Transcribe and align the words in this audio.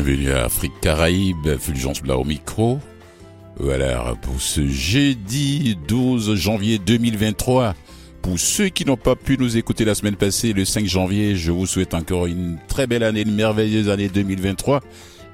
Bienvenue 0.00 0.30
à 0.30 0.44
Afrique 0.44 0.80
Caraïbe, 0.80 1.58
Fulgence 1.58 2.02
Blanc 2.02 2.20
au 2.20 2.24
micro. 2.24 2.78
Voilà, 3.56 4.14
pour 4.22 4.40
ce 4.40 4.64
jeudi 4.64 5.76
12 5.88 6.36
janvier 6.36 6.78
2023. 6.78 7.74
Pour 8.22 8.38
ceux 8.38 8.68
qui 8.68 8.84
n'ont 8.84 8.96
pas 8.96 9.16
pu 9.16 9.36
nous 9.38 9.56
écouter 9.56 9.84
la 9.84 9.96
semaine 9.96 10.14
passée, 10.14 10.52
le 10.52 10.64
5 10.64 10.86
janvier, 10.86 11.34
je 11.34 11.50
vous 11.50 11.66
souhaite 11.66 11.94
encore 11.94 12.26
une 12.26 12.58
très 12.68 12.86
belle 12.86 13.02
année, 13.02 13.22
une 13.22 13.34
merveilleuse 13.34 13.88
année 13.88 14.08
2023. 14.08 14.82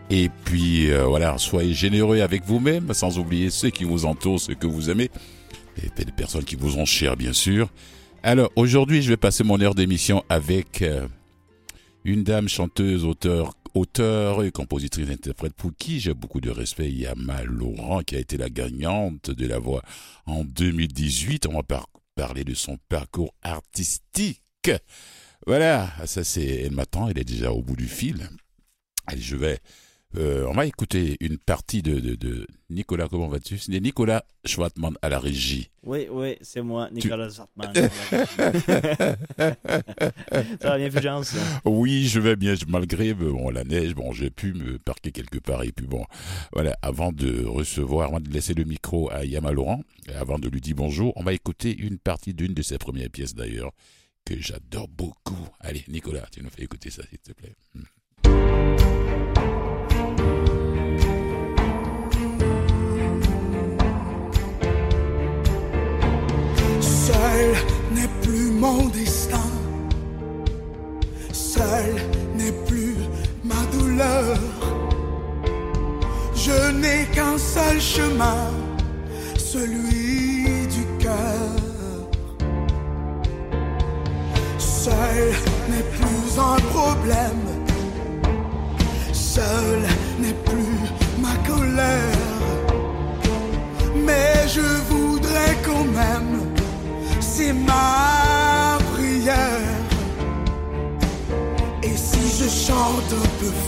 Et 0.09 0.31
puis 0.47 0.91
euh, 0.91 1.05
voilà, 1.05 1.37
soyez 1.37 1.75
généreux 1.75 2.23
avec 2.23 2.47
vous-même, 2.47 2.95
sans 2.95 3.19
oublier 3.19 3.51
ceux 3.51 3.69
qui 3.69 3.85
vous 3.85 4.07
entourent, 4.07 4.41
ceux 4.41 4.55
que 4.55 4.67
vous 4.67 4.89
aimez, 4.89 5.11
et 5.77 5.91
les 5.99 6.13
personnes 6.13 6.45
qui 6.45 6.57
vous 6.57 6.79
ont 6.79 6.87
chères, 6.87 7.19
bien 7.19 7.35
sûr. 7.35 7.69
Alors 8.23 8.51
aujourd'hui, 8.57 9.03
je 9.03 9.11
vais 9.11 9.19
passer 9.19 9.45
mon 9.45 9.61
heure 9.61 9.75
d'émission 9.75 10.25
avec 10.31 10.81
euh, 10.81 11.07
une 12.07 12.25
dame 12.25 12.49
chanteuse, 12.49 13.05
auteur, 13.05 13.53
auteur 13.75 14.43
et 14.45 14.53
compositrice 14.53 15.11
interprète 15.11 15.53
pour 15.55 15.73
qui 15.77 16.01
j'ai 16.01 16.15
beaucoup 16.15 16.41
de 16.41 16.51
respect, 16.51 16.91
Yama 16.91 17.43
Laurent, 17.45 18.03
qui 18.03 18.17
a 18.17 18.21
été 18.21 18.37
la 18.37 18.49
gagnante 18.49 19.31
de 19.31 19.47
la 19.47 19.59
voix 19.59 19.83
en 20.27 20.45
2018. 20.45 21.47
On 21.47 21.55
va 21.55 21.63
parler 22.15 22.45
de 22.45 22.55
son 22.55 22.79
parcours 22.89 23.35
artistique. 23.43 24.71
Voilà, 25.47 25.93
ça 26.07 26.25
c'est, 26.25 26.47
elle 26.47 26.73
m'attend, 26.73 27.09
elle 27.09 27.19
est 27.19 27.25
déjà 27.25 27.53
au 27.53 27.63
bout 27.63 27.77
du 27.77 27.89
fil. 27.89 28.29
Allez, 29.07 29.21
je 29.21 29.37
vais 29.37 29.59
euh, 30.17 30.47
on 30.49 30.53
va 30.53 30.67
écouter 30.67 31.17
une 31.21 31.39
partie 31.39 31.83
de, 31.83 31.99
de, 31.99 32.47
Nicolas, 32.71 33.09
comment 33.09 33.29
vas-tu? 33.29 33.59
C'est 33.59 33.81
Nicolas 33.81 34.25
Schwartman 34.45 34.97
à 35.03 35.09
la 35.09 35.19
régie. 35.19 35.71
Oui, 35.83 36.07
oui, 36.11 36.37
c'est 36.41 36.63
moi, 36.63 36.89
Nicolas 36.93 37.31
Schwartman. 37.31 37.73
Ça 40.61 40.71
va 40.71 40.79
bien, 40.79 40.91
Fulgence? 40.91 41.35
Oui, 41.65 42.07
je 42.07 42.21
vais 42.21 42.37
bien, 42.37 42.55
malgré 42.69 43.13
bon, 43.15 43.51
la 43.51 43.65
neige, 43.65 43.95
bon, 43.95 44.13
j'ai 44.13 44.31
pu 44.31 44.55
me 44.55 44.79
parquer 44.79 45.11
quelque 45.11 45.39
part. 45.39 45.65
Et 45.65 45.73
puis 45.73 45.87
bon, 45.87 46.05
voilà, 46.53 46.77
avant 46.83 47.11
de 47.13 47.45
recevoir, 47.45 48.09
avant 48.09 48.21
de 48.21 48.31
laisser 48.31 48.55
le 48.55 48.65
micro 48.65 49.11
à 49.11 49.25
Yama 49.25 49.53
Laurent, 49.53 49.83
avant 50.15 50.39
de 50.39 50.49
lui 50.49 50.61
dire 50.61 50.77
bonjour, 50.77 51.13
on 51.17 51.23
va 51.23 51.33
écouter 51.33 51.77
une 51.77 51.99
partie 51.99 52.35
d'une 52.35 52.55
de 52.55 52.63
ses 52.63 52.79
premières 52.79 53.11
pièces 53.11 53.35
d'ailleurs, 53.35 53.73
que 54.25 54.41
j'adore 54.41 54.89
beaucoup. 54.89 55.49
Allez, 55.61 55.85
Nicolas, 55.89 56.27
tu 56.31 56.43
nous 56.43 56.51
fais 56.51 56.63
écouter 56.63 56.91
ça, 56.91 57.03
s'il 57.09 57.19
te 57.19 57.33
plaît. 57.33 57.55
Hmm. 57.75 57.83
Seul 67.45 67.57
n'est 67.95 68.15
plus 68.23 68.51
mon 68.53 68.89
destin. 68.89 69.51
Seul 71.33 71.95
n'est 72.37 72.59
plus 72.67 72.97
ma 73.45 73.63
douleur. 73.73 74.39
Je 76.35 76.73
n'ai 76.73 77.05
qu'un 77.15 77.37
seul 77.37 77.81
chemin, 77.81 78.51
celui 79.37 80.04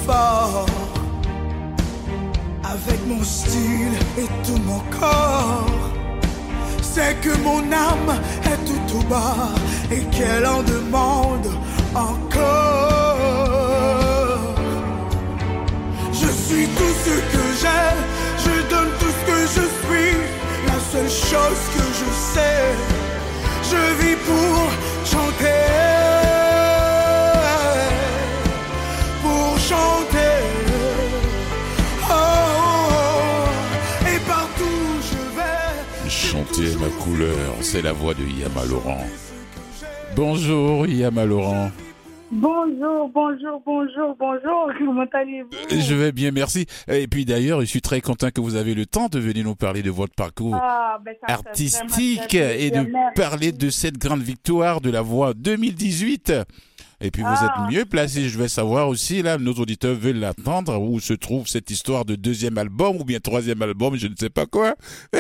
fort, 0.07 0.67
avec 2.65 3.07
mon 3.07 3.23
style 3.23 3.97
et 4.19 4.29
tout 4.45 4.61
mon 4.65 4.81
corps, 4.99 5.67
c'est 6.81 7.21
que 7.21 7.37
mon 7.43 7.61
âme 7.73 8.21
est 8.45 8.65
tout 8.65 8.99
au 8.99 9.03
bas 9.05 9.51
et 9.91 10.01
qu'elle 10.15 10.47
en 10.47 10.63
demande 10.63 11.49
encore. 11.95 12.45
Je 16.13 16.29
suis 16.45 16.67
tout 16.69 16.95
ce 17.05 17.15
que 17.33 17.45
j'ai, 17.61 17.95
je 18.45 18.55
donne 18.71 18.91
tout 19.01 19.13
ce 19.19 19.23
que 19.31 19.41
je 19.57 19.65
suis, 19.83 20.17
la 20.67 20.79
seule 20.93 21.11
chose 21.11 21.63
que 21.75 21.85
je 22.01 22.09
sais 22.35 22.75
je 23.71 23.83
vis 24.01 24.17
pour 24.17 24.71
chanter, 25.05 25.96
chanter. 29.69 30.45
Oh, 32.09 32.13
oh, 32.13 33.49
et 34.07 34.19
partout 34.21 34.87
je 35.11 35.19
vais 35.37 36.11
chanter 36.11 36.77
ma 36.79 36.89
couleur, 37.03 37.55
c'est 37.61 37.83
la 37.83 37.93
voix 37.93 38.15
de 38.15 38.23
Yama 38.23 38.65
Laurent. 38.65 39.05
Bonjour 40.15 40.87
Yama 40.87 41.25
Laurent. 41.25 41.71
Bonjour, 42.31 43.09
bonjour, 43.15 43.63
bonjour, 43.65 44.17
bonjour. 44.19 44.73
Comment 44.79 45.07
allez-vous 45.13 45.51
Je 45.71 45.95
vais 45.95 46.11
bien, 46.11 46.33
merci. 46.33 46.67
Et 46.89 47.07
puis 47.07 47.25
d'ailleurs, 47.25 47.61
je 47.61 47.67
suis 47.67 47.81
très 47.81 48.01
content 48.01 48.31
que 48.31 48.41
vous 48.41 48.57
avez 48.57 48.75
le 48.75 48.85
temps 48.85 49.07
de 49.07 49.21
venir 49.21 49.45
nous 49.45 49.55
parler 49.55 49.83
de 49.83 49.91
votre 49.91 50.15
parcours 50.15 50.57
ah, 50.61 50.99
ben 51.05 51.15
artistique 51.29 52.35
et 52.35 52.71
de 52.71 52.85
parler 53.15 53.53
de 53.53 53.71
cette 53.71 53.99
grande 53.99 54.23
victoire 54.23 54.81
de 54.81 54.91
la 54.91 55.03
voix 55.03 55.35
2018. 55.35 56.33
Et 57.01 57.11
puis 57.11 57.23
vous 57.23 57.29
êtes 57.29 57.51
ah. 57.55 57.69
mieux 57.71 57.85
placé, 57.85 58.29
je 58.29 58.39
vais 58.39 58.49
savoir 58.49 58.89
aussi, 58.89 59.21
là, 59.21 59.37
nos 59.37 59.53
auditeurs 59.53 59.95
veulent 59.95 60.19
l'attendre, 60.19 60.81
où 60.81 60.99
se 60.99 61.13
trouve 61.13 61.47
cette 61.47 61.71
histoire 61.71 62.07
de 62.07 62.15
deuxième 62.15 62.57
album 62.57 62.97
ou 62.97 63.05
bien 63.05 63.21
troisième 63.21 63.61
album, 63.61 63.97
je 63.97 64.07
ne 64.07 64.15
sais 64.19 64.31
pas 64.31 64.47
quoi. 64.47 64.75
ah, 65.13 65.19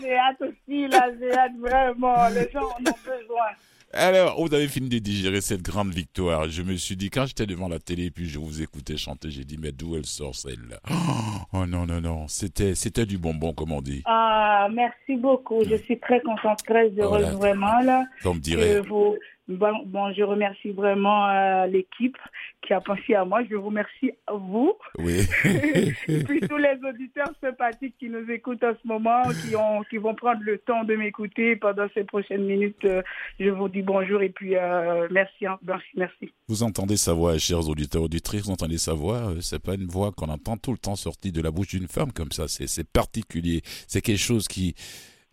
j'ai 0.00 0.14
hâte 0.14 0.42
aussi, 0.42 0.88
là, 0.88 1.08
j'ai 1.18 1.32
hâte 1.32 1.56
vraiment, 1.58 2.28
les 2.28 2.50
gens 2.52 2.64
en 2.64 2.90
ont 2.90 2.98
besoin. 3.04 3.50
Alors, 3.92 4.40
vous 4.40 4.54
avez 4.54 4.68
fini 4.68 4.88
de 4.88 4.98
digérer 4.98 5.40
cette 5.40 5.62
grande 5.62 5.92
victoire. 5.92 6.48
Je 6.48 6.62
me 6.62 6.76
suis 6.76 6.96
dit, 6.96 7.10
quand 7.10 7.26
j'étais 7.26 7.46
devant 7.46 7.66
la 7.66 7.80
télé 7.80 8.04
et 8.04 8.10
puis 8.12 8.28
je 8.28 8.38
vous 8.38 8.62
écoutais 8.62 8.96
chanter, 8.96 9.30
j'ai 9.30 9.44
dit, 9.44 9.58
mais 9.60 9.72
d'où 9.72 9.96
elle 9.96 10.06
sort 10.06 10.34
celle-là? 10.34 10.78
Oh 11.52 11.66
non, 11.66 11.84
non, 11.84 12.00
non, 12.00 12.28
c'était, 12.28 12.76
c'était 12.76 13.04
du 13.04 13.18
bonbon, 13.18 13.52
comme 13.52 13.72
on 13.72 13.82
dit. 13.82 14.02
Ah, 14.04 14.68
merci 14.72 15.16
beaucoup. 15.16 15.64
Je 15.68 15.74
suis 15.74 15.98
très 15.98 16.20
contente, 16.20 16.60
très 16.64 16.88
heureuse, 16.96 17.34
vraiment, 17.34 17.80
là. 17.80 18.04
Comme 18.22 18.38
dirait. 18.38 18.80
Vous, 18.82 19.16
Bon, 19.50 19.72
bon, 19.84 20.12
je 20.12 20.22
remercie 20.22 20.70
vraiment 20.70 21.28
euh, 21.28 21.66
l'équipe 21.66 22.16
qui 22.62 22.72
a 22.72 22.80
pensé 22.80 23.14
à 23.14 23.24
moi. 23.24 23.42
Je 23.50 23.56
vous 23.56 23.66
remercie 23.66 24.12
à 24.28 24.34
vous. 24.34 24.74
Oui. 24.96 25.26
et 25.44 25.92
puis 26.24 26.40
tous 26.40 26.56
les 26.56 26.78
auditeurs 26.88 27.32
sympathiques 27.40 27.96
qui 27.98 28.08
nous 28.08 28.30
écoutent 28.30 28.62
en 28.62 28.74
ce 28.80 28.86
moment, 28.86 29.22
qui, 29.42 29.56
ont, 29.56 29.82
qui 29.90 29.96
vont 29.96 30.14
prendre 30.14 30.40
le 30.42 30.58
temps 30.58 30.84
de 30.84 30.94
m'écouter 30.94 31.56
pendant 31.56 31.88
ces 31.94 32.04
prochaines 32.04 32.44
minutes. 32.44 32.84
Euh, 32.84 33.02
je 33.40 33.50
vous 33.50 33.68
dis 33.68 33.82
bonjour 33.82 34.22
et 34.22 34.28
puis 34.28 34.54
euh, 34.54 35.08
merci, 35.10 35.46
hein. 35.46 35.58
merci, 35.64 35.88
merci. 35.96 36.32
Vous 36.46 36.62
entendez 36.62 36.96
sa 36.96 37.12
voix, 37.12 37.36
chers 37.36 37.68
auditeurs, 37.68 38.04
auditrices, 38.04 38.42
vous 38.44 38.52
entendez 38.52 38.78
sa 38.78 38.94
voix. 38.94 39.34
C'est 39.40 39.60
pas 39.60 39.74
une 39.74 39.86
voix 39.86 40.12
qu'on 40.12 40.28
entend 40.28 40.58
tout 40.58 40.70
le 40.70 40.78
temps 40.78 40.94
sortie 40.94 41.32
de 41.32 41.42
la 41.42 41.50
bouche 41.50 41.68
d'une 41.68 41.88
femme 41.88 42.12
comme 42.12 42.30
ça. 42.30 42.44
C'est 42.46 42.88
particulier. 42.88 43.62
C'est 43.88 44.00
quelque 44.00 44.16
chose 44.18 44.46
qui, 44.46 44.76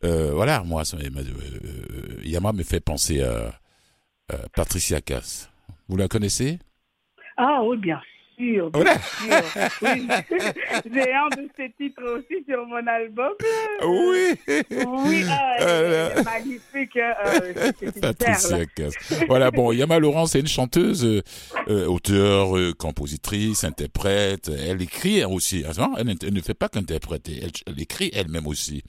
voilà, 0.02 0.64
moi, 0.64 0.86
ça, 0.86 0.98
Yama 2.24 2.54
me 2.54 2.64
fait 2.64 2.80
penser 2.80 3.22
à 3.22 3.54
Patricia 4.54 5.02
Cass. 5.02 5.50
Vous 5.88 5.98
la 5.98 6.08
connaissez? 6.08 6.60
Ah 7.38 7.62
oui, 7.64 7.78
bien 7.78 8.02
sûr. 8.38 8.70
Bien 8.72 8.98
sûr. 8.98 9.70
Oui. 9.82 10.08
J'ai 10.94 11.14
un 11.14 11.28
de 11.30 11.50
ses 11.56 11.72
titres 11.72 12.04
aussi 12.04 12.44
sur 12.48 12.66
mon 12.68 12.86
album. 12.86 13.34
Oui. 13.86 14.34
Oui, 14.48 15.24
ah, 15.30 15.58
euh, 15.62 16.24
magnifique. 16.24 16.98
Euh, 16.98 17.72
Patricia 18.02 18.66
Cass. 18.76 18.96
Voilà, 19.28 19.52
bon, 19.52 19.72
Yama 19.72 20.00
Laurent, 20.00 20.26
c'est 20.26 20.40
une 20.40 20.48
chanteuse, 20.48 21.06
euh, 21.06 21.22
euh 21.70 21.88
auteure, 21.88 22.58
euh, 22.58 22.74
compositrice, 22.74 23.64
interprète. 23.64 24.50
Elle 24.50 24.82
écrit 24.82 25.24
aussi. 25.26 25.64
Hein, 25.66 25.94
elle, 25.98 26.14
elle, 26.22 26.34
ne 26.34 26.42
fait 26.42 26.54
pas 26.54 26.70
qu'interpréter, 26.70 27.40
elle, 27.42 27.52
elle, 27.66 27.82
écrit 27.82 28.12
elle-même 28.14 28.48
aussi. 28.48 28.84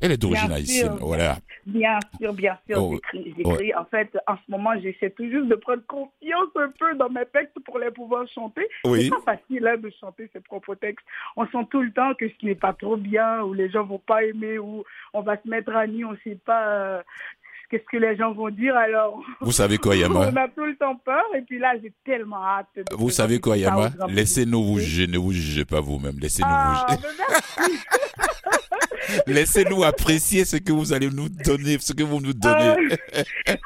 Elle 0.00 0.12
est 0.12 0.16
d'origine 0.16 0.52
haïtienne, 0.52 0.96
voilà. 1.00 1.38
Bien 1.66 1.98
sûr, 2.20 2.34
bien 2.34 2.58
sûr, 2.68 2.82
oh, 2.82 3.00
j'écris. 3.12 3.74
En 3.74 3.84
fait, 3.86 4.10
en 4.26 4.36
ce 4.36 4.50
moment, 4.50 4.72
j'essaie 4.82 5.10
toujours 5.10 5.46
de 5.46 5.54
prendre 5.54 5.82
confiance 5.86 6.48
un 6.56 6.70
peu 6.78 6.94
dans 6.96 7.08
mes 7.08 7.24
textes 7.32 7.58
pour 7.64 7.78
les 7.78 7.90
pouvoir 7.90 8.26
chanter. 8.28 8.62
C'est 9.02 9.10
pas 9.10 9.36
facile 9.36 9.66
hein, 9.66 9.76
de 9.76 9.90
chanter 10.00 10.28
ses 10.32 10.40
propres 10.40 10.74
textes. 10.74 11.06
On 11.36 11.46
sent 11.46 11.66
tout 11.70 11.82
le 11.82 11.92
temps 11.92 12.14
que 12.14 12.28
ce 12.28 12.46
n'est 12.46 12.54
pas 12.54 12.72
trop 12.72 12.96
bien, 12.96 13.42
ou 13.42 13.52
les 13.52 13.70
gens 13.70 13.84
vont 13.84 13.98
pas 13.98 14.24
aimer, 14.24 14.58
ou 14.58 14.84
on 15.12 15.22
va 15.22 15.36
se 15.42 15.48
mettre 15.48 15.74
à 15.74 15.86
nu, 15.86 16.04
on 16.04 16.16
sait 16.24 16.38
pas 16.44 16.66
euh, 16.68 17.02
qu'est-ce 17.70 17.84
que 17.90 17.96
les 17.96 18.16
gens 18.16 18.32
vont 18.32 18.50
dire 18.50 18.76
alors. 18.76 19.20
Vous 19.40 19.52
savez 19.52 19.78
quoi, 19.78 19.96
Yama? 19.96 20.30
On 20.32 20.36
a 20.36 20.48
tout 20.48 20.64
le 20.64 20.76
temps 20.76 20.96
peur 20.96 21.24
et 21.36 21.42
puis 21.42 21.58
là, 21.58 21.74
j'ai 21.82 21.92
tellement 22.04 22.44
hâte. 22.44 22.68
De 22.76 22.84
vous 22.96 23.10
savez 23.10 23.40
quoi, 23.40 23.56
Yama? 23.56 23.90
Laissez-nous 24.08 24.62
vous 24.62 24.78
juger, 24.78 25.06
ne 25.06 25.18
vous 25.18 25.32
jugez 25.32 25.64
pas 25.64 25.80
vous-même. 25.80 26.18
Laissez-nous 26.18 26.48
ah, 26.50 26.86
vous 26.88 26.96
juger. 27.66 27.78
Laissez-nous 29.26 29.84
apprécier 29.84 30.44
ce 30.44 30.56
que 30.56 30.72
vous 30.72 30.92
allez 30.92 31.10
nous 31.10 31.28
donner, 31.28 31.76
ce 31.80 31.92
que 31.92 32.02
vous 32.02 32.20
nous 32.20 32.32
donnez. 32.32 32.96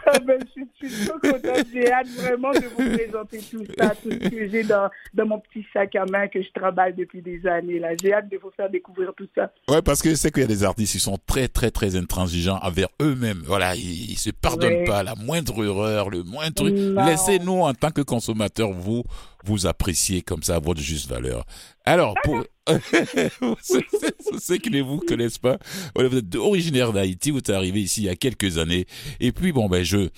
Ah, 0.06 0.19
ben, 0.26 0.38
je, 0.56 0.87
suis 0.88 1.06
trop 1.06 1.19
contente. 1.19 1.67
J'ai 1.73 1.93
hâte 1.93 2.08
vraiment 2.08 2.50
de 2.52 2.67
vous 2.76 2.96
présenter 2.96 3.38
tout 3.50 3.64
ça, 3.79 3.90
tout 3.90 4.11
ce 4.11 4.29
que 4.29 4.49
j'ai 4.49 4.62
dans, 4.62 4.88
dans 5.14 5.26
mon 5.26 5.38
petit 5.40 5.67
sac 5.73 5.94
à 5.96 6.05
main 6.06 6.29
que 6.29 6.43
je 6.43 6.49
travaille 6.52 6.94
depuis 6.94 7.23
des 7.23 7.46
années. 7.46 7.79
là. 7.79 7.90
J'ai 8.00 8.12
hâte 8.12 8.29
de 8.29 8.38
vous 8.38 8.50
faire 8.56 8.70
découvrir 8.70 9.12
tout 9.17 9.29
ça. 9.35 9.52
Ouais, 9.69 9.82
parce 9.82 10.02
que 10.02 10.11
je 10.11 10.14
sais 10.14 10.31
qu'il 10.31 10.43
y 10.43 10.44
a 10.44 10.49
des 10.49 10.64
artistes 10.64 10.93
qui 10.93 11.00
sont 11.00 11.19
très, 11.26 11.49
très, 11.49 11.70
très 11.70 11.96
intransigeants 11.96 12.58
envers 12.62 12.88
eux-mêmes. 13.00 13.43
Voilà, 13.44 13.75
ils, 13.76 14.17
se 14.19 14.31
pardonnent 14.31 14.85
pas 14.85 15.02
la 15.02 15.14
moindre 15.14 15.64
erreur, 15.64 16.11
le 16.11 16.23
moindre 16.23 16.55
truc. 16.55 16.75
Laissez-nous, 16.75 17.61
en 17.61 17.75
tant 17.75 17.90
que 17.90 18.02
consommateurs, 18.02 18.73
vous, 18.73 19.05
vous 19.44 19.67
apprécier 19.67 20.23
comme 20.23 20.43
ça 20.43 20.56
à 20.56 20.58
votre 20.58 20.81
juste 20.81 21.08
valeur. 21.08 21.44
Alors, 21.85 22.14
pour 22.23 22.44
ceux 24.40 24.58
qui 24.58 24.70
ne 24.70 24.82
vous 24.82 24.98
connaissent 24.98 25.38
pas, 25.38 25.58
vous 25.94 26.16
êtes 26.16 26.34
originaire 26.34 26.92
d'Haïti, 26.92 27.30
vous 27.30 27.38
êtes 27.38 27.50
arrivé 27.50 27.82
ici 27.82 28.02
il 28.02 28.04
y 28.04 28.08
a 28.08 28.16
quelques 28.16 28.58
années. 28.58 28.86
Et 29.20 29.32
puis, 29.32 29.52
bon, 29.52 29.68
ben, 29.68 29.82
je. 29.82 30.08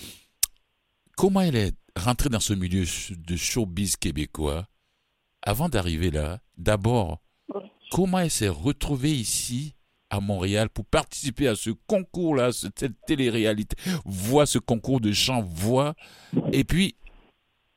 Comment 1.17 1.43
elle 1.43 1.57
est 1.57 1.75
rentrée 1.97 2.29
dans 2.29 2.41
ce 2.41 2.55
milieu 2.55 2.85
de 3.11 3.37
showbiz 3.37 3.97
québécois 3.97 4.67
avant 5.43 5.69
d'arriver 5.69 6.11
là? 6.11 6.41
D'abord, 6.57 7.21
comment 7.91 8.21
elle 8.21 8.31
s'est 8.31 8.49
retrouvée 8.49 9.13
ici 9.13 9.75
à 10.11 10.21
Montréal 10.21 10.69
pour 10.69 10.85
participer 10.87 11.47
à 11.47 11.55
ce 11.55 11.71
concours-là, 11.87 12.53
cette 12.53 12.95
télé-réalité, 13.07 13.77
voix, 14.05 14.45
ce 14.45 14.59
concours 14.59 15.01
de 15.01 15.13
chant, 15.13 15.43
voix. 15.43 15.95
Et 16.53 16.65
puis, 16.65 16.97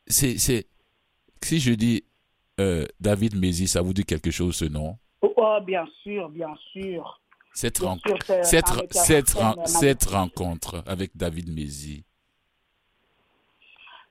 c'est, 0.07 0.37
si 0.37 1.59
je 1.59 1.73
dis 1.73 2.03
euh, 2.59 2.85
David 2.99 3.35
Mézi, 3.35 3.67
ça 3.67 3.81
vous 3.81 3.93
dit 3.93 4.05
quelque 4.05 4.31
chose 4.31 4.55
ce 4.55 4.65
nom? 4.65 4.97
Oh, 5.21 5.57
bien 5.65 5.85
sûr, 6.03 6.29
bien 6.29 6.53
sûr. 6.71 7.19
Cette, 7.53 7.79
cette, 8.41 9.37
cette, 9.65 10.03
rencontre 10.05 10.83
avec 10.87 11.15
David 11.15 11.53
Mézi. 11.53 12.03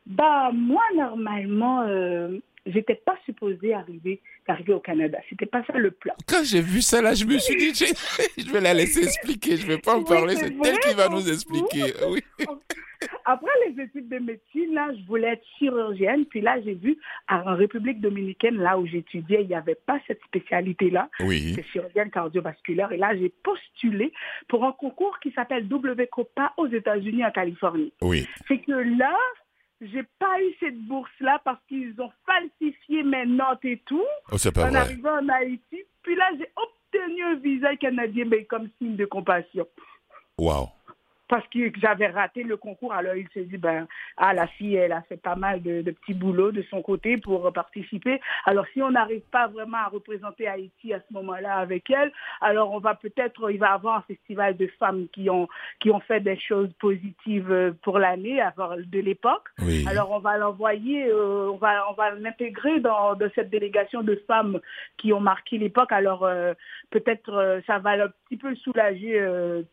Bah, 0.06 0.50
moi, 0.52 0.82
normalement, 0.94 1.82
euh, 1.82 2.38
j'étais 2.66 2.94
pas 2.94 3.16
supposée 3.24 3.74
arriver, 3.74 4.20
arriver 4.46 4.72
au 4.72 4.80
Canada. 4.80 5.18
C'était 5.28 5.46
pas 5.46 5.64
ça 5.64 5.78
le 5.78 5.90
plan. 5.90 6.14
Quand 6.26 6.44
j'ai 6.44 6.60
vu 6.60 6.82
ça 6.82 7.00
là, 7.02 7.14
je 7.14 7.24
me 7.24 7.38
suis 7.38 7.56
dit, 7.56 7.72
je 7.74 8.52
vais 8.52 8.60
la 8.60 8.74
laisser 8.74 9.04
expliquer. 9.04 9.56
Je 9.56 9.66
vais 9.66 9.78
pas 9.78 9.96
en 9.96 10.04
parler. 10.04 10.36
C'est 10.36 10.46
elle 10.46 10.78
qui 10.78 10.94
va 10.94 11.08
nous 11.08 11.28
expliquer. 11.28 11.92
Oui. 12.08 12.22
Après 13.24 13.50
les 13.66 13.82
études 13.82 14.08
de 14.08 14.18
médecine, 14.18 14.74
là, 14.74 14.90
je 14.96 15.04
voulais 15.06 15.32
être 15.32 15.44
chirurgienne. 15.58 16.24
Puis 16.26 16.40
là, 16.40 16.60
j'ai 16.64 16.74
vu 16.74 16.98
en 17.28 17.56
République 17.56 18.00
dominicaine, 18.00 18.56
là 18.56 18.78
où 18.78 18.86
j'étudiais, 18.86 19.42
il 19.42 19.48
n'y 19.48 19.54
avait 19.54 19.74
pas 19.74 19.98
cette 20.06 20.22
spécialité-là. 20.26 21.08
Oui. 21.20 21.52
C'est 21.54 21.64
chirurgienne 21.64 22.10
cardiovasculaire. 22.10 22.92
Et 22.92 22.96
là, 22.96 23.16
j'ai 23.16 23.32
postulé 23.42 24.12
pour 24.48 24.64
un 24.64 24.72
concours 24.72 25.18
qui 25.20 25.32
s'appelle 25.32 25.66
WCOPA 25.68 26.52
aux 26.56 26.68
États-Unis, 26.68 27.24
en 27.24 27.32
Californie. 27.32 27.92
Oui. 28.02 28.26
C'est 28.46 28.58
que 28.58 28.70
là, 28.70 29.16
j'ai 29.82 30.04
pas 30.18 30.40
eu 30.40 30.54
cette 30.60 30.78
bourse-là 30.86 31.40
parce 31.44 31.60
qu'ils 31.68 32.00
ont 32.00 32.12
falsifié 32.24 33.02
mes 33.02 33.26
notes 33.26 33.64
et 33.64 33.82
tout. 33.86 34.04
Oh, 34.30 34.38
c'est 34.38 34.52
pas 34.52 34.66
en 34.66 34.70
vrai. 34.70 34.78
arrivant 34.78 35.18
en 35.18 35.28
Haïti. 35.28 35.82
Puis 36.02 36.14
là, 36.14 36.30
j'ai 36.38 36.48
obtenu 36.56 37.24
un 37.24 37.34
visa 37.36 37.76
canadien, 37.76 38.24
mais 38.26 38.44
comme 38.44 38.68
signe 38.78 38.96
de 38.96 39.04
compassion. 39.04 39.66
Waouh 40.38 40.68
parce 41.32 41.48
que 41.48 41.72
j'avais 41.80 42.08
raté 42.08 42.42
le 42.42 42.58
concours. 42.58 42.92
Alors 42.92 43.14
il 43.14 43.26
s'est 43.32 43.44
dit, 43.44 43.56
ben, 43.56 43.86
ah, 44.18 44.34
la 44.34 44.46
fille, 44.46 44.74
elle 44.74 44.92
a 44.92 45.00
fait 45.00 45.16
pas 45.16 45.34
mal 45.34 45.62
de, 45.62 45.80
petits 45.80 46.12
boulots 46.12 46.52
de 46.52 46.60
son 46.68 46.82
côté 46.82 47.16
pour 47.16 47.50
participer. 47.54 48.20
Alors 48.44 48.66
si 48.74 48.82
on 48.82 48.90
n'arrive 48.90 49.22
pas 49.30 49.46
vraiment 49.46 49.78
à 49.78 49.86
représenter 49.86 50.46
Haïti 50.46 50.92
à 50.92 50.98
ce 50.98 51.14
moment-là 51.14 51.54
avec 51.56 51.88
elle, 51.88 52.12
alors 52.42 52.72
on 52.72 52.80
va 52.80 52.94
peut-être, 52.94 53.50
il 53.50 53.58
va 53.58 53.72
avoir 53.72 53.96
un 53.96 54.02
festival 54.02 54.58
de 54.58 54.66
femmes 54.78 55.06
qui 55.10 55.30
ont, 55.30 55.48
qui 55.80 55.90
ont 55.90 56.00
fait 56.00 56.20
des 56.20 56.38
choses 56.38 56.70
positives 56.78 57.74
pour 57.82 57.98
l'année 57.98 58.42
de 58.76 59.00
l'époque. 59.00 59.48
Alors 59.86 60.10
on 60.10 60.18
va 60.18 60.36
l'envoyer, 60.36 61.06
euh, 61.06 61.48
on 61.50 61.56
va, 61.56 61.90
on 61.90 61.94
va 61.94 62.10
l'intégrer 62.10 62.80
dans, 62.80 63.16
cette 63.34 63.48
délégation 63.48 64.02
de 64.02 64.22
femmes 64.26 64.60
qui 64.98 65.14
ont 65.14 65.20
marqué 65.20 65.56
l'époque. 65.56 65.92
Alors 65.92 66.24
euh, 66.24 66.52
peut-être 66.90 67.32
euh, 67.32 67.60
ça 67.66 67.78
va 67.78 67.92
un 67.92 68.08
petit 68.28 68.36
peu 68.36 68.54
soulager 68.56 69.18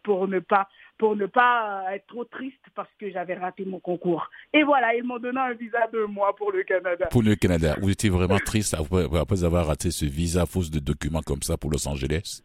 pour 0.03 0.29
ne 0.29 0.39
pas 0.39 0.69
pour 0.99 1.15
ne 1.15 1.25
pas 1.25 1.85
être 1.93 2.05
trop 2.07 2.25
triste 2.25 2.61
parce 2.75 2.89
que 2.99 3.09
j'avais 3.09 3.35
raté 3.35 3.63
mon 3.65 3.79
concours. 3.79 4.29
Et 4.53 4.63
voilà, 4.63 4.93
ils 4.93 5.03
m'ont 5.03 5.17
donné 5.17 5.39
un 5.39 5.53
visa 5.53 5.87
de 5.91 6.03
mois 6.03 6.35
pour 6.35 6.51
le 6.51 6.63
Canada. 6.63 7.07
Pour 7.07 7.23
le 7.23 7.35
Canada. 7.35 7.75
Vous 7.81 7.89
étiez 7.89 8.09
vraiment 8.09 8.37
triste 8.37 8.75
après 8.75 9.45
avoir 9.45 9.67
raté 9.67 9.91
ce 9.91 10.05
visa 10.05 10.45
fausse 10.45 10.69
de 10.69 10.79
documents 10.79 11.21
comme 11.21 11.41
ça 11.41 11.57
pour 11.57 11.71
Los 11.71 11.87
Angeles? 11.87 12.43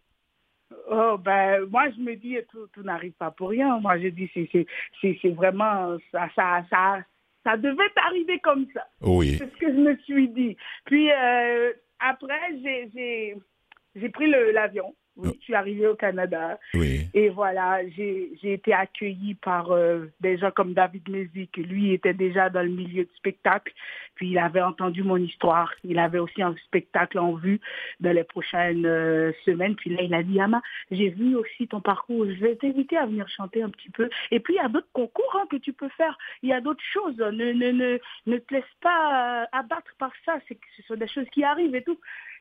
Oh, 0.89 1.19
ben, 1.19 1.67
moi, 1.71 1.91
je 1.97 2.01
me 2.01 2.15
dis, 2.15 2.37
tout, 2.51 2.69
tout 2.73 2.83
n'arrive 2.83 3.13
pas 3.13 3.33
pour 3.33 3.51
rien. 3.51 3.81
Moi, 3.81 3.99
je 3.99 4.09
dis, 4.09 4.31
c'est 4.33 5.31
vraiment, 5.31 5.97
ça, 6.13 6.29
ça, 6.37 6.65
ça, 6.71 7.01
ça 7.43 7.57
devait 7.57 7.83
arriver 7.97 8.39
comme 8.39 8.67
ça. 8.73 8.87
Oui. 9.01 9.37
C'est 9.37 9.51
ce 9.51 9.57
que 9.57 9.67
je 9.67 9.81
me 9.81 9.97
suis 10.05 10.29
dit. 10.29 10.57
Puis, 10.85 11.11
euh, 11.11 11.73
après, 11.99 12.41
j'ai 12.63 14.09
pris 14.11 14.31
l'avion. 14.31 14.95
Oui, 15.17 15.31
je 15.39 15.45
suis 15.45 15.55
arrivée 15.55 15.87
au 15.87 15.95
Canada. 15.95 16.59
Oui. 16.75 17.07
Et 17.15 17.29
voilà, 17.29 17.81
j'ai 17.89 18.33
été 18.43 18.73
accueillie 18.73 19.35
par 19.35 19.71
euh, 19.71 20.07
des 20.21 20.39
gens 20.39 20.51
comme 20.51 20.75
David 20.75 21.09
Mézi, 21.09 21.49
qui 21.49 21.63
lui 21.63 21.93
était 21.93 22.15
déjà 22.15 22.51
dans 22.51 22.63
le 22.63 22.69
milieu 22.69 23.05
du 23.05 23.15
spectacle. 23.17 23.73
Puis 24.17 24.31
il 24.31 24.39
avait 24.39 24.63
entendu 24.63 25.05
mon 25.05 25.17
histoire. 25.17 25.73
Il 25.85 26.01
avait 26.01 26.19
aussi 26.19 26.43
un 26.43 26.55
spectacle 26.65 27.19
en 27.19 27.35
vue 27.35 27.61
dans 28.01 28.13
les 28.13 28.25
prochaines 28.25 28.87
euh, 28.87 29.33
semaines. 29.45 29.77
Puis 29.77 29.91
là, 29.91 30.03
il 30.03 30.15
a 30.15 30.23
dit, 30.25 30.41
Ama, 30.41 30.61
j'ai 30.91 31.11
vu 31.11 31.37
aussi 31.37 31.69
ton 31.69 31.81
parcours. 31.81 32.27
Je 32.27 32.41
vais 32.41 32.57
t'inviter 32.57 32.97
à 32.97 33.07
venir 33.07 33.29
chanter 33.29 33.63
un 33.63 33.71
petit 33.71 33.91
peu. 33.91 34.11
Et 34.33 34.41
puis, 34.41 34.55
il 34.55 34.57
y 34.57 34.67
a 34.67 34.69
d'autres 34.69 34.93
concours 34.93 35.39
hein, 35.41 35.47
que 35.49 35.57
tu 35.57 35.73
peux 35.73 35.91
faire. 35.91 36.19
Il 36.43 36.49
y 36.49 36.53
a 36.53 36.61
d'autres 36.61 36.85
choses. 36.93 37.17
Ne, 37.19 37.53
ne, 37.53 37.71
ne, 37.71 37.99
ne 38.27 38.39
te 38.39 38.55
laisse 38.55 38.65
pas 38.81 39.43
euh, 39.43 39.47
abattre 39.53 39.95
par 39.99 40.11
ça. 40.25 40.39
Ce 40.49 40.83
sont 40.83 40.97
des 40.97 41.09
choses 41.09 41.29
qui 41.33 41.45
arrivent 41.45 41.75
et 41.75 41.83
tout. 41.83 41.99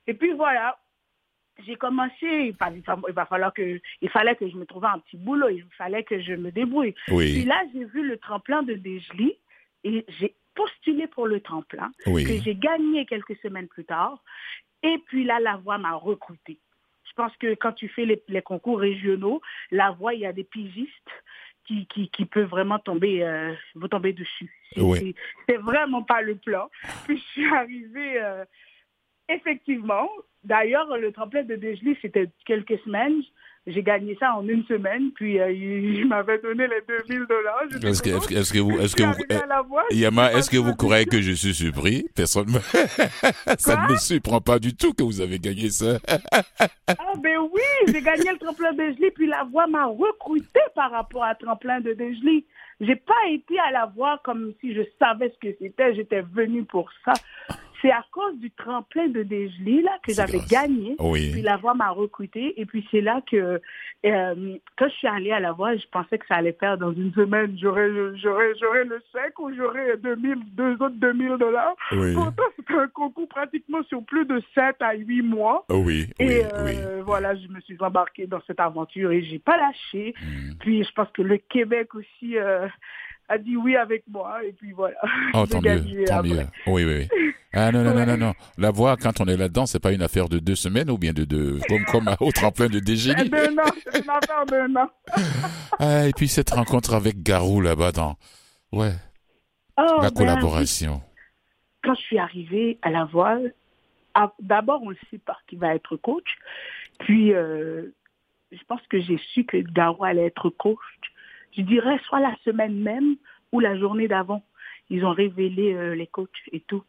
Et 0.08 0.14
puis 0.14 0.34
voilà, 0.34 0.78
j'ai 1.66 1.76
commencé, 1.76 2.16
il, 2.22 2.56
va 3.14 3.26
falloir 3.26 3.54
que, 3.54 3.80
il 4.02 4.10
fallait 4.10 4.36
que 4.36 4.50
je 4.50 4.56
me 4.56 4.66
trouve 4.66 4.86
un 4.86 5.00
petit 5.00 5.18
boulot, 5.18 5.50
il 5.50 5.64
fallait 5.78 6.04
que 6.04 6.20
je 6.20 6.34
me 6.34 6.52
débrouille. 6.52 6.96
Oui. 7.10 7.34
Puis 7.34 7.46
là, 7.46 7.62
j'ai 7.74 7.86
vu 7.86 8.08
le 8.08 8.18
tremplin 8.18 8.64
de 8.64 8.74
Dejli 8.74 9.38
et 9.84 10.06
j'ai 10.20 10.36
postulé 10.56 11.08
pour 11.08 11.28
le 11.28 11.42
tremplin 11.42 11.92
que 12.06 12.42
j'ai 12.42 12.56
gagné 12.56 13.06
quelques 13.06 13.38
semaines 13.42 13.68
plus 13.68 13.86
tard. 13.86 14.24
Et 14.82 14.98
puis 15.08 15.24
là, 15.24 15.40
la 15.40 15.58
voix 15.58 15.78
m'a 15.78 15.94
recruté. 15.94 16.60
Je 17.06 17.14
pense 17.16 17.36
que 17.38 17.54
quand 17.56 17.74
tu 17.74 17.88
fais 17.90 18.06
les, 18.06 18.42
concours 18.42 18.80
régionaux, 18.80 19.42
la 19.72 19.92
voix, 19.92 20.14
il 20.14 20.22
y 20.22 20.26
a 20.26 20.34
des 20.34 20.44
pigistes 20.44 20.92
qui, 21.66 21.88
qui, 21.88 22.28
vraiment 22.34 22.80
tomber, 22.80 23.24
euh, 23.24 23.54
vous 23.76 23.88
tomber 23.88 24.14
dessus. 24.14 24.52
C'est 24.76 25.58
vraiment 25.58 26.04
pas 26.04 26.22
le 26.22 26.36
plan. 26.36 26.70
Puis 27.06 27.18
je 27.18 27.24
suis 27.24 27.54
arrivée, 27.54 28.22
euh, 28.22 28.44
effectivement, 29.30 30.10
D'ailleurs, 30.44 30.88
le 30.98 31.12
tremplin 31.12 31.44
de 31.44 31.56
Dejli, 31.56 31.98
c'était 32.02 32.30
quelques 32.46 32.78
semaines. 32.84 33.22
J'ai 33.66 33.82
gagné 33.82 34.18
ça 34.20 34.36
en 34.36 34.46
une 34.46 34.66
semaine, 34.66 35.12
puis 35.16 35.40
euh, 35.40 35.50
il, 35.50 36.06
m'avait 36.10 36.38
donné 36.40 36.68
les 36.68 36.82
2000 36.86 37.26
dollars. 37.28 37.64
Est-ce 37.82 38.04
que, 38.04 38.10
est 38.10 38.52
que, 38.52 38.60
vous, 38.60 38.78
est-ce 38.78 38.94
que 38.94 39.04
vous, 39.04 39.78
Yama, 39.92 40.34
est-ce 40.34 40.50
que 40.50 40.58
vous 40.58 40.76
croyez 40.76 41.06
que 41.06 41.22
je 41.22 41.32
suis 41.32 41.54
surpris? 41.54 42.06
Personne, 42.14 42.50
ça 43.58 43.88
ne 43.88 43.94
me 43.94 43.98
surprend 43.98 44.42
pas 44.42 44.60
du 44.60 44.76
tout 44.76 44.94
que 44.94 45.04
vous 45.04 45.22
avez 45.22 45.40
gagné 45.40 45.70
ça. 45.70 45.98
ah 46.90 47.14
ben 47.24 47.38
oui, 47.54 47.62
j'ai 47.88 48.02
gagné 48.02 48.32
le 48.34 48.38
tremplin 48.38 48.74
de 48.74 48.80
Dejli, 48.80 49.12
puis 49.12 49.28
la 49.28 49.46
voix 49.46 49.68
m'a 49.68 49.86
recruté 49.86 50.60
par 50.76 50.92
rapport 50.92 51.24
à 51.24 51.36
tremplin 51.36 51.80
de 51.80 51.94
Dejli. 51.94 52.46
J'ai 52.82 52.98
pas 52.98 53.30
été 53.32 53.58
à 53.60 53.72
la 53.72 53.86
voix 53.86 54.20
comme 54.26 54.52
si 54.60 54.76
je 54.76 54.82
savais 55.00 55.30
ce 55.30 55.48
que 55.48 55.56
c'était. 55.62 55.96
J'étais 55.96 56.22
venue 56.22 56.66
pour 56.66 56.90
ça. 57.06 57.14
C'est 57.84 57.92
à 57.92 58.06
cause 58.12 58.38
du 58.40 58.50
tremplin 58.52 59.10
de 59.10 59.24
Desgelé 59.24 59.82
là 59.82 59.92
que 60.08 60.14
j'avais 60.14 60.40
gagné. 60.50 60.96
Puis 60.98 61.42
la 61.42 61.58
voix 61.58 61.74
m'a 61.74 61.90
recruté. 61.90 62.60
Et 62.60 62.66
puis 62.66 62.88
c'est 62.90 63.02
là 63.02 63.22
que 63.30 63.60
euh, 64.06 64.58
quand 64.78 64.88
je 64.88 64.94
suis 64.94 65.08
allée 65.08 65.34
à 65.34 65.42
la 65.42 65.52
voix, 65.52 65.76
je 65.76 65.86
pensais 65.92 66.18
que 66.18 66.26
ça 66.28 66.36
allait 66.36 66.56
faire 66.58 66.78
dans 66.78 66.94
une 66.94 67.14
semaine. 67.14 67.58
J'aurais 67.62 67.90
j'aurais 68.16 68.54
j'aurais 68.62 68.86
le 68.86 69.02
chèque 69.12 69.38
ou 69.38 69.54
j'aurais 69.54 69.98
2000, 69.98 70.36
deux 70.54 70.74
autres 70.76 70.96
2000 70.96 71.38
dollars. 71.38 71.76
Pourtant 71.90 72.44
c'était 72.56 72.74
un 72.74 72.88
concours 72.88 73.28
pratiquement 73.28 73.84
sur 73.84 74.02
plus 74.06 74.26
de 74.26 74.42
7 74.56 74.78
à 74.80 74.94
8 74.94 75.22
mois. 75.22 75.66
Oui. 75.70 76.08
Et 76.20 76.42
euh, 76.54 77.02
voilà, 77.06 77.36
je 77.36 77.50
me 77.50 77.60
suis 77.60 77.78
embarquée 77.82 78.28
dans 78.28 78.42
cette 78.48 78.62
aventure 78.62 79.12
et 79.12 79.24
j'ai 79.24 79.40
pas 79.40 79.58
lâché. 79.58 80.14
Hmm. 80.22 80.54
Puis 80.62 80.86
je 80.86 80.92
pense 80.94 81.10
que 81.14 81.22
le 81.22 81.38
Québec 81.38 81.94
aussi. 81.96 82.38
Euh, 82.38 82.68
a 83.30 83.38
dit 83.38 83.56
oui 83.56 83.76
avec 83.76 84.04
moi 84.08 84.44
et 84.44 84.54
puis 84.54 84.72
voilà. 84.72 84.98
Oh, 85.34 85.46
tant 85.50 85.62
mieux, 85.62 86.06
tant 86.06 86.24
mieux. 86.24 86.46
Oui, 86.68 86.84
oui, 86.84 87.08
oui. 87.12 87.34
Ah 87.56 87.72
non, 87.72 87.84
non, 87.84 87.94
non, 87.94 88.08
non, 88.08 88.18
non. 88.18 88.34
La 88.58 88.72
voix, 88.72 88.98
quand 88.98 89.22
on 89.22 89.26
est 89.26 89.38
là-dedans, 89.38 89.68
c'est 89.68 89.80
pas 89.80 89.92
une 89.92 90.02
affaire 90.02 90.28
de 90.28 90.40
deux 90.40 90.56
semaines 90.56 90.90
ou 90.90 90.98
bien 90.98 91.14
de 91.14 91.24
deux, 91.24 91.60
comme, 91.70 91.86
comme 91.86 92.16
au 92.20 92.32
tremplin 92.32 92.66
de 92.66 92.80
dégénie. 92.80 93.30
De 93.30 93.54
non, 93.54 93.62
c'est 93.84 94.04
une 94.04 94.10
affaire 94.10 94.44
de 94.48 94.68
non. 94.68 94.90
ah, 95.78 96.08
et 96.08 96.14
puis 96.14 96.28
cette 96.28 96.50
rencontre 96.50 96.96
avec 96.96 97.22
Garou 97.22 97.62
là-bas 97.62 97.92
dans, 97.92 98.16
ouais, 98.72 98.94
oh, 99.78 100.00
la 100.02 100.10
ben, 100.10 100.16
collaboration. 100.16 101.04
Quand 101.84 101.94
je 101.94 102.02
suis 102.02 102.18
arrivée 102.18 102.80
à 102.82 102.90
la 102.90 103.06
voile, 103.06 103.54
d'abord 104.40 104.82
on 104.82 104.90
ne 104.90 104.96
sait 105.12 105.20
pas 105.20 105.38
qui 105.48 105.56
va 105.56 105.76
être 105.76 105.96
coach, 105.98 106.40
puis 107.02 107.34
euh, 107.36 107.94
je 108.52 108.64
pense 108.68 108.82
que 108.90 109.00
j'ai 109.00 109.20
su 109.32 109.44
que 109.44 109.58
Garo 109.58 110.04
allait 110.04 110.26
être 110.26 110.50
coach. 110.50 110.80
Je 111.58 111.62
dirais 111.62 112.00
soit 112.08 112.20
la 112.20 112.36
semaine 112.44 112.76
même 112.76 113.16
ou 113.52 113.60
la 113.60 113.78
journée 113.78 114.08
d'avant. 114.08 114.44
Ils 114.90 115.06
ont 115.06 115.14
révélé 115.14 115.74
euh, 115.74 115.96
les 115.96 116.08
coachs 116.08 116.30
et 116.52 116.60
tout. 116.62 116.84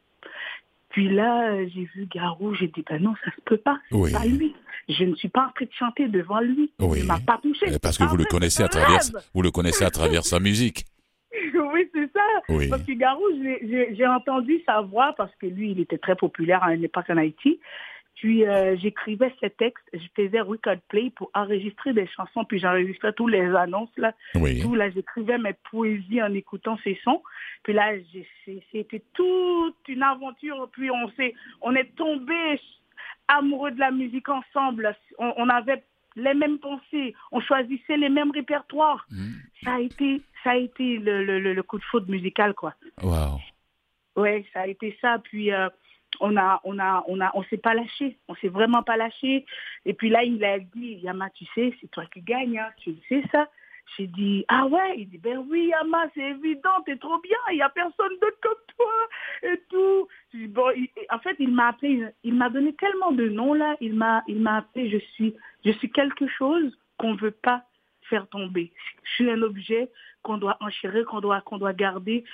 Puis 0.91 1.09
là, 1.09 1.51
euh, 1.51 1.67
j'ai 1.75 1.89
vu 1.95 2.07
Garou, 2.07 2.55
j'ai 2.55 2.69
dit, 2.69 2.85
ben 2.89 3.03
non, 3.03 3.15
ça 3.25 3.31
se 3.35 3.41
peut 3.45 3.57
pas, 3.57 3.79
pas 3.91 4.25
lui. 4.27 4.55
Je 4.89 5.05
ne 5.05 5.15
suis 5.17 5.29
pas 5.29 5.47
en 5.47 5.51
train 5.51 5.65
de 5.65 5.73
chanter 5.77 6.09
devant 6.09 6.41
lui. 6.41 6.71
Oui. 6.79 7.01
Il 7.01 7.07
m'a 7.07 7.19
pas 7.19 7.39
touché. 7.43 7.67
Parce 7.83 7.99
que 7.99 8.05
vous 8.05 8.17
le 8.17 8.25
connaissez 8.25 8.63
à 8.63 8.69
travers, 8.69 9.01
vous 9.35 9.43
le 9.43 9.51
connaissez 9.51 9.85
à 9.85 9.91
travers 9.91 10.25
sa 10.25 10.39
musique. 10.39 10.85
oui, 11.33 11.89
c'est 11.93 12.11
ça. 12.13 12.21
Parce 12.71 12.83
que 12.83 12.93
Garou, 12.93 13.25
j'ai 13.97 14.07
entendu 14.07 14.61
sa 14.67 14.83
voix 14.83 15.15
parce 15.17 15.35
que 15.37 15.47
lui, 15.47 15.73
il 15.73 15.81
était 15.81 15.99
très 15.99 16.15
populaire 16.15 16.63
à 16.63 16.75
une 16.75 16.85
époque 16.85 17.07
en 17.09 17.17
Haïti. 17.17 17.59
Puis 18.17 18.47
euh, 18.47 18.77
j'écrivais 18.77 19.35
ces 19.41 19.51
textes, 19.51 19.85
je 19.93 20.07
faisais 20.15 20.41
record 20.41 20.77
play 20.89 21.11
pour 21.11 21.31
enregistrer 21.35 21.93
des 21.93 22.07
chansons, 22.07 22.45
puis 22.45 22.59
j'enregistrais 22.59 23.13
tous 23.13 23.27
les 23.27 23.55
annonces 23.55 23.97
là. 23.97 24.13
Tout 24.33 24.75
là, 24.75 24.91
j'écrivais 24.91 25.39
mes 25.39 25.55
poésies 25.71 26.23
en 26.23 26.33
écoutant 26.33 26.79
ces 26.85 26.99
sons. 27.03 27.23
Puis 27.65 27.73
là, 27.73 27.93
c'était 28.73 29.03
toute 29.15 29.77
une 29.89 30.03
aventure. 30.03 30.69
Puis 30.73 30.91
on 30.91 31.11
s'est, 31.13 31.35
on 31.61 31.75
est 31.75 31.95
tombé 31.97 32.61
amoureux 33.27 33.73
de 33.73 33.81
la 33.81 33.91
musique 33.91 34.29
ensemble. 34.29 34.95
On, 35.19 35.49
avait 35.49 35.83
les 36.15 36.35
mêmes 36.35 36.59
pensées, 36.59 37.15
on 37.33 37.41
choisissait 37.41 37.97
les 37.97 38.11
mêmes 38.11 38.31
répertoires. 38.31 39.07
Mmh. 39.11 39.33
Ça 39.65 39.75
a 39.75 39.81
été, 39.81 40.23
ça 40.45 40.51
a 40.51 40.57
été 40.57 40.99
le, 40.99 41.25
le, 41.25 41.41
le 41.41 41.63
coup 41.63 41.79
de 41.79 41.85
foudre 41.85 42.11
musical 42.11 42.55
quoi. 42.55 42.75
Wow. 43.03 43.41
Ouais, 44.17 44.45
ça 44.53 44.61
a 44.61 44.67
été 44.67 44.97
ça. 45.01 45.19
Puis 45.19 45.53
euh, 45.53 45.69
on 46.21 46.37
a, 46.37 46.61
on 46.65 46.79
a, 46.79 47.05
on 47.09 47.21
a, 47.21 47.31
on 47.35 47.43
s'est 47.45 47.59
pas 47.59 47.75
lâché, 47.75 48.17
on 48.29 48.35
s'est 48.37 48.49
vraiment 48.49 48.83
pas 48.83 48.97
lâché. 48.97 49.47
Et 49.85 49.95
puis 49.95 50.11
là, 50.11 50.23
il 50.25 50.43
a 50.45 50.59
dit, 50.59 51.01
Yama, 51.03 51.31
tu 51.31 51.45
sais, 51.55 51.75
c'est 51.81 51.91
toi 51.91 52.05
qui 52.07 52.21
gagne, 52.21 52.59
hein, 52.59 52.69
tu 52.79 52.95
sais 53.09 53.23
ça. 53.33 53.49
J'ai 53.97 54.07
dit, 54.07 54.45
ah 54.49 54.67
ouais, 54.67 54.95
il 54.97 55.09
dit, 55.11 55.19
ben 55.19 55.45
oui, 55.49 55.67
Yama, 55.67 56.07
c'est 56.15 56.31
évident, 56.31 56.81
t'es 56.87 56.97
trop 56.97 57.19
bien, 57.21 57.37
il 57.53 57.59
y 57.59 57.63
a 57.63 57.69
personne 57.69 58.13
d'autre 58.21 58.39
comme 58.43 58.53
toi, 58.77 59.09
et 59.43 59.61
tout. 59.69 60.09
En 61.11 61.19
fait, 61.19 61.37
il 61.39 61.53
m'a 61.53 61.69
appelé, 61.69 62.07
il 62.23 62.35
m'a 62.35 62.49
donné 62.49 62.73
tellement 62.75 63.13
de 63.13 63.29
noms 63.29 63.55
là, 63.55 63.77
il 63.81 63.95
m'a, 63.95 64.23
il 64.27 64.41
m'a 64.41 64.59
appelé, 64.59 64.91
je 64.91 64.99
suis, 65.13 65.35
je 65.65 65.73
suis 65.73 65.91
quelque 65.91 66.27
chose 66.29 66.77
qu'on 66.97 67.15
veut 67.15 67.31
pas 67.31 67.65
faire 68.09 68.27
tomber. 68.29 68.73
Je 69.03 69.11
suis 69.13 69.31
un 69.31 69.43
objet 69.43 69.91
qu'on 70.23 70.39
doit 70.39 70.57
enchérir, 70.61 71.05
qu'on 71.07 71.21
doit, 71.21 71.41
qu'on 71.43 71.59
doit 71.59 71.73
garder 71.73 72.25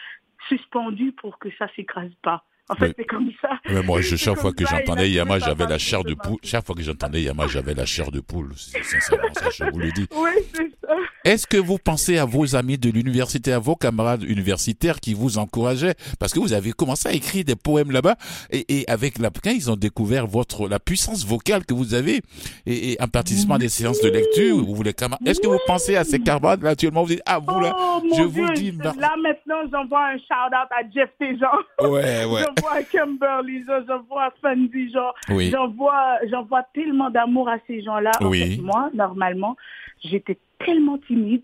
suspendu 0.49 1.13
pour 1.13 1.39
que 1.39 1.51
ça 1.59 1.69
s'écrase 1.75 2.15
pas. 2.23 2.45
En 2.71 2.77
fait, 2.77 2.95
c'est 2.97 3.05
comme 3.05 3.29
ça. 3.43 3.49
Mais 3.69 3.83
moi, 3.83 4.01
chaque 4.01 4.39
fois 4.39 4.53
que 4.53 4.65
j'entendais 4.65 5.11
Yama, 5.11 5.41
j'avais 5.41 5.67
la 5.67 5.79
chair 5.79 6.05
de 6.05 6.15
poule. 6.15 6.39
Chaque 6.45 6.65
fois 6.65 6.77
que 6.77 6.83
j'entendais 6.83 7.23
Yama, 7.23 7.49
j'avais 7.49 7.75
la 7.75 7.85
chair 7.85 8.13
de 8.13 8.21
poule. 8.21 8.53
Sincèrement, 8.57 9.29
ça, 9.35 9.49
je 9.53 9.65
vous 9.73 9.79
le 9.81 9.91
dis. 9.91 10.07
Oui, 10.15 10.31
c'est 10.55 10.71
ça. 10.81 10.95
Est-ce 11.25 11.49
que 11.49 11.57
vous 11.57 11.79
pensez 11.79 12.19
à 12.19 12.25
vos 12.25 12.55
amis 12.55 12.79
de 12.79 12.89
l'université, 12.89 13.53
à 13.53 13.59
vos 13.59 13.75
camarades 13.75 14.23
universitaires 14.23 15.01
qui 15.01 15.15
vous 15.15 15.39
encourageaient? 15.39 15.95
Parce 16.21 16.33
que 16.33 16.39
vous 16.39 16.53
avez 16.53 16.71
commencé 16.71 17.09
à 17.09 17.13
écrire 17.13 17.45
des 17.45 17.57
poèmes 17.57 17.91
là-bas 17.91 18.15
et, 18.53 18.85
avec 18.87 19.19
la, 19.19 19.31
quand 19.31 19.51
ils 19.51 19.69
ont 19.69 19.77
découvert 19.77 20.29
votre 20.29 20.69
la 20.69 20.79
puissance 20.79 21.27
vocale 21.27 21.67
que 21.67 21.75
vous 21.75 21.95
avez 21.95 22.23
et, 22.67 22.97
en 23.01 23.09
participant 23.09 23.55
à 23.55 23.59
des 23.59 23.69
séances 23.69 24.01
de 24.01 24.11
lecture, 24.11 24.65
vous 24.65 24.83
les 24.85 24.95
camarades. 24.95 25.27
Est-ce 25.27 25.41
que 25.41 25.49
vous 25.49 25.59
pensez 25.67 25.97
à 25.97 26.05
ces 26.05 26.21
camarades 26.21 26.63
là 26.63 26.71
actuellement? 26.71 27.03
Vous 27.03 27.09
dites 27.09 27.23
ah 27.27 27.41
vous 27.41 27.61
là, 27.61 27.75
oh, 27.77 28.03
je 28.17 28.23
vous 28.23 28.53
dis. 28.53 28.71
Là 28.73 28.93
maintenant, 29.21 29.69
j'envoie 29.73 30.07
un 30.07 30.19
shout 30.19 30.55
out 30.55 30.69
à 30.71 30.89
Jeff 30.95 31.11
Tejan. 31.19 31.91
Ouais 31.91 32.25
ouais. 32.25 32.45
j'envoie 32.61 32.83
Kimberly, 32.85 33.65
j'envoie 33.87 34.33
Fendi, 34.41 34.93
genre, 34.93 35.15
j'envoie, 35.29 36.19
j'envoie 36.31 36.63
tellement 36.75 37.11
d'amour 37.11 37.49
à 37.49 37.59
ces 37.67 37.83
gens-là. 37.83 38.13
Oui. 38.21 38.61
moi, 38.63 38.91
normalement, 38.95 39.57
j'étais 40.03 40.39
tellement 40.59 40.99
timide. 40.99 41.43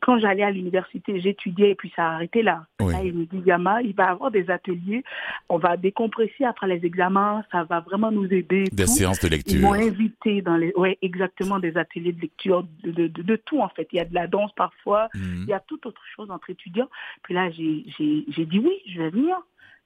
Quand 0.00 0.20
j'allais 0.20 0.44
à 0.44 0.52
l'université, 0.52 1.20
j'étudiais 1.20 1.70
et 1.70 1.74
puis 1.74 1.92
ça 1.96 2.04
a 2.04 2.14
arrêté 2.14 2.42
là. 2.42 2.66
là. 2.78 3.02
il 3.02 3.14
me 3.14 3.24
dit, 3.24 3.42
Yama, 3.44 3.82
il 3.82 3.94
va 3.96 4.10
avoir 4.10 4.30
des 4.30 4.48
ateliers, 4.48 5.02
on 5.48 5.58
va 5.58 5.76
décompresser 5.76 6.44
après 6.44 6.68
les 6.68 6.86
examens, 6.86 7.42
ça 7.50 7.64
va 7.64 7.80
vraiment 7.80 8.12
nous 8.12 8.32
aider. 8.32 8.64
Des 8.70 8.86
séances 8.86 9.18
de 9.20 9.28
lecture. 9.28 9.56
Ils 9.56 9.60
m'ont 9.60 9.72
invité 9.72 10.40
dans 10.40 10.56
les, 10.56 10.72
ouais, 10.76 10.98
exactement, 11.02 11.58
des 11.58 11.76
ateliers 11.76 12.12
de 12.12 12.20
lecture, 12.20 12.64
de, 12.84 12.92
de, 12.92 13.08
de, 13.08 13.36
tout 13.36 13.60
en 13.60 13.68
fait. 13.70 13.88
Il 13.92 13.96
y 13.96 14.00
a 14.00 14.04
de 14.04 14.14
la 14.14 14.28
danse 14.28 14.52
parfois, 14.52 15.08
mhm. 15.14 15.42
il 15.42 15.48
y 15.48 15.52
a 15.52 15.58
toute 15.58 15.84
autre 15.84 16.02
chose 16.14 16.30
entre 16.30 16.50
étudiants. 16.50 16.88
Puis 17.24 17.34
là, 17.34 17.50
j'ai 17.50 18.44
dit 18.46 18.58
oui, 18.60 18.80
je 18.86 19.02
vais 19.02 19.10
venir. 19.10 19.36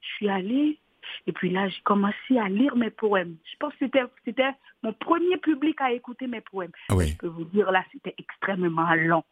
Je 0.03 0.15
suis 0.15 0.29
allée, 0.29 0.79
et 1.27 1.31
puis 1.31 1.49
là, 1.49 1.67
j'ai 1.69 1.81
commencé 1.83 2.37
à 2.37 2.49
lire 2.49 2.75
mes 2.75 2.89
poèmes. 2.89 3.37
Je 3.51 3.57
pense 3.57 3.73
que 3.75 3.85
c'était, 4.25 4.51
mon 4.81 4.93
premier 4.93 5.37
public 5.37 5.79
à 5.79 5.91
écouter 5.91 6.27
mes 6.27 6.41
poèmes. 6.41 6.71
Ah 6.89 6.95
oui. 6.95 7.09
Je 7.09 7.17
peux 7.17 7.27
vous 7.27 7.45
dire, 7.45 7.71
là, 7.71 7.83
c'était 7.91 8.15
extrêmement 8.17 8.93
long. 8.95 9.23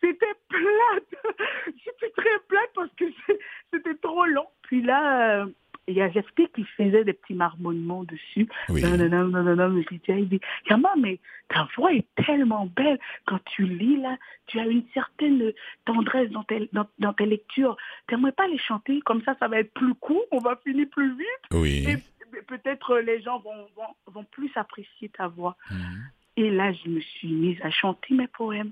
C'était 0.00 0.34
plate. 0.48 1.22
J'étais 1.66 2.10
très 2.16 2.38
plate 2.48 2.70
parce 2.74 2.92
que 2.94 3.04
c'était 3.72 3.94
trop 3.96 4.26
long. 4.26 4.46
Puis 4.62 4.82
là, 4.82 5.40
euh, 5.42 5.46
il 5.88 5.94
y 5.94 6.02
a 6.02 6.08
GFT 6.08 6.52
qui 6.54 6.64
faisait 6.76 7.04
des 7.04 7.12
petits 7.12 7.34
marmonnements 7.34 8.04
dessus. 8.04 8.48
Oui. 8.68 8.82
Non, 8.82 8.96
non, 8.96 9.08
non, 9.08 9.42
non, 9.42 9.56
non, 9.56 9.82
il 9.98 10.28
dit, 10.28 10.40
Yama, 10.68 10.90
mais 10.98 11.18
ta 11.48 11.66
voix 11.76 11.92
est 11.92 12.06
tellement 12.26 12.66
belle. 12.66 12.98
Quand 13.26 13.40
tu 13.44 13.64
lis, 13.64 13.96
là, 13.96 14.16
tu 14.46 14.60
as 14.60 14.66
une 14.66 14.84
certaine 14.92 15.52
tendresse 15.86 16.30
dans 16.30 16.44
tes, 16.44 16.68
dans, 16.72 16.86
dans 16.98 17.12
tes 17.12 17.26
lectures. 17.26 17.76
T'aimerais 18.06 18.32
pas 18.32 18.46
les 18.46 18.58
chanter? 18.58 19.00
Comme 19.00 19.22
ça, 19.22 19.34
ça 19.40 19.48
va 19.48 19.60
être 19.60 19.72
plus 19.72 19.94
court, 19.94 20.24
on 20.30 20.38
va 20.38 20.56
finir 20.64 20.86
plus 20.90 21.16
vite. 21.16 21.26
Oui. 21.52 21.86
Et 21.88 22.42
peut-être 22.42 22.98
les 22.98 23.22
gens 23.22 23.40
vont, 23.40 23.66
vont, 23.74 24.12
vont, 24.12 24.24
plus 24.24 24.50
apprécier 24.56 25.08
ta 25.08 25.28
voix. 25.28 25.56
Mhm. 25.70 26.10
Et 26.36 26.50
là, 26.50 26.72
je 26.72 26.88
me 26.88 27.00
suis 27.00 27.32
mise 27.32 27.58
à 27.62 27.70
chanter 27.70 28.14
mes 28.14 28.28
poèmes. 28.28 28.70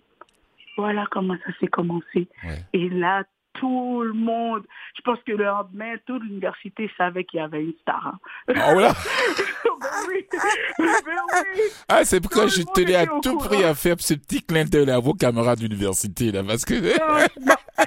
Voilà 0.76 1.06
comment 1.10 1.36
ça 1.46 1.52
s'est 1.58 1.66
commencé. 1.68 2.28
Et 2.74 2.88
là, 2.90 3.24
tout 3.58 4.02
le 4.02 4.12
monde. 4.12 4.62
Je 4.96 5.02
pense 5.02 5.18
que 5.26 5.32
le 5.32 5.44
lendemain, 5.44 5.94
toute 6.06 6.22
l'université 6.22 6.90
savait 6.96 7.24
qu'il 7.24 7.40
y 7.40 7.42
avait 7.42 7.62
une 7.62 7.74
star. 7.82 8.14
Hein. 8.14 8.54
Ah 8.56 8.72
voilà. 8.72 8.92
Ben 9.78 9.88
oui. 10.08 10.26
Ben 10.32 10.86
oui. 11.54 11.60
Ah, 11.86 12.02
c'est 12.02 12.18
pourquoi 12.18 12.46
je 12.46 12.62
tenais 12.74 12.94
à 12.94 13.06
tout 13.06 13.36
prix 13.36 13.62
à 13.62 13.74
faire 13.74 13.96
ce 13.98 14.14
petit 14.14 14.42
clin 14.42 14.64
d'œil 14.64 14.90
à 14.90 14.98
vos 14.98 15.12
camarades 15.12 15.58
d'université, 15.58 16.32
là, 16.32 16.42
parce 16.42 16.64
que... 16.64 16.74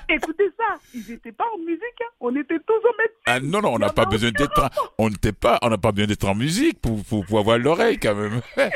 écoutez 0.07 0.51
ça, 0.55 0.75
ils 0.93 1.03
n'étaient 1.09 1.31
pas 1.31 1.45
en 1.51 1.57
musique, 1.57 1.81
hein. 2.01 2.11
on 2.19 2.35
était 2.35 2.59
tous 2.59 2.73
en 2.73 2.93
médecine. 2.97 3.23
Ah 3.25 3.39
non, 3.39 3.61
non, 3.61 3.73
on 3.73 3.79
n'a 3.79 3.89
pas 3.89 4.05
besoin 4.05 4.29
d'être... 4.29 4.69
On 4.99 5.09
n'était 5.09 5.33
pas... 5.33 5.57
On 5.63 5.69
n'a 5.69 5.79
pas 5.79 5.91
besoin 5.91 6.07
d'être 6.07 6.27
en 6.27 6.35
musique 6.35 6.79
pour, 6.79 7.03
pour, 7.03 7.25
pour 7.25 7.39
avoir 7.39 7.57
l'oreille, 7.57 7.97
quand 7.97 8.13
même. 8.13 8.41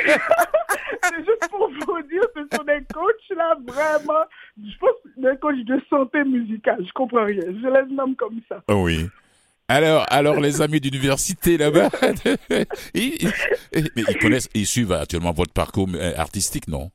c'est 1.03 1.25
juste 1.25 1.49
pour 1.49 1.69
vous 1.69 2.01
dire, 2.03 2.23
ce 2.35 2.57
sont 2.57 2.63
des 2.63 2.83
coachs 2.93 3.37
là, 3.37 3.55
vraiment, 3.65 4.23
je 4.57 4.77
pense, 4.79 4.95
des 5.17 5.37
coachs 5.39 5.65
de 5.65 5.81
santé 5.89 6.23
musicale, 6.23 6.83
je 6.85 6.91
comprends 6.93 7.25
rien, 7.25 7.41
je 7.41 7.67
les 7.67 7.95
nomme 7.95 8.15
comme 8.15 8.39
ça. 8.49 8.63
Oui. 8.69 9.07
Alors, 9.67 10.05
alors 10.09 10.39
les 10.39 10.61
amis 10.61 10.81
d'université 10.81 11.57
là-bas, 11.57 11.89
ils, 12.93 13.31
ils 13.73 14.17
connaissent, 14.19 14.49
ils 14.53 14.67
suivent 14.67 14.91
actuellement 14.91 15.31
votre 15.31 15.53
parcours 15.53 15.87
euh, 15.95 16.13
artistique, 16.17 16.67
non? 16.67 16.91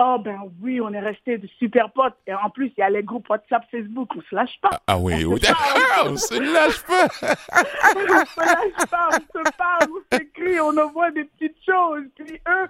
Oh 0.00 0.16
ben 0.24 0.38
oui, 0.62 0.80
on 0.80 0.92
est 0.92 1.00
resté 1.00 1.38
de 1.38 1.48
super 1.58 1.90
potes. 1.90 2.16
Et 2.28 2.32
en 2.32 2.50
plus, 2.50 2.72
il 2.76 2.80
y 2.80 2.82
a 2.82 2.90
les 2.90 3.02
groupes 3.02 3.28
WhatsApp, 3.28 3.64
Facebook, 3.68 4.08
on 4.16 4.22
se 4.22 4.34
lâche 4.34 4.56
pas. 4.62 4.70
Ah, 4.72 4.80
ah 4.86 4.98
oui, 4.98 5.26
on, 5.26 5.36
se, 5.36 5.52
on 6.08 6.16
se 6.16 6.40
lâche 6.40 6.82
pas. 6.84 7.08
on 7.96 8.06
se 8.06 8.40
lâche 8.40 8.88
pas, 8.88 9.08
on 9.10 9.44
se 9.44 9.56
parle, 9.56 9.88
on 9.90 10.16
s'écrit, 10.16 10.60
on 10.60 10.76
envoie 10.76 11.10
des 11.10 11.24
petites 11.24 11.56
choses. 11.66 12.04
Puis 12.14 12.40
eux, 12.48 12.68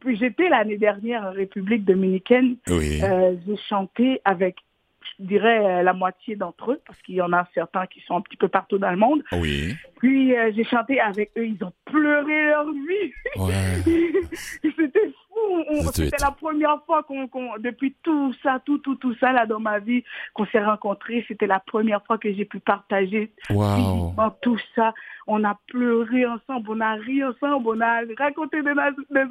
puis 0.00 0.16
j'étais 0.16 0.48
l'année 0.48 0.78
dernière 0.78 1.24
en 1.24 1.32
République 1.32 1.84
dominicaine. 1.84 2.56
Euh, 2.68 3.34
j'ai 3.46 3.56
chanté 3.68 4.20
avec, 4.24 4.56
je 5.18 5.24
dirais, 5.24 5.58
euh, 5.58 5.82
la 5.82 5.92
moitié 5.92 6.36
d'entre 6.36 6.72
eux, 6.72 6.80
parce 6.86 7.00
qu'il 7.02 7.16
y 7.16 7.22
en 7.22 7.32
a 7.32 7.46
certains 7.54 7.86
qui 7.86 8.00
sont 8.06 8.16
un 8.16 8.20
petit 8.20 8.36
peu 8.36 8.48
partout 8.48 8.78
dans 8.78 8.90
le 8.90 8.96
monde. 8.96 9.22
Oui. 9.32 9.74
Puis 9.98 10.36
euh, 10.36 10.52
j'ai 10.54 10.64
chanté 10.64 11.00
avec 11.00 11.30
eux, 11.36 11.46
ils 11.46 11.64
ont 11.64 11.72
pleuré 11.84 12.46
leur 12.46 12.66
vie. 12.72 13.12
Ouais. 13.36 14.22
C'était 14.62 15.12
c'était 15.92 16.16
la 16.20 16.30
première 16.30 16.82
fois 16.86 17.02
qu'on, 17.02 17.28
depuis 17.58 17.94
tout 18.02 18.34
ça, 18.42 18.60
tout, 18.64 18.78
tout, 18.78 18.96
tout 18.96 19.14
ça 19.18 19.32
là 19.32 19.46
dans 19.46 19.60
ma 19.60 19.78
vie, 19.78 20.04
qu'on 20.34 20.46
s'est 20.46 20.62
rencontrés. 20.62 21.24
C'était 21.28 21.46
la 21.46 21.60
première 21.60 22.04
fois 22.04 22.18
que 22.18 22.32
j'ai 22.32 22.44
pu 22.44 22.60
partager 22.60 23.32
tout 23.48 24.58
ça. 24.74 24.94
On 25.26 25.44
a 25.44 25.58
pleuré 25.68 26.26
ensemble, 26.26 26.70
on 26.70 26.80
a 26.80 26.94
ri 26.94 27.22
ensemble, 27.24 27.68
on 27.68 27.80
a 27.80 28.00
raconté 28.18 28.62
des, 28.62 28.74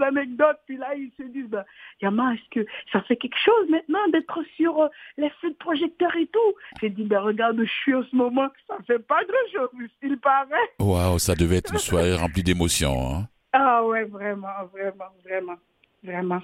anecdotes. 0.01 0.59
Puis 0.65 0.77
là, 0.77 0.95
ils 0.95 1.11
se 1.17 1.23
disent, 1.23 1.49
ben, 1.49 1.65
Yama, 2.01 2.33
est-ce 2.33 2.61
que 2.61 2.67
ça 2.91 3.01
fait 3.01 3.17
quelque 3.17 3.37
chose 3.43 3.69
maintenant 3.69 4.07
d'être 4.11 4.39
sur 4.55 4.81
euh, 4.81 4.87
les 5.17 5.29
feux 5.41 5.49
de 5.49 5.55
projecteur 5.55 6.15
et 6.15 6.27
tout? 6.27 6.53
J'ai 6.81 6.89
dit, 6.89 7.03
ben 7.03 7.19
regarde, 7.19 7.59
je 7.59 7.69
suis 7.69 7.93
en 7.93 8.03
ce 8.03 8.15
moment, 8.15 8.49
ça 8.67 8.77
fait 8.87 8.99
pas 8.99 9.21
grand-chose, 9.23 9.69
il 10.01 10.17
paraît. 10.17 10.47
Waouh, 10.79 11.19
ça 11.19 11.35
devait 11.35 11.57
être 11.57 11.73
une 11.73 11.79
soirée 11.79 12.15
remplie 12.15 12.43
d'émotions. 12.43 13.15
Hein. 13.15 13.27
Ah 13.53 13.83
ouais, 13.85 14.05
vraiment, 14.05 14.47
vraiment, 14.71 15.11
vraiment. 15.25 15.57
Vraiment. 16.03 16.41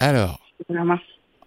Alors, 0.00 0.40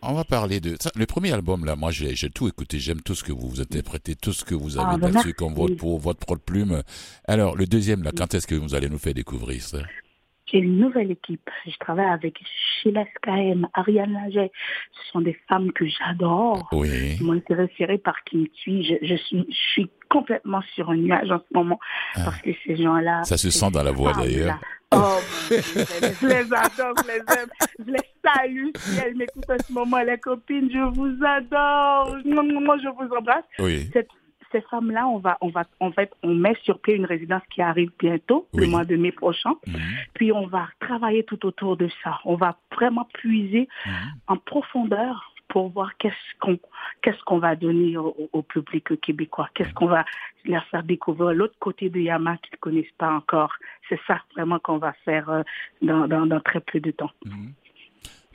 on 0.02 0.14
va 0.14 0.24
parler 0.24 0.60
de 0.60 0.78
le 0.96 1.06
premier 1.06 1.32
album 1.32 1.66
là. 1.66 1.76
Moi, 1.76 1.92
j'ai 1.92 2.30
tout 2.30 2.48
écouté. 2.48 2.80
J'aime 2.80 3.02
tout 3.02 3.16
ce 3.16 3.24
que 3.24 3.32
vous 3.32 3.62
interprétez, 3.62 4.16
tout 4.16 4.34
ce 4.34 4.46
que 4.46 4.56
vous 4.56 4.78
avez 4.78 4.96
ah, 4.96 4.98
là-dessus 4.98 5.34
comme 5.34 5.54
votre 5.54 5.76
pour 5.76 6.00
votre 6.00 6.20
propre 6.20 6.44
plume. 6.44 6.84
Alors, 7.26 7.56
le 7.56 7.66
deuxième 7.66 8.04
là, 8.04 8.12
quand 8.16 8.34
est-ce 8.34 8.48
que 8.48 8.56
vous 8.56 8.76
allez 8.76 8.90
nous 8.90 9.00
faire 9.00 9.14
découvrir 9.14 9.62
ça? 9.62 9.80
J'ai 10.52 10.60
une 10.60 10.80
nouvelle 10.80 11.12
équipe. 11.12 11.50
Je 11.66 11.78
travaille 11.78 12.08
avec 12.08 12.40
Sheila 12.82 13.04
SKM, 13.18 13.68
Ariane 13.74 14.14
Laget. 14.14 14.52
Ce 14.94 15.12
sont 15.12 15.22
des 15.22 15.38
femmes 15.50 15.72
que 15.74 15.86
j'adore. 15.86 16.70
Oui. 16.72 17.18
Ils 17.20 17.26
m'ont 17.26 17.34
intéressé 17.34 17.86
par 17.98 18.24
qui 18.24 18.38
me 18.38 18.48
suis. 18.54 18.84
Je, 18.86 18.96
je, 19.06 19.16
suis, 19.16 19.46
je 19.50 19.72
suis 19.74 19.90
complètement 20.10 20.62
sur 20.74 20.90
un 20.90 20.96
nuage 20.96 21.30
en 21.32 21.40
ce 21.40 21.54
moment 21.54 21.80
ah. 22.16 22.22
parce 22.26 22.42
que 22.42 22.52
ces 22.66 22.78
gens-là. 22.78 23.24
Ça 23.26 23.38
se 23.38 23.50
sent 23.50 23.72
dans 23.72 23.84
la 23.84 23.92
voix 23.92 24.14
d'ailleurs. 24.14 24.60
Oh, 24.96 25.18
je 25.50 26.28
les 26.28 26.54
adore, 26.54 26.94
je 27.04 27.08
les 27.08 27.18
aime, 27.18 27.50
je 27.80 27.92
les 27.92 28.00
salue. 28.24 28.70
Si 28.78 29.00
elles 29.06 29.18
m'écoutent 29.18 29.50
en 29.50 29.58
ce 29.62 29.74
moment, 29.74 29.98
les 29.98 30.18
copines, 30.18 30.70
je 30.72 30.80
vous 30.96 31.14
adore. 31.26 32.16
Moi, 32.24 32.78
je 32.82 32.88
vous 32.88 33.14
embrasse. 33.14 33.44
Oui 33.60 33.90
ces 34.52 34.62
femmes-là, 34.62 35.08
on 35.08 35.20
va, 35.20 35.38
on 35.42 35.50
va, 35.50 35.64
on 35.80 36.34
met 36.34 36.56
sur 36.64 36.80
pied 36.80 36.96
une 36.96 37.06
résidence 37.06 37.42
qui 37.54 37.62
arrive 37.62 37.92
bientôt, 38.00 38.48
le 38.54 38.68
mois 38.68 38.86
de 38.86 38.96
mai 38.96 39.12
prochain. 39.12 39.52
Mhm. 39.68 39.80
Puis 40.14 40.32
on 40.32 40.48
va 40.48 40.68
travailler 40.80 41.24
tout 41.24 41.46
autour 41.46 41.78
de 41.78 41.90
ça. 42.04 42.20
On 42.26 42.36
va 42.36 42.58
vraiment 42.76 43.08
puiser 43.14 43.68
mhm. 43.86 43.94
en 44.28 44.38
profondeur 44.38 45.34
pour 45.50 45.70
voir 45.70 45.96
qu'est-ce 45.98 46.40
qu'on 46.40 46.60
qu'est-ce 47.02 47.24
qu'on 47.24 47.40
va 47.40 47.56
donner 47.56 47.96
au, 47.98 48.42
public 48.42 49.00
québécois, 49.00 49.50
qu'est-ce 49.54 49.74
qu'on 49.74 49.88
va 49.88 50.04
leur 50.46 50.66
faire 50.66 50.84
découvrir 50.84 51.34
l'autre 51.34 51.56
côté 51.60 51.90
de 51.90 52.00
Yama 52.00 52.38
qu'ils 52.38 52.54
ne 52.54 52.58
connaissent 52.58 52.96
pas 52.98 53.12
encore. 53.12 53.54
C'est 53.88 54.00
ça 54.08 54.22
vraiment 54.36 54.60
qu'on 54.60 54.78
va 54.78 54.94
faire 55.06 55.30
euh, 55.30 55.44
dans, 55.82 56.08
dans, 56.08 56.40
très 56.42 56.60
peu 56.60 56.80
de 56.80 56.92
temps. 56.92 57.12
Mhm. 57.26 57.54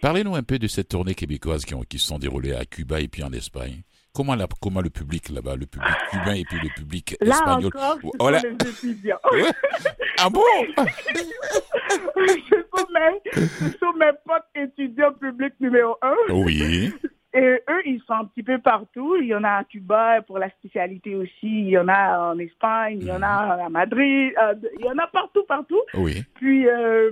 Parlez-nous 0.01 0.35
un 0.35 0.43
peu 0.43 0.59
de 0.59 0.67
cette 0.67 0.89
tournée 0.89 1.15
québécoise 1.15 1.65
qui, 1.65 1.75
ont, 1.75 1.83
qui 1.83 1.99
se 1.99 2.09
sont 2.09 2.19
déroulées 2.19 2.55
à 2.55 2.65
Cuba 2.65 3.01
et 3.01 3.09
puis 3.09 3.23
en 3.23 3.33
Espagne. 3.33 3.83
Comment, 4.15 4.35
la, 4.35 4.47
comment 4.61 4.81
le 4.83 4.91
public 4.91 5.31
là-bas, 5.31 5.57
le 5.57 5.67
public 5.67 5.95
cubain 6.11 6.35
et 6.35 6.45
puis 6.45 6.59
le 6.63 6.69
public 6.75 7.17
Là 7.21 7.35
espagnol 7.35 7.67
encore, 7.75 7.99
ce 8.03 8.09
oh, 8.19 8.31
là... 8.31 8.41
les 8.43 8.69
étudiants. 8.69 9.19
ah 10.19 10.29
bon? 10.29 10.41
Ce, 11.93 12.57
sont 12.75 12.87
mes, 12.93 13.33
ce 13.33 13.79
sont 13.79 13.93
mes 13.99 14.11
potes 14.25 14.47
étudiants 14.55 15.13
publics 15.13 15.55
numéro 15.61 15.97
un. 16.03 16.15
Oui. 16.31 16.93
Et 17.35 17.41
eux, 17.41 17.83
ils 17.87 18.03
sont 18.07 18.13
un 18.13 18.25
petit 18.27 18.43
peu 18.43 18.59
partout. 18.59 19.17
Il 19.17 19.29
y 19.29 19.35
en 19.35 19.43
a 19.45 19.59
à 19.59 19.65
Cuba 19.65 20.21
pour 20.27 20.39
la 20.39 20.51
spécialité 20.51 21.15
aussi. 21.15 21.31
Il 21.43 21.69
y 21.71 21.79
en 21.79 21.89
a 21.89 22.33
en 22.33 22.39
Espagne, 22.39 22.99
il 23.01 23.07
y 23.07 23.11
en 23.13 23.23
a 23.23 23.57
mhm. 23.57 23.67
à 23.67 23.69
Madrid. 23.71 24.33
Euh, 24.39 24.55
il 24.79 24.85
y 24.85 24.89
en 24.89 24.99
a 24.99 25.07
partout, 25.07 25.43
partout. 25.49 25.81
Oui. 25.95 26.23
Puis, 26.35 26.69
euh, 26.69 27.11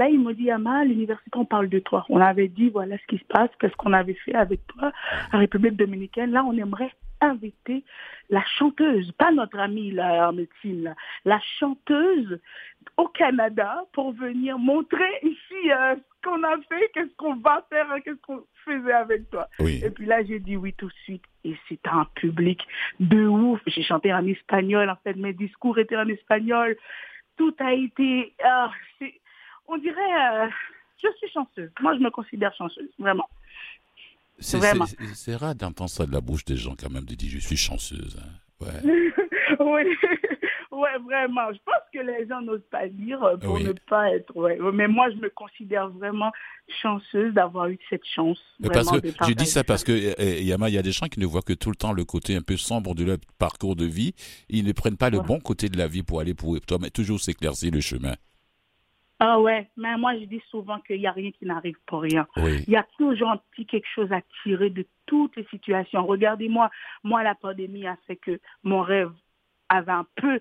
Là, 0.00 0.08
il 0.08 0.18
m'a 0.18 0.32
dit, 0.32 0.50
Ama, 0.50 0.78
à 0.78 0.84
l'université, 0.84 1.30
on 1.36 1.44
parle 1.44 1.68
de 1.68 1.78
toi. 1.78 2.06
On 2.08 2.22
avait 2.22 2.48
dit, 2.48 2.70
voilà 2.70 2.96
ce 2.96 3.06
qui 3.06 3.18
se 3.18 3.24
passe, 3.24 3.50
qu'est-ce 3.60 3.76
qu'on 3.76 3.92
avait 3.92 4.14
fait 4.14 4.34
avec 4.34 4.66
toi 4.68 4.92
à 5.30 5.36
République 5.36 5.76
dominicaine. 5.76 6.30
Là, 6.30 6.42
on 6.42 6.56
aimerait 6.56 6.90
inviter 7.20 7.84
la 8.30 8.42
chanteuse, 8.56 9.12
pas 9.18 9.30
notre 9.30 9.58
amie 9.58 9.90
là, 9.90 10.30
en 10.30 10.32
médecine, 10.32 10.94
la 11.26 11.38
chanteuse 11.58 12.40
au 12.96 13.08
Canada 13.08 13.84
pour 13.92 14.12
venir 14.12 14.58
montrer 14.58 15.12
ici 15.22 15.70
euh, 15.70 15.96
ce 15.96 16.26
qu'on 16.26 16.42
a 16.44 16.56
fait, 16.66 16.90
qu'est-ce 16.94 17.14
qu'on 17.18 17.36
va 17.36 17.62
faire, 17.68 17.86
qu'est-ce 18.02 18.22
qu'on 18.22 18.42
faisait 18.64 18.92
avec 18.92 19.28
toi. 19.28 19.48
Et 19.58 19.90
puis 19.90 20.06
là, 20.06 20.24
j'ai 20.24 20.38
dit 20.38 20.56
oui 20.56 20.72
tout 20.78 20.88
de 20.88 20.94
suite. 21.04 21.24
Et 21.44 21.54
c'était 21.68 21.90
un 21.90 22.06
public 22.14 22.66
de 23.00 23.26
ouf. 23.26 23.60
J'ai 23.66 23.82
chanté 23.82 24.14
en 24.14 24.26
espagnol, 24.26 24.88
en 24.88 24.96
fait, 25.04 25.14
mes 25.16 25.34
discours 25.34 25.78
étaient 25.78 25.96
en 25.98 26.08
espagnol. 26.08 26.74
Tout 27.36 27.54
a 27.58 27.74
été... 27.74 28.32
Ah, 28.42 28.70
on 29.68 29.78
dirait, 29.78 30.44
euh, 30.44 30.48
je 31.02 31.08
suis 31.18 31.28
chanceuse. 31.30 31.70
Moi, 31.80 31.94
je 31.94 32.00
me 32.00 32.10
considère 32.10 32.54
chanceuse, 32.54 32.90
vraiment. 32.98 33.28
C'est 34.38 35.36
rare 35.36 35.54
d'entendre 35.54 35.90
ça 35.90 36.06
de 36.06 36.12
la 36.12 36.20
bouche 36.20 36.44
des 36.44 36.56
gens 36.56 36.74
quand 36.78 36.90
même, 36.90 37.04
de 37.04 37.14
dire 37.14 37.30
je 37.30 37.38
suis 37.38 37.56
chanceuse. 37.56 38.18
Hein. 38.20 38.64
Ouais. 38.64 38.82
oui, 39.60 39.82
ouais, 40.72 40.98
vraiment. 41.04 41.52
Je 41.52 41.58
pense 41.64 41.82
que 41.92 41.98
les 41.98 42.26
gens 42.26 42.40
n'osent 42.40 42.60
pas 42.70 42.88
dire 42.88 43.22
euh, 43.22 43.36
pour 43.36 43.58
ne 43.58 43.72
pas 43.88 44.10
être. 44.10 44.34
Ouais. 44.36 44.58
Mais 44.72 44.88
moi, 44.88 45.10
je 45.10 45.16
me 45.16 45.28
considère 45.30 45.88
vraiment 45.88 46.30
chanceuse 46.82 47.32
d'avoir 47.34 47.68
eu 47.68 47.78
cette 47.88 48.04
chance. 48.14 48.38
Parce 48.62 48.90
que 48.90 49.08
je 49.28 49.32
dis 49.32 49.46
ça 49.46 49.64
parce 49.64 49.84
que 49.84 49.92
eh, 49.92 50.42
Yama, 50.42 50.68
il 50.68 50.74
y 50.74 50.78
a 50.78 50.82
des 50.82 50.92
gens 50.92 51.06
qui 51.06 51.20
ne 51.20 51.26
voient 51.26 51.42
que 51.42 51.52
tout 51.52 51.70
le 51.70 51.76
temps 51.76 51.92
le 51.92 52.04
côté 52.04 52.36
un 52.36 52.42
peu 52.42 52.56
sombre 52.56 52.94
de 52.94 53.04
leur 53.04 53.18
parcours 53.38 53.76
de 53.76 53.86
vie. 53.86 54.14
Ils 54.48 54.64
ne 54.64 54.72
prennent 54.72 54.96
pas 54.96 55.10
le 55.10 55.20
bon 55.20 55.40
côté 55.40 55.68
de 55.68 55.76
la 55.78 55.86
vie 55.86 56.02
pour 56.02 56.20
aller 56.20 56.34
pour 56.34 56.56
mais 56.80 56.90
toujours 56.90 57.20
s'éclaircir 57.20 57.72
le 57.72 57.80
chemin. 57.80 58.14
Ah 59.22 59.38
ouais, 59.38 59.68
mais 59.76 59.98
moi 59.98 60.14
je 60.18 60.24
dis 60.24 60.42
souvent 60.50 60.78
qu'il 60.80 60.98
n'y 60.98 61.06
a 61.06 61.12
rien 61.12 61.30
qui 61.30 61.44
n'arrive 61.44 61.76
pour 61.86 62.00
rien. 62.00 62.26
Il 62.36 62.70
y 62.70 62.76
a 62.76 62.86
toujours 62.96 63.28
un 63.28 63.36
petit 63.50 63.66
quelque 63.66 63.88
chose 63.94 64.10
à 64.12 64.22
tirer 64.42 64.70
de 64.70 64.86
toutes 65.04 65.36
les 65.36 65.46
situations. 65.50 66.06
Regardez-moi, 66.06 66.70
moi 67.04 67.22
la 67.22 67.34
pandémie 67.34 67.86
a 67.86 67.98
fait 68.06 68.16
que 68.16 68.40
mon 68.62 68.80
rêve 68.80 69.10
avait 69.68 69.92
un 69.92 70.06
peu 70.16 70.40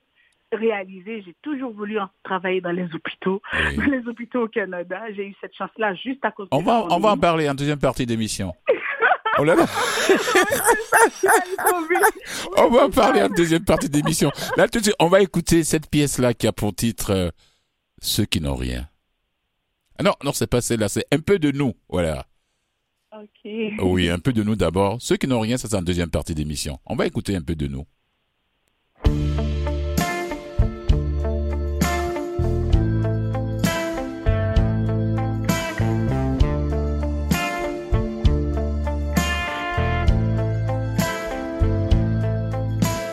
réalisé. 0.54 1.24
J'ai 1.26 1.36
toujours 1.42 1.74
voulu 1.74 1.98
travailler 2.24 2.62
dans 2.62 2.72
les 2.72 2.88
hôpitaux, 2.94 3.42
dans 3.76 3.84
les 3.84 4.08
hôpitaux 4.08 4.44
au 4.44 4.48
Canada. 4.48 5.02
J'ai 5.14 5.28
eu 5.28 5.36
cette 5.42 5.56
chance-là 5.58 5.94
juste 5.96 6.24
à 6.24 6.32
cause 6.32 6.48
on 6.52 6.62
va, 6.62 6.86
On 6.90 7.00
va 7.00 7.12
en 7.12 7.18
parler 7.18 7.50
en 7.50 7.56
deuxième 7.56 7.80
partie 7.80 8.06
d'émission. 8.06 8.54
Oh 9.38 9.44
là 9.44 9.56
là. 9.56 9.66
on 12.58 12.70
va 12.70 12.86
en 12.86 12.90
parler 12.90 13.22
en 13.24 13.30
deuxième 13.30 13.64
partie 13.64 13.90
d'émission. 13.90 14.32
Là, 14.58 14.68
tout 14.68 14.80
de 14.80 14.84
suite, 14.84 14.96
on 15.00 15.08
va 15.08 15.22
écouter 15.22 15.64
cette 15.64 15.90
pièce-là 15.90 16.34
qui 16.34 16.48
a 16.48 16.52
pour 16.52 16.74
titre 16.74 17.12
euh, 17.12 17.30
ceux 18.02 18.26
qui 18.26 18.42
n'ont 18.42 18.56
rien. 18.56 18.90
Ah 19.98 20.04
non, 20.04 20.14
non, 20.24 20.32
c'est 20.34 20.48
pas 20.48 20.62
celle-là, 20.62 20.90
c'est 20.90 21.06
un 21.12 21.20
peu 21.20 21.40
de 21.40 21.52
nous, 21.52 21.74
voilà. 21.90 22.26
Ok. 23.12 23.52
Oui, 23.80 24.10
un 24.10 24.20
peu 24.20 24.32
de 24.32 24.44
nous 24.44 24.56
d'abord. 24.56 25.02
Ceux 25.02 25.18
qui 25.18 25.28
n'ont 25.28 25.40
rien, 25.40 25.58
ça 25.58 25.68
c'est 25.68 25.76
en 25.76 25.82
deuxième 25.82 26.10
partie 26.10 26.36
d'émission. 26.36 26.80
On 26.86 26.96
va 26.96 27.06
écouter 27.08 27.36
un 27.36 27.42
peu 27.42 27.56
de 27.56 27.68
nous. 27.68 27.86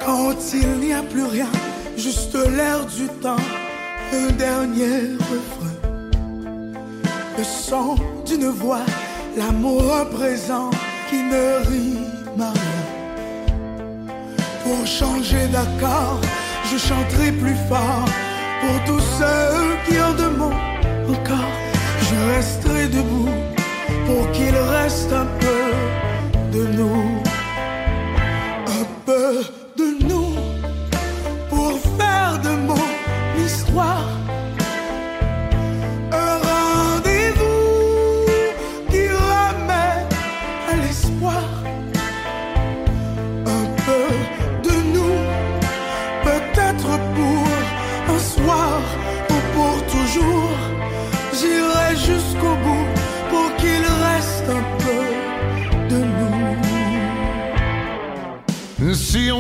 Quand 0.05 0.55
il 0.55 0.69
n'y 0.81 0.93
a 0.93 1.03
plus 1.03 1.25
rien, 1.25 1.51
juste 1.97 2.35
l'air 2.35 2.87
du 2.87 3.09
temps 3.21 3.37
un 4.13 4.33
dernier 4.33 5.17
refrain. 5.31 5.77
Le 7.39 7.45
son 7.45 7.97
d'une 8.25 8.49
voix, 8.49 8.87
l'amour 9.37 9.83
présent 10.13 10.71
qui 11.09 11.23
ne 11.23 11.69
rime 11.69 12.03
rien. 12.39 12.85
Pour 14.65 14.87
changer 14.87 15.47
d'accord, 15.53 16.21
je 16.71 16.77
chanterai 16.79 17.33
plus 17.33 17.57
fort. 17.69 18.09
Pour 18.63 18.85
tous 18.87 19.05
ceux 19.19 19.77
qui 19.87 20.01
en 20.01 20.15
demandent 20.15 20.53
encore, 21.09 21.55
je 22.01 22.35
resterai 22.35 22.89
debout 22.89 23.29
pour 24.07 24.31
qu'il 24.33 24.57
reste 24.57 25.13
un 25.13 25.27
peu 25.41 26.59
de 26.59 26.67
nous. 26.79 27.23
Un 28.67 28.87
peu 29.05 29.57
Si 29.87 30.16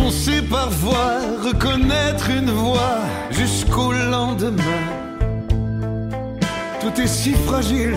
on 0.07 0.11
sait 0.11 0.43
parfois 0.43 1.19
reconnaître 1.45 2.31
une 2.31 2.51
voix 2.51 3.01
jusqu'au 3.31 3.93
lendemain, 3.93 4.85
tout 6.81 7.01
est 7.01 7.09
si 7.09 7.33
fragile, 7.33 7.97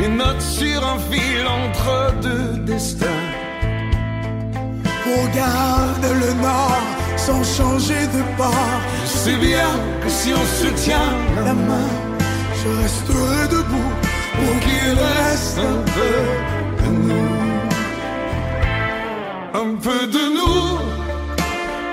les 0.00 0.08
notes 0.08 0.40
sur 0.40 0.84
un 0.84 0.98
fil 1.10 1.46
entre 1.46 2.14
deux 2.20 2.58
destins. 2.64 3.22
Regarde 5.06 6.06
le 6.22 6.32
nord 6.42 6.82
sans 7.16 7.44
changer 7.44 8.06
de 8.16 8.22
part. 8.36 8.80
Je 9.04 9.16
sais 9.24 9.36
bien 9.36 9.70
que 10.02 10.08
si 10.08 10.32
on 10.32 10.46
se 10.60 10.68
tient 10.84 11.12
la 11.44 11.54
main, 11.54 11.90
je 12.60 12.68
resterai 12.82 13.48
debout 13.56 13.92
pour 14.36 14.60
qu'il 14.64 14.90
reste 14.90 15.58
un 15.58 15.80
peu 15.96 16.16
de 16.82 16.90
nous 17.08 17.34
un 19.54 19.76
peu 19.76 20.06
de 20.08 20.24
nous 20.36 21.03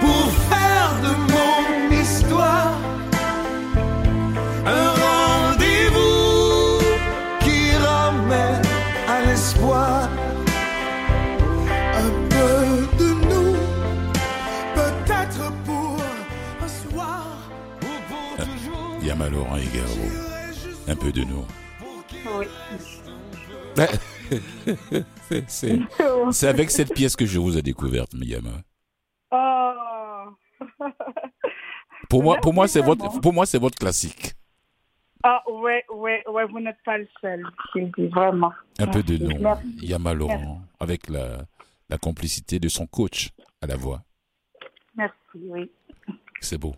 pour 0.02 0.26
faire 0.50 0.92
de 1.06 1.12
mon 1.32 1.62
histoire 2.02 2.74
un 4.66 4.90
rendez-vous 5.06 6.82
qui 7.40 7.60
ramène 7.78 8.62
à 9.08 9.22
l'espoir. 9.26 10.10
Un 12.04 12.12
peu 12.30 12.88
de 13.04 13.10
nous, 13.30 13.56
peut-être 14.76 15.44
pour 15.66 15.98
un 16.64 16.68
soir 16.68 17.26
ou 17.82 17.86
pour 18.10 18.36
toujours. 18.46 18.98
Yama 19.04 19.28
Laurent 19.30 19.58
Un 20.88 20.96
peu 20.96 21.12
de 21.12 21.24
nous. 21.24 21.46
Oui. 22.40 22.48
C'est 26.30 26.48
avec 26.48 26.70
cette 26.72 26.94
pièce 26.94 27.16
que 27.16 27.26
je 27.26 27.40
vous 27.40 27.58
ai 27.58 27.62
découverte, 27.62 28.14
Miyama. 28.14 28.62
Pour 32.10 32.24
moi, 32.24 32.38
pour 32.42 32.54
moi, 32.54 32.68
c'est 32.68 32.82
votre, 32.82 33.20
pour 33.20 33.34
moi, 33.34 33.46
c'est 33.46 33.60
votre 33.60 33.78
classique. 33.78 34.34
Ah 35.24 35.44
ouais, 35.48 35.86
ouais, 35.94 36.24
ouais, 36.28 36.46
vous 36.46 36.60
n'êtes 36.60 36.82
pas 36.84 36.98
le 36.98 37.08
seul 37.22 37.44
vraiment. 38.10 38.52
Un 38.80 38.88
peu 38.88 39.04
de 39.04 39.18
nous, 39.18 39.40
Yama 39.82 40.14
Laurent, 40.14 40.62
avec 40.80 41.10
la, 41.10 41.46
la 41.90 41.98
complicité 41.98 42.60
de 42.60 42.68
son 42.70 42.88
coach 42.88 43.30
à 43.62 43.68
la 43.68 43.76
voix. 43.76 44.02
Merci, 44.96 45.16
oui. 45.36 45.70
C'est 46.40 46.58
beau. 46.58 46.76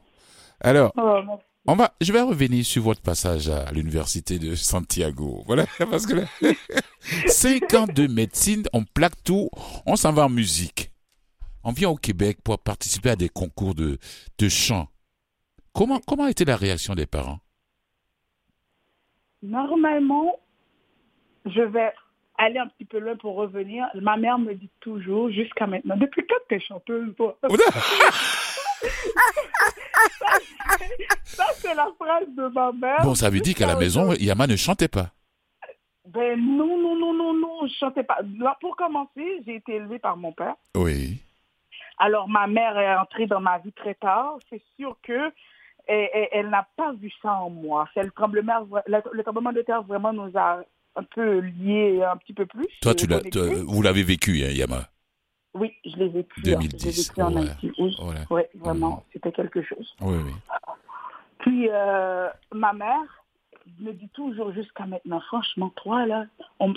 Alors, 0.59 0.91
oh, 0.97 1.21
on 1.65 1.75
va, 1.75 1.93
je 2.01 2.11
vais 2.11 2.21
revenir 2.21 2.65
sur 2.65 2.83
votre 2.83 3.01
passage 3.01 3.47
à 3.47 3.71
l'université 3.71 4.37
de 4.39 4.55
Santiago. 4.55 5.43
Voilà, 5.45 5.65
parce 5.89 6.05
que 6.05 6.15
là, 6.15 6.25
5 7.27 7.73
ans 7.75 7.87
de 7.87 8.07
médecine, 8.07 8.63
on 8.73 8.83
plaque 8.83 9.23
tout, 9.23 9.49
on 9.85 9.95
s'en 9.95 10.11
va 10.11 10.25
en 10.25 10.29
musique. 10.29 10.91
On 11.63 11.71
vient 11.71 11.89
au 11.89 11.95
Québec 11.95 12.39
pour 12.43 12.59
participer 12.59 13.11
à 13.11 13.15
des 13.15 13.29
concours 13.29 13.73
de, 13.75 13.97
de 14.37 14.49
chant. 14.49 14.87
Comment, 15.73 15.99
comment 16.05 16.27
était 16.27 16.45
la 16.45 16.55
réaction 16.55 16.93
des 16.93 17.05
parents? 17.05 17.39
Normalement, 19.41 20.39
je 21.45 21.61
vais 21.61 21.91
aller 22.37 22.59
un 22.59 22.67
petit 22.67 22.85
peu 22.85 22.99
loin 22.99 23.15
pour 23.15 23.35
revenir. 23.35 23.85
Ma 23.95 24.17
mère 24.17 24.37
me 24.39 24.53
dit 24.53 24.69
toujours, 24.79 25.29
jusqu'à 25.31 25.67
maintenant, 25.67 25.97
depuis 25.97 26.25
quand 26.27 26.35
tu 26.49 26.55
es 26.55 26.59
chanteuse, 26.59 27.13
toi? 27.15 27.37
Ça, 31.23 31.45
c'est 31.55 31.73
la 31.73 31.89
phrase 31.97 32.27
de 32.35 32.47
ma 32.53 32.71
mère. 32.71 33.01
Bon, 33.03 33.15
ça 33.15 33.29
veut 33.29 33.39
dire 33.39 33.55
qu'à 33.55 33.65
la 33.65 33.75
maison, 33.75 34.13
Yama 34.13 34.47
ne 34.47 34.55
chantait 34.55 34.87
pas. 34.87 35.11
Ben 36.07 36.39
non, 36.39 36.77
non, 36.77 36.95
non, 36.95 37.13
non, 37.13 37.33
non, 37.33 37.67
je 37.67 37.73
chantais 37.73 38.03
pas. 38.03 38.19
pour 38.59 38.75
commencer, 38.75 39.41
j'ai 39.45 39.55
été 39.55 39.75
élevée 39.75 39.99
par 39.99 40.17
mon 40.17 40.31
père. 40.31 40.55
Oui. 40.75 41.12
Alors, 42.03 42.27
ma 42.27 42.47
mère 42.47 42.77
est 42.77 42.95
entrée 42.97 43.27
dans 43.27 43.39
ma 43.39 43.59
vie 43.59 43.71
très 43.71 43.93
tard. 43.93 44.35
C'est 44.49 44.61
sûr 44.75 44.97
que 45.03 45.31
elle, 45.87 46.49
n'a 46.49 46.67
pas 46.75 46.91
vu 46.91 47.09
ça 47.21 47.33
en 47.35 47.49
moi. 47.49 47.87
C'est 47.93 48.03
le 48.03 48.11
tremblement, 48.11 48.67
le, 48.87 49.21
tremblement 49.21 49.53
de 49.53 49.61
terre 49.61 49.83
vraiment 49.83 50.11
nous 50.11 50.29
a 50.35 50.63
un 50.97 51.03
peu 51.03 51.39
liés 51.39 52.03
un 52.03 52.17
petit 52.17 52.33
peu 52.33 52.45
plus. 52.45 52.67
Toi, 52.81 52.93
tu 52.93 53.07
l'as, 53.07 53.21
vous 53.65 53.81
l'avez 53.81 54.03
vécu, 54.03 54.43
hein, 54.43 54.49
Yama? 54.49 54.89
Oui, 55.53 55.71
je 55.85 55.95
l'ai 55.95 56.09
vécu. 56.09 56.41
2010. 56.41 57.13
Hein. 57.19 57.23
en 57.23 58.35
Oui, 58.35 58.41
vraiment, 58.55 59.05
c'était 59.13 59.31
quelque 59.31 59.61
chose. 59.61 59.95
Oui, 60.01 60.17
oui. 60.25 60.33
Puis, 61.39 61.69
euh, 61.71 62.27
ma 62.51 62.73
mère 62.73 63.22
me 63.79 63.93
dit 63.93 64.09
toujours 64.09 64.51
jusqu'à 64.53 64.85
maintenant, 64.85 65.19
franchement, 65.21 65.69
toi, 65.75 66.05
là, 66.05 66.25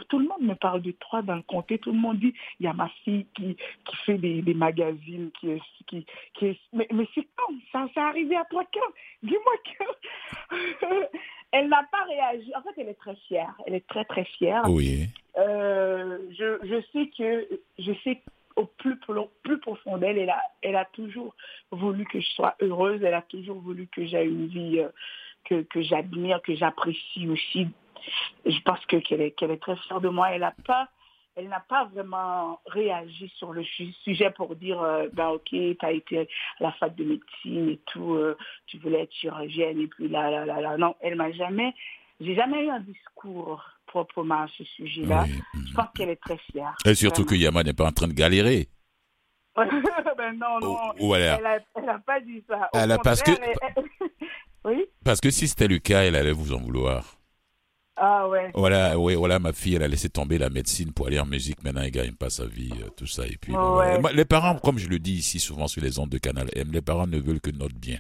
tout 0.09 0.18
le 0.18 0.27
monde 0.27 0.42
me 0.42 0.55
parle 0.55 0.83
de 0.83 0.92
toi 0.92 1.22
dans 1.22 1.37
le 1.37 1.42
comté. 1.42 1.79
Tout 1.79 1.92
le 1.92 1.99
monde 1.99 2.18
dit, 2.18 2.35
il 2.61 2.66
y 2.66 2.68
a 2.68 2.72
ma 2.72 2.88
fille 3.05 3.27
qui, 3.35 3.57
qui 3.57 3.96
fait 4.05 4.18
des, 4.18 4.42
des 4.42 4.55
magazines, 4.55 5.31
qui 5.40 5.51
est... 5.51 5.62
Qui, 5.87 6.05
qui 6.35 6.61
mais, 6.72 6.88
mais 6.92 7.07
c'est 7.14 7.27
quand 7.37 7.53
Ça 7.72 7.87
s'est 7.94 8.01
arrivé 8.01 8.37
à 8.37 8.44
toi 8.44 8.64
quand? 8.72 8.92
Dis-moi 9.22 9.53
quand? 9.79 10.57
Elle 11.53 11.68
n'a 11.68 11.85
pas 11.90 12.05
réagi. 12.05 12.53
En 12.57 12.62
fait, 12.62 12.75
elle 12.77 12.88
est 12.88 12.99
très 12.99 13.14
fière. 13.29 13.55
Elle 13.66 13.75
est 13.75 13.87
très, 13.87 14.05
très 14.05 14.25
fière. 14.25 14.62
Oui. 14.68 15.07
Euh, 15.38 16.18
je, 16.31 16.59
je 16.64 16.83
sais 16.92 17.09
que... 17.16 17.49
Je 17.79 17.92
sais 18.03 18.20
au 18.57 18.64
plus, 18.64 18.99
plus 19.42 19.61
profond 19.61 19.99
d'elle, 19.99 20.18
elle 20.18 20.31
a, 20.31 20.42
elle 20.62 20.77
a 20.77 20.87
toujours 20.87 21.35
voulu 21.70 22.07
que 22.07 22.20
je 22.20 22.27
sois 22.29 22.57
heureuse, 22.61 23.03
elle 23.03 23.14
a 23.14 23.22
toujours 23.22 23.61
voulu 23.61 23.87
que 23.87 24.05
j'ai 24.07 24.25
une 24.25 24.46
vie 24.46 24.81
euh, 24.81 24.88
que, 25.49 25.63
que 25.63 25.83
j'admire, 25.83 26.41
que 26.43 26.55
j'apprécie 26.55 27.29
aussi. 27.29 27.69
Je 28.45 28.61
pense 28.65 28.85
que, 28.87 28.97
qu'elle, 28.97 29.21
est, 29.21 29.61
très 29.61 29.77
fière 29.77 30.01
de 30.01 30.09
moi. 30.09 30.31
Elle 30.31 30.43
n'a 30.43 30.55
pas, 30.65 30.89
elle 31.35 31.49
n'a 31.49 31.61
pas 31.61 31.85
vraiment 31.87 32.61
réagi 32.67 33.33
sur 33.37 33.53
le 33.53 33.65
sujet 34.05 34.31
pour 34.31 34.55
dire, 34.57 34.81
euh, 34.81 35.09
ben 35.13 35.29
ok, 35.29 35.49
tu 35.51 35.77
as 35.81 35.93
été 35.93 36.21
à 36.21 36.25
la 36.61 36.73
fac 36.73 36.95
de 36.95 37.05
médecine 37.05 37.71
et 37.71 37.81
tout, 37.87 38.15
euh, 38.15 38.37
tu 38.67 38.79
voulais 38.79 39.03
être 39.03 39.13
chirurgienne 39.13 39.81
et 39.81 39.87
puis 39.87 40.09
là, 40.09 40.31
là, 40.31 40.45
là, 40.45 40.61
là. 40.61 40.77
Non, 40.77 40.95
elle 41.01 41.17
m'a 41.17 41.33
jamais, 41.33 41.75
j'ai 42.21 42.35
jamais 42.35 42.65
eu 42.65 42.71
un 42.71 42.81
discours 42.81 43.63
proprement 43.87 44.43
à 44.43 44.49
ce 44.57 44.65
sujet-là. 44.65 45.25
Je 45.55 45.75
pense 45.75 45.89
qu'elle 45.95 46.11
est 46.11 46.21
très 46.21 46.39
fière. 46.53 46.75
Et 46.85 46.95
surtout 46.95 47.25
que 47.25 47.35
Yama 47.35 47.63
n'est 47.63 47.73
pas 47.73 47.87
en 47.87 47.93
train 47.93 48.09
de 48.09 48.13
galérer. 48.13 48.69
ben 49.57 50.33
non, 50.39 50.61
non. 50.61 50.77
Oh, 51.01 51.15
elle 51.15 51.85
n'a 51.85 51.99
pas 52.01 52.21
dit 52.21 52.45
ça. 52.47 52.69
elle 52.75 52.97
parce 53.03 53.23
que... 53.23 53.31
oui? 54.66 54.85
Parce 55.05 55.20
que 55.20 55.31
si 55.31 55.48
c'était 55.48 55.68
le 55.68 55.79
cas, 55.79 56.02
elle 56.02 56.16
allait 56.16 56.33
vous 56.33 56.52
en 56.52 56.61
vouloir. 56.61 57.18
Ah 57.96 58.29
ouais. 58.29 58.50
Voilà, 58.52 58.98
ouais, 58.98 59.14
voilà, 59.14 59.38
ma 59.38 59.55
fille, 59.55 59.76
elle 59.76 59.83
a 59.83 59.88
laissé 59.88 60.11
tomber 60.11 60.37
la 60.37 60.50
médecine 60.50 60.92
pour 60.92 61.07
aller 61.07 61.18
en 61.18 61.24
musique. 61.24 61.64
Maintenant, 61.64 61.81
elle 61.81 61.90
gagne 61.90 62.12
pas 62.12 62.29
sa 62.29 62.44
vie, 62.44 62.70
euh, 62.83 62.90
tout 62.94 63.07
ça. 63.07 63.26
Et 63.26 63.38
puis, 63.40 63.55
les 64.12 64.24
parents, 64.26 64.59
comme 64.59 64.76
je 64.79 64.88
le 64.88 64.98
dis 64.98 65.14
ici 65.14 65.40
souvent 65.40 65.66
sur 65.66 65.83
les 65.83 65.98
ondes 65.98 66.11
de 66.11 66.18
Canal 66.18 66.50
M, 66.55 66.68
les 66.72 66.83
parents 66.83 67.07
ne 67.07 67.18
veulent 67.18 67.40
que 67.40 67.50
notre 67.50 67.74
bien 67.74 67.98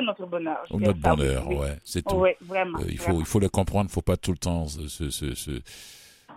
notre 0.00 0.26
bonheur. 0.26 0.64
Notre 0.70 0.98
bonheur, 0.98 1.48
ouais, 1.48 1.78
c'est 1.84 2.02
tout. 2.04 2.16
Ouais, 2.16 2.36
vraiment, 2.40 2.78
euh, 2.80 2.84
il, 2.88 2.98
faut, 2.98 3.18
il 3.20 3.26
faut 3.26 3.40
le 3.40 3.48
comprendre, 3.48 3.84
il 3.84 3.90
ne 3.90 3.92
faut 3.92 4.02
pas 4.02 4.16
tout 4.16 4.32
le 4.32 4.38
temps 4.38 4.66
se, 4.66 4.88
se, 4.88 5.34
se, 5.34 5.50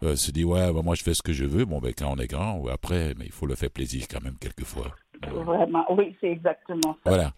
euh, 0.03 0.15
se 0.15 0.31
dire, 0.31 0.47
ouais, 0.49 0.71
bah, 0.73 0.81
moi 0.83 0.95
je 0.95 1.03
fais 1.03 1.13
ce 1.13 1.21
que 1.21 1.33
je 1.33 1.45
veux. 1.45 1.65
Bon, 1.65 1.79
ben, 1.79 1.93
quand 1.97 2.11
on 2.11 2.17
est 2.17 2.27
grand, 2.27 2.57
ou 2.57 2.69
après, 2.69 3.13
mais 3.17 3.25
il 3.25 3.31
faut 3.31 3.45
le 3.45 3.55
faire 3.55 3.71
plaisir 3.71 4.05
quand 4.09 4.21
même 4.23 4.37
quelquefois. 4.39 4.95
Vraiment, 5.21 5.85
oui, 5.93 6.15
c'est 6.21 6.31
exactement 6.31 6.97
ça. 7.03 7.09
Voilà. 7.09 7.33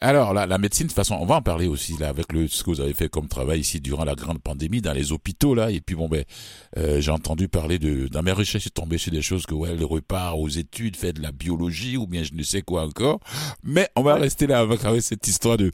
Alors, 0.00 0.34
la, 0.34 0.46
la 0.46 0.58
médecine, 0.58 0.86
de 0.86 0.90
toute 0.90 0.96
façon, 0.96 1.16
on 1.18 1.24
va 1.24 1.36
en 1.36 1.42
parler 1.42 1.66
aussi, 1.66 1.96
là, 1.96 2.08
avec 2.08 2.30
le, 2.32 2.48
ce 2.48 2.62
que 2.62 2.68
vous 2.68 2.80
avez 2.82 2.92
fait 2.92 3.08
comme 3.08 3.28
travail 3.28 3.60
ici 3.60 3.80
durant 3.80 4.04
la 4.04 4.14
grande 4.14 4.40
pandémie 4.40 4.82
dans 4.82 4.92
les 4.92 5.10
hôpitaux, 5.12 5.54
là. 5.54 5.70
Et 5.70 5.80
puis, 5.80 5.96
bon, 5.96 6.06
ben, 6.06 6.22
euh, 6.76 7.00
j'ai 7.00 7.10
entendu 7.10 7.48
parler 7.48 7.78
de, 7.78 8.06
dans 8.08 8.22
mes 8.22 8.32
recherches, 8.32 8.64
j'ai 8.64 8.70
tombé 8.70 8.98
sur 8.98 9.10
des 9.10 9.22
choses 9.22 9.46
que, 9.46 9.54
ouais, 9.54 9.74
le 9.74 9.86
repart 9.86 10.36
aux 10.38 10.48
études, 10.48 10.96
fait 10.96 11.14
de 11.14 11.22
la 11.22 11.32
biologie, 11.32 11.96
ou 11.96 12.06
bien 12.06 12.22
je 12.22 12.34
ne 12.34 12.42
sais 12.42 12.60
quoi 12.60 12.84
encore. 12.84 13.20
Mais 13.62 13.88
on 13.96 14.02
va 14.02 14.16
rester 14.16 14.46
là 14.46 14.60
avec, 14.60 14.84
avec, 14.84 15.00
cette 15.00 15.26
histoire 15.26 15.56
de, 15.56 15.72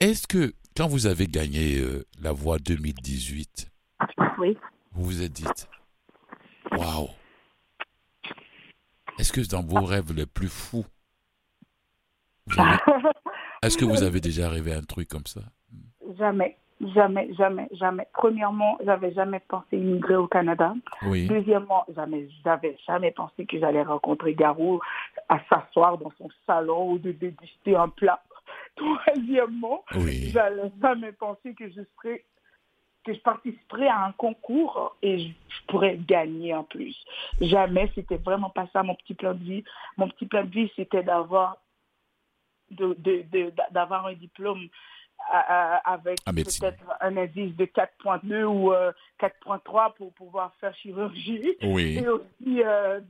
est-ce 0.00 0.26
que, 0.26 0.52
quand 0.76 0.88
vous 0.88 1.06
avez 1.06 1.28
gagné 1.28 1.78
euh, 1.78 2.04
la 2.20 2.32
voix 2.32 2.58
2018, 2.58 3.70
oui. 4.38 4.56
vous 4.92 5.04
vous 5.04 5.22
êtes 5.22 5.32
dit, 5.32 5.44
waouh! 6.72 7.08
Est-ce 9.20 9.32
que 9.32 9.42
dans 9.42 9.62
vos 9.62 9.84
rêves 9.84 10.12
les 10.12 10.26
plus 10.26 10.48
fous, 10.48 10.86
Est-ce 13.62 13.76
que 13.76 13.84
vous 13.84 14.02
avez 14.02 14.20
déjà 14.20 14.48
à 14.48 14.52
un 14.52 14.82
truc 14.82 15.08
comme 15.08 15.26
ça? 15.26 15.40
Jamais. 16.18 16.56
Jamais, 16.94 17.34
jamais, 17.34 17.68
jamais. 17.72 18.06
Premièrement, 18.14 18.78
j'avais 18.82 19.12
jamais 19.12 19.40
pensé 19.40 19.76
immigrer 19.76 20.16
au 20.16 20.26
Canada. 20.26 20.74
Oui. 21.02 21.26
Deuxièmement, 21.26 21.84
jamais, 21.94 22.26
j'avais 22.42 22.76
jamais 22.86 23.10
pensé 23.10 23.44
que 23.44 23.58
j'allais 23.58 23.82
rencontrer 23.82 24.34
Garou 24.34 24.80
à 25.28 25.40
s'asseoir 25.50 25.98
dans 25.98 26.10
son 26.16 26.28
salon 26.46 26.92
ou 26.92 26.98
de 26.98 27.12
déguster 27.12 27.76
un 27.76 27.90
plat. 27.90 28.22
Troisièmement, 28.76 29.84
oui. 29.96 30.30
j'allais 30.32 30.72
jamais 30.80 31.12
penser 31.12 31.54
que 31.54 31.68
je 31.68 31.82
serais 31.96 32.24
que 33.04 33.14
je 33.14 33.20
participerais 33.20 33.88
à 33.88 34.04
un 34.04 34.12
concours 34.12 34.96
et 35.02 35.18
je, 35.18 35.32
pourrais 35.68 35.96
gagner 35.96 36.54
en 36.54 36.64
plus. 36.64 36.96
Jamais, 37.40 37.90
c'était 37.94 38.16
vraiment 38.16 38.50
pas 38.50 38.66
ça 38.72 38.82
mon 38.82 38.94
petit 38.94 39.14
plan 39.14 39.34
de 39.34 39.42
vie. 39.42 39.64
Mon 39.96 40.08
petit 40.08 40.26
plan 40.26 40.44
de 40.44 40.50
vie, 40.50 40.70
c'était 40.76 41.02
d'avoir 41.02 41.58
d'avoir 42.70 44.06
un 44.06 44.14
diplôme 44.14 44.68
avec 45.84 46.18
peut-être 46.24 46.84
un 47.00 47.16
indice 47.16 47.54
de 47.56 47.64
4.2 47.64 48.44
ou 48.44 48.72
4.3 49.20 49.20
euh, 49.20 49.88
pour 49.96 50.12
pouvoir 50.14 50.52
faire 50.60 50.74
chirurgie 50.76 51.56
et 51.60 52.06
aussi 52.08 52.62
euh, 52.64 53.00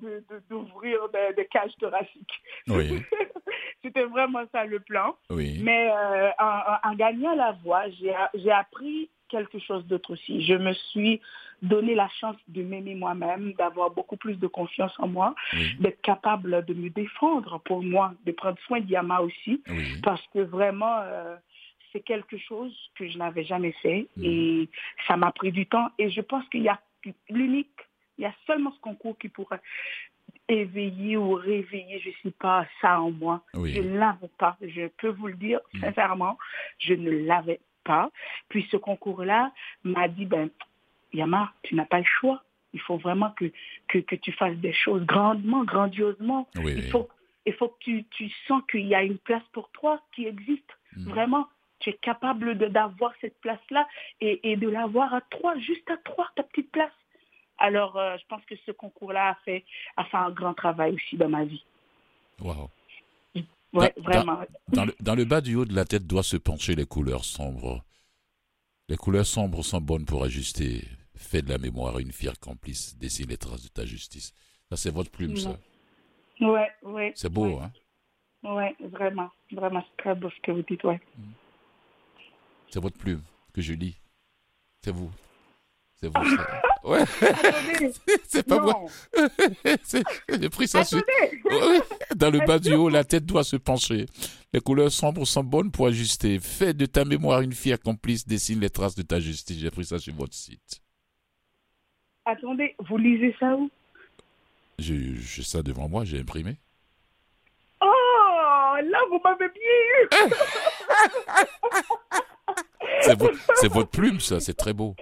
d'ouvrir 0.48 1.00
des, 1.36 1.46
cages 1.46 1.72
thoraciques. 1.78 2.42
C'était 3.82 4.04
vraiment 4.04 4.44
ça 4.52 4.64
le 4.64 4.80
plan. 4.80 5.16
Mais 5.30 5.90
euh, 5.90 6.30
en, 6.38 6.94
gagnant 6.94 7.34
la 7.34 7.52
voix, 7.64 7.84
j'ai 8.34 8.52
appris 8.52 9.10
quelque 9.28 9.58
chose 9.58 9.86
d'autre 9.86 10.12
aussi. 10.12 10.44
Je 10.44 10.54
me 10.54 10.72
suis 10.72 11.20
donné 11.62 11.94
la 11.94 12.08
chance 12.20 12.36
de 12.48 12.62
m'aimer 12.62 12.94
moi-même, 12.94 13.52
d'avoir 13.54 13.90
beaucoup 13.90 14.16
plus 14.16 14.36
de 14.36 14.46
confiance 14.46 14.92
en 14.98 15.08
moi, 15.08 15.34
d'être 15.78 16.00
capable 16.02 16.64
de 16.64 16.74
me 16.74 16.90
défendre 16.90 17.60
pour 17.64 17.82
moi, 17.82 18.14
de 18.24 18.32
prendre 18.32 18.58
soin 18.66 18.80
d'Yama 18.80 19.20
aussi, 19.20 19.62
parce 20.02 20.24
que 20.28 20.40
vraiment, 20.40 21.00
euh, 21.02 21.36
c'est 21.92 22.00
quelque 22.00 22.38
chose 22.38 22.74
que 22.94 23.08
je 23.08 23.18
n'avais 23.18 23.44
jamais 23.44 23.72
fait 23.82 24.08
et 24.22 24.68
ça 25.06 25.16
m'a 25.16 25.32
pris 25.32 25.52
du 25.52 25.66
temps. 25.66 25.88
Et 25.98 26.10
je 26.10 26.20
pense 26.20 26.48
qu'il 26.48 26.62
y 26.62 26.68
a 26.68 26.80
l'unique, 27.28 27.68
il 28.18 28.22
y 28.22 28.26
a 28.26 28.34
seulement 28.46 28.72
ce 28.72 28.80
concours 28.80 29.16
qui 29.18 29.28
pourrait 29.28 29.60
éveiller 30.48 31.16
ou 31.16 31.34
réveiller, 31.34 32.00
je 32.00 32.08
ne 32.08 32.14
sais 32.22 32.36
pas, 32.38 32.66
ça 32.80 33.00
en 33.00 33.10
moi. 33.10 33.42
Je 33.54 33.80
ne 33.80 33.98
l'avais 33.98 34.30
pas, 34.38 34.56
je 34.60 34.88
peux 34.98 35.08
vous 35.08 35.28
le 35.28 35.34
dire 35.34 35.60
sincèrement, 35.80 36.38
je 36.78 36.94
ne 36.94 37.10
l'avais 37.10 37.60
pas. 37.84 38.10
Puis 38.48 38.66
ce 38.70 38.76
concours-là 38.76 39.52
m'a 39.84 40.08
dit, 40.08 40.26
ben, 40.26 40.50
Yama, 41.12 41.52
tu 41.62 41.74
n'as 41.74 41.84
pas 41.84 41.98
le 41.98 42.04
choix. 42.04 42.42
Il 42.72 42.80
faut 42.80 42.98
vraiment 42.98 43.30
que, 43.32 43.52
que, 43.88 43.98
que 43.98 44.14
tu 44.16 44.32
fasses 44.32 44.56
des 44.56 44.72
choses 44.72 45.04
grandement, 45.04 45.64
grandiosement. 45.64 46.48
il, 46.54 46.88
faut, 46.90 47.08
il 47.46 47.52
faut 47.54 47.68
que 47.68 47.78
tu, 47.80 48.04
tu 48.10 48.30
sens 48.46 48.62
qu'il 48.70 48.86
y 48.86 48.94
a 48.94 49.02
une 49.02 49.18
place 49.18 49.42
pour 49.52 49.68
toi 49.70 50.00
qui 50.14 50.26
existe. 50.26 50.70
Mm. 50.96 51.10
Vraiment. 51.10 51.48
tu 51.80 51.90
es 51.90 51.94
capable 51.94 52.56
d'avoir 52.70 53.12
cette 53.20 53.40
place-là 53.40 53.88
et, 54.20 54.56
de 54.56 54.68
l'avoir 54.68 55.14
à 55.14 55.20
trois, 55.22 55.56
juste 55.58 55.88
à 55.90 55.96
trois, 55.98 56.28
ta 56.36 56.42
petite 56.42 56.70
place. 56.70 56.92
Alors, 57.58 57.96
euh, 57.96 58.16
je 58.18 58.26
pense 58.26 58.44
que 58.46 58.54
ce 58.66 58.72
concours-là 58.72 59.30
a 59.30 59.34
fait, 59.44 59.64
a 59.96 60.04
fait 60.04 60.16
un 60.16 60.30
grand 60.30 60.54
travail 60.54 60.94
aussi 60.94 61.16
dans 61.16 61.28
ma 61.28 61.44
vie. 61.44 61.64
Waouh. 62.40 62.68
Ouais, 63.72 63.94
vraiment. 63.98 64.40
Dans, 64.68 64.84
le, 64.84 64.94
dans, 65.00 65.14
le, 65.14 65.24
bas 65.24 65.40
du 65.40 65.54
haut 65.54 65.64
de 65.64 65.74
la 65.74 65.84
tête 65.84 66.06
doit 66.06 66.22
se 66.22 66.36
pencher 66.36 66.74
les 66.74 66.86
couleurs 66.86 67.24
sombres. 67.24 67.84
Les 68.90 68.96
couleurs 68.96 69.24
sombres 69.24 69.62
sont 69.62 69.80
bonnes 69.80 70.04
pour 70.04 70.24
ajuster. 70.24 70.82
Fais 71.14 71.42
de 71.42 71.48
la 71.48 71.58
mémoire 71.58 72.00
une 72.00 72.10
fière 72.10 72.40
complice. 72.40 72.98
Dessine 72.98 73.28
les 73.28 73.36
traces 73.36 73.62
de 73.62 73.68
ta 73.68 73.86
justice. 73.86 74.34
Ça, 74.68 74.76
c'est 74.76 74.90
votre 74.90 75.12
plume, 75.12 75.36
ça. 75.36 75.56
Ouais, 76.40 76.68
ouais. 76.82 77.12
C'est 77.14 77.32
beau, 77.32 77.60
hein? 77.60 77.70
Ouais, 78.42 78.74
vraiment. 78.80 79.30
Vraiment, 79.52 79.84
c'est 79.88 80.02
très 80.02 80.14
beau 80.16 80.28
ce 80.28 80.40
que 80.42 80.50
vous 80.50 80.62
dites, 80.62 80.82
ouais. 80.82 81.00
C'est 82.68 82.80
votre 82.80 82.98
plume 82.98 83.22
que 83.52 83.62
je 83.62 83.74
lis. 83.74 83.96
C'est 84.82 84.90
vous. 84.90 85.12
C'est 86.02 86.08
vous. 86.08 86.90
Ouais. 86.90 87.04
c'est 88.26 88.46
pas 88.46 88.58
moi. 88.58 88.86
J'ai 90.40 90.48
pris 90.48 90.66
ça 90.66 90.82
sur... 90.82 91.02
Dans 92.16 92.30
le 92.30 92.38
bas 92.46 92.58
du 92.58 92.72
haut, 92.72 92.88
la 92.88 93.04
tête 93.04 93.26
doit 93.26 93.44
se 93.44 93.56
pencher. 93.56 94.06
Les 94.52 94.60
couleurs 94.60 94.90
sombres 94.90 95.26
sont 95.26 95.44
bonnes 95.44 95.70
pour 95.70 95.86
ajuster. 95.86 96.38
Fais 96.40 96.72
de 96.72 96.86
ta 96.86 97.04
mémoire 97.04 97.42
une 97.42 97.52
fière 97.52 97.78
complice, 97.78 98.26
dessine 98.26 98.60
les 98.60 98.70
traces 98.70 98.94
de 98.94 99.02
ta 99.02 99.20
justice. 99.20 99.58
J'ai 99.58 99.70
pris 99.70 99.84
ça 99.84 99.98
sur 99.98 100.14
votre 100.14 100.34
site. 100.34 100.80
Attendez, 102.24 102.74
vous 102.88 102.96
lisez 102.96 103.36
ça 103.38 103.54
où? 103.54 103.70
J'ai 104.78 105.42
ça 105.42 105.62
devant 105.62 105.88
moi, 105.88 106.04
j'ai 106.04 106.20
imprimé. 106.20 106.56
Oh, 107.82 108.76
là, 108.82 108.98
vous 109.10 109.20
m'avez 109.22 109.48
bien 109.48 109.62
eu 109.92 110.08
C'est 113.56 113.72
votre 113.72 113.90
plume, 113.90 114.20
ça, 114.20 114.40
c'est 114.40 114.54
très 114.54 114.72
beau. 114.72 114.94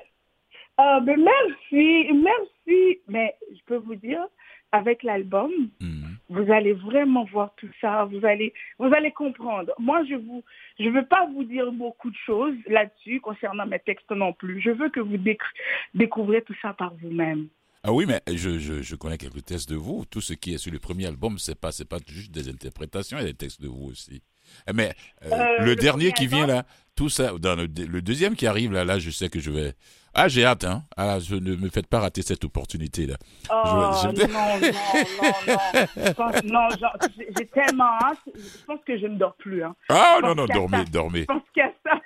Ah, 0.79 1.01
mais 1.05 1.17
merci, 1.17 2.07
merci. 2.15 3.01
Mais 3.09 3.35
je 3.51 3.59
peux 3.67 3.79
vous 3.79 3.97
dire, 3.97 4.25
avec 4.71 5.03
l'album, 5.03 5.51
mhm. 5.81 6.17
vous 6.29 6.53
allez 6.53 6.73
vraiment 6.73 7.25
voir 7.25 7.53
tout 7.57 7.71
ça. 7.81 8.05
Vous 8.05 8.25
allez, 8.25 8.55
vous 8.79 8.93
allez 8.95 9.11
comprendre. 9.11 9.73
Moi, 9.81 10.05
je 10.05 10.15
vous, 10.15 10.45
je 10.79 10.89
veux 10.89 11.05
pas 11.05 11.27
vous 11.35 11.43
dire 11.43 11.73
beaucoup 11.73 12.11
de 12.11 12.17
choses 12.25 12.55
là-dessus 12.69 13.21
concernant 13.21 13.67
mes 13.67 13.81
textes 13.81 14.11
non 14.13 14.33
plus. 14.33 14.61
Je 14.61 14.71
veux 14.71 14.89
que 14.89 15.01
vous 15.01 15.19
découvrez 15.95 16.43
tout 16.43 16.55
ça 16.63 16.73
par 16.75 16.95
vous-même. 16.95 17.49
Ah 17.83 17.93
oui, 17.93 18.07
mais 18.07 18.21
je, 18.29 18.59
je, 18.59 18.83
je, 18.83 18.95
connais 18.97 19.19
quelques 19.19 19.45
textes 19.45 19.71
de 19.71 19.77
vous. 19.77 20.05
Tout 20.09 20.21
ce 20.21 20.35
qui 20.35 20.55
est 20.55 20.59
sur 20.59 20.73
le 20.73 20.79
premier 20.79 21.07
album, 21.07 21.39
c'est 21.39 21.59
pas, 21.59 21.73
c'est 21.73 21.89
pas 21.89 21.99
juste 22.07 22.33
des 22.33 22.49
interprétations, 22.49 23.19
il 23.19 23.23
y 23.23 23.25
a 23.25 23.29
des 23.29 23.35
textes 23.35 23.63
de 23.63 23.69
vous 23.69 23.91
aussi. 23.91 24.23
Mais 24.75 24.93
euh, 25.25 25.31
euh, 25.33 25.65
le, 25.65 25.77
dernier 25.77 26.13
qui 26.13 26.27
vient 26.27 26.47
là, 26.47 26.65
tout 26.95 27.09
ça, 27.09 27.33
dans 27.39 27.55
le, 27.57 27.69
deuxième 27.69 28.35
qui 28.37 28.47
arrive 28.47 28.73
là, 28.73 28.85
là, 28.85 28.99
je 28.99 29.11
sais 29.11 29.29
que 29.29 29.41
je 29.41 29.51
vais. 29.51 29.75
Ah, 30.15 30.27
j'ai 30.27 30.45
hâte, 30.45 30.65
hein. 30.65 30.83
Ah, 30.97 31.19
je 31.21 31.37
ne 31.37 31.55
me 31.55 31.69
faites 31.69 31.87
pas 31.87 32.01
rater 32.01 32.23
cette 32.23 32.45
opportunité 32.45 33.07
là. 33.07 33.17
Oh, 33.51 33.63
non, 33.67 34.13
non, 34.13 34.13
non, 34.13 34.59
non. 36.19 36.69
non, 36.69 36.69
j'ai 37.37 37.47
tellement 37.47 37.93
hâte. 38.03 38.19
Je 38.35 38.65
pense 38.67 38.81
que 38.87 38.99
je 38.99 39.07
ne 39.07 39.17
dors 39.17 39.37
plus, 39.37 39.63
hein. 39.63 39.77
Ah, 39.89 40.19
non, 40.23 40.35
non, 40.35 40.47
dormez, 40.47 40.85
dormez. 40.91 41.21
Je 41.21 41.25
pense 41.27 41.43
qu'à 41.55 41.71
ça. 41.85 42.01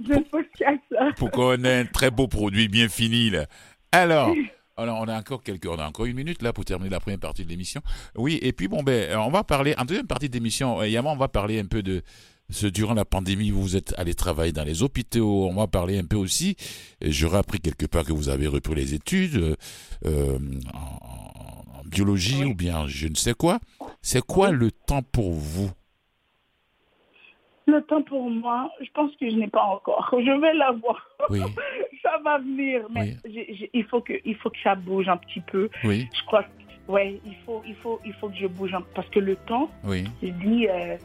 Je 0.00 0.18
pense 0.30 0.44
qu'à 0.56 0.72
ça. 0.90 1.12
Pour 1.16 1.30
qu'on 1.30 1.62
ait 1.64 1.80
un 1.80 1.84
très 1.84 2.10
beau 2.10 2.28
produit 2.28 2.68
bien 2.68 2.88
fini 2.88 3.30
là. 3.30 3.46
Alors. 3.90 4.34
Alors, 4.76 5.00
on 5.00 5.08
a 5.08 5.18
encore 5.18 5.42
quelques, 5.42 5.66
on 5.66 5.78
a 5.78 5.86
encore 5.86 6.06
une 6.06 6.16
minute 6.16 6.42
là 6.42 6.52
pour 6.52 6.64
terminer 6.64 6.90
la 6.90 7.00
première 7.00 7.18
partie 7.18 7.44
de 7.44 7.50
l'émission. 7.50 7.82
Oui, 8.16 8.38
et 8.40 8.52
puis 8.52 8.68
bon 8.68 8.82
ben, 8.82 9.16
on 9.18 9.30
va 9.30 9.44
parler 9.44 9.74
en 9.76 9.84
deuxième 9.84 10.06
partie 10.06 10.28
de 10.28 10.34
l'émission. 10.34 10.80
Euh, 10.80 11.02
on 11.04 11.16
va 11.16 11.28
parler 11.28 11.60
un 11.60 11.66
peu 11.66 11.82
de 11.82 12.02
ce 12.50 12.66
durant 12.66 12.94
la 12.94 13.04
pandémie, 13.04 13.50
vous 13.50 13.76
êtes 13.76 13.94
allé 13.98 14.14
travailler 14.14 14.52
dans 14.52 14.64
les 14.64 14.82
hôpitaux. 14.82 15.48
On 15.48 15.54
va 15.54 15.66
parler 15.66 15.98
un 15.98 16.04
peu 16.04 16.16
aussi. 16.16 16.56
J'aurais 17.00 17.38
appris 17.38 17.60
quelque 17.60 17.86
part 17.86 18.04
que 18.04 18.12
vous 18.12 18.28
avez 18.28 18.46
repris 18.46 18.74
les 18.74 18.94
études 18.94 19.56
euh, 20.06 20.38
en, 20.72 21.82
biologie 21.86 22.44
ou 22.44 22.54
bien 22.54 22.88
je 22.88 23.08
ne 23.08 23.14
sais 23.14 23.34
quoi. 23.34 23.58
C'est 24.00 24.22
quoi 24.22 24.50
le 24.50 24.70
temps 24.70 25.02
pour 25.02 25.32
vous? 25.32 25.70
Le 27.66 27.82
temps 27.82 28.02
pour 28.02 28.28
moi, 28.30 28.70
je 28.80 28.90
pense 28.92 29.14
que 29.16 29.28
je 29.28 29.36
n'ai 29.36 29.48
pas 29.48 29.62
encore. 29.62 30.08
Je 30.12 30.40
vais 30.40 30.54
l'avoir. 30.54 31.08
Oui. 31.30 31.40
ça 32.02 32.18
va 32.24 32.38
venir, 32.38 32.82
mais 32.90 33.16
il 33.72 33.84
faut 33.84 34.00
que 34.00 34.14
il 34.24 34.34
faut 34.36 34.50
que 34.50 34.60
ça 34.62 34.74
bouge 34.74 35.08
un 35.08 35.16
petit 35.16 35.40
peu. 35.40 35.68
Oui. 35.84 36.08
Je 36.14 36.24
crois. 36.24 36.44
Ouais, 36.88 37.20
il 37.24 37.36
faut 37.46 37.62
il 37.66 37.76
faut 37.76 38.00
il 38.04 38.12
faut 38.14 38.28
que 38.28 38.36
je 38.36 38.46
bouge 38.46 38.74
parce 38.94 39.08
que 39.08 39.20
le 39.20 39.36
temps. 39.36 39.70
Oui. 39.84 40.04
Je 40.22 40.28
dis, 40.28 40.68
euh, 40.68 40.96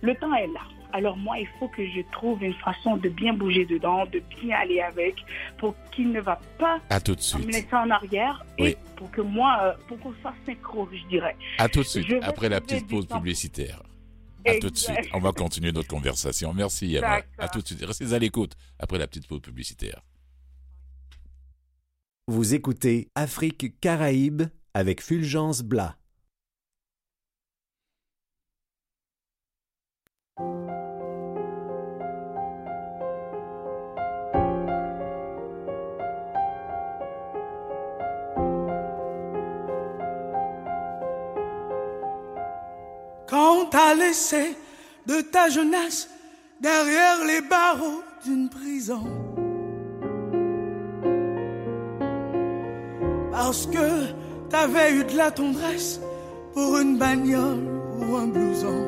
le 0.00 0.14
temps 0.14 0.34
est 0.34 0.46
là. 0.46 0.60
Alors 0.94 1.16
moi, 1.16 1.38
il 1.38 1.48
faut 1.58 1.68
que 1.68 1.82
je 1.86 2.00
trouve 2.12 2.42
une 2.42 2.54
façon 2.54 2.96
de 2.96 3.08
bien 3.08 3.32
bouger 3.32 3.64
dedans, 3.64 4.04
de 4.06 4.22
bien 4.40 4.56
aller 4.58 4.80
avec, 4.80 5.14
pour 5.56 5.74
qu'il 5.90 6.12
ne 6.12 6.20
va 6.20 6.38
pas 6.58 6.80
à 6.90 7.00
tout 7.00 7.14
de 7.14 7.20
suite. 7.20 7.46
me 7.46 7.52
laisser 7.52 7.74
en 7.74 7.88
arrière 7.88 8.44
et 8.58 8.76
pour 8.96 9.10
que 9.10 9.22
moi, 9.22 9.58
euh, 9.62 9.72
pour 9.88 9.98
qu'on 10.00 10.12
soit 10.20 10.34
synchro, 10.44 10.88
je 10.92 11.08
dirais. 11.08 11.34
À 11.58 11.68
tout 11.68 11.80
de 11.80 11.84
suite, 11.84 12.12
après 12.22 12.48
la 12.48 12.60
petite 12.60 12.86
pause 12.88 13.06
publicitaire. 13.06 13.82
À 14.44 14.58
tout 14.58 14.70
de 14.70 14.76
suite. 14.76 15.08
On 15.12 15.20
va 15.20 15.32
continuer 15.32 15.72
notre 15.72 15.88
conversation. 15.88 16.52
Merci, 16.54 16.96
Eva. 16.96 17.22
À 17.38 17.48
tout 17.48 17.60
de 17.60 17.66
suite. 17.66 17.84
Restez 17.84 18.12
à 18.12 18.18
l'écoute 18.18 18.54
après 18.78 18.98
la 18.98 19.06
petite 19.06 19.26
pause 19.26 19.40
publicitaire. 19.40 20.02
Vous 22.28 22.54
écoutez 22.54 23.08
Afrique 23.14 23.78
Caraïbes 23.80 24.42
avec 24.74 25.02
Fulgence 25.02 25.62
Blas. 25.62 25.96
T'as 43.72 43.94
laissé 43.94 44.54
de 45.06 45.22
ta 45.22 45.48
jeunesse 45.48 46.08
derrière 46.60 47.24
les 47.24 47.40
barreaux 47.40 48.02
d'une 48.24 48.48
prison. 48.48 49.04
Parce 53.32 53.66
que 53.66 54.48
t'avais 54.50 54.92
eu 54.92 55.04
de 55.04 55.16
la 55.16 55.30
tendresse 55.30 56.00
pour 56.52 56.78
une 56.78 56.98
bagnole 56.98 57.66
ou 57.98 58.16
un 58.16 58.26
blouson. 58.26 58.86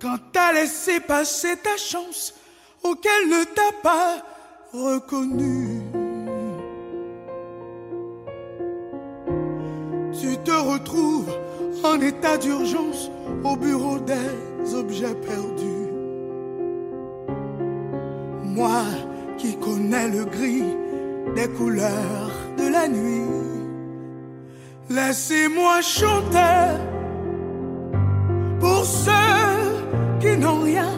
Quand 0.00 0.18
t'as 0.32 0.52
laissé 0.52 1.00
passer 1.00 1.56
ta 1.56 1.76
chance 1.76 2.34
auquel 2.82 3.28
ne 3.28 3.44
t'a 3.44 3.72
pas 3.82 4.16
reconnu. 4.72 5.82
Tu 10.20 10.36
te 10.38 10.50
retrouves 10.50 11.17
en 11.88 12.00
état 12.00 12.36
d'urgence 12.36 13.10
au 13.44 13.56
bureau 13.56 13.98
des 13.98 14.74
objets 14.74 15.14
perdus. 15.26 15.88
Moi 18.44 18.82
qui 19.38 19.56
connais 19.56 20.08
le 20.08 20.24
gris 20.24 20.74
des 21.36 21.48
couleurs 21.48 22.32
de 22.58 22.66
la 22.76 22.88
nuit, 22.88 23.30
laissez-moi 24.90 25.80
chanter 25.80 26.64
pour 28.60 28.84
ceux 28.84 29.58
qui 30.20 30.36
n'ont 30.36 30.62
rien. 30.62 30.92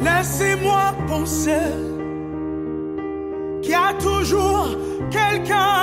Laissez-moi 0.00 0.94
penser 1.08 1.66
qu'il 3.62 3.72
y 3.72 3.74
a 3.74 3.94
toujours 3.98 4.68
quelqu'un 5.10 5.73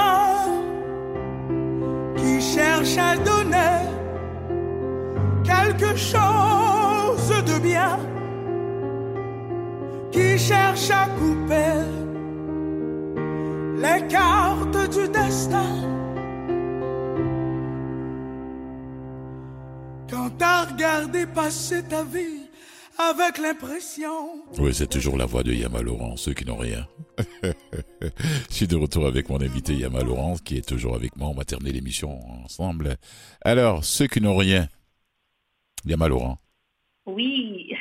chose 5.96 7.44
de 7.46 7.60
bien, 7.60 8.00
qui 10.12 10.38
cherche 10.38 10.90
à 10.92 11.08
couper 11.20 11.86
les 13.78 14.08
cartes 14.08 14.90
du 14.96 15.08
destin. 15.10 15.72
Quand 20.10 20.30
t'as 20.38 20.66
regardé 20.66 21.26
passer 21.26 21.84
ta 21.84 22.04
vie 22.04 22.42
avec 22.98 23.38
l'impression. 23.38 24.44
Oui, 24.60 24.74
c'est 24.74 24.88
toujours 24.88 25.18
la 25.18 25.26
voix 25.26 25.44
de 25.44 25.54
Yama 25.54 25.82
Laurent, 25.82 26.18
ceux 26.18 26.34
qui 26.34 26.46
n'ont 26.46 26.58
rien. 26.58 26.88
Je 27.44 28.10
suis 28.50 28.68
de 28.68 28.76
retour 28.76 29.08
avec 29.08 29.30
mon 29.30 29.42
invité 29.42 29.74
Yama 29.74 30.04
Laurent, 30.04 30.36
qui 30.44 30.58
est 30.58 30.68
toujours 30.68 30.96
avec 30.96 31.16
moi. 31.16 31.30
On 31.30 31.34
va 31.34 31.46
terminer 31.46 31.74
l'émission 31.74 32.20
ensemble. 32.44 32.98
Alors, 33.44 33.84
ceux 33.84 34.08
qui 34.08 34.22
n'ont 34.22 34.36
rien, 34.36 34.68
Yama 35.86 36.08
Laurent. 36.08 36.38
Oui. 37.06 37.74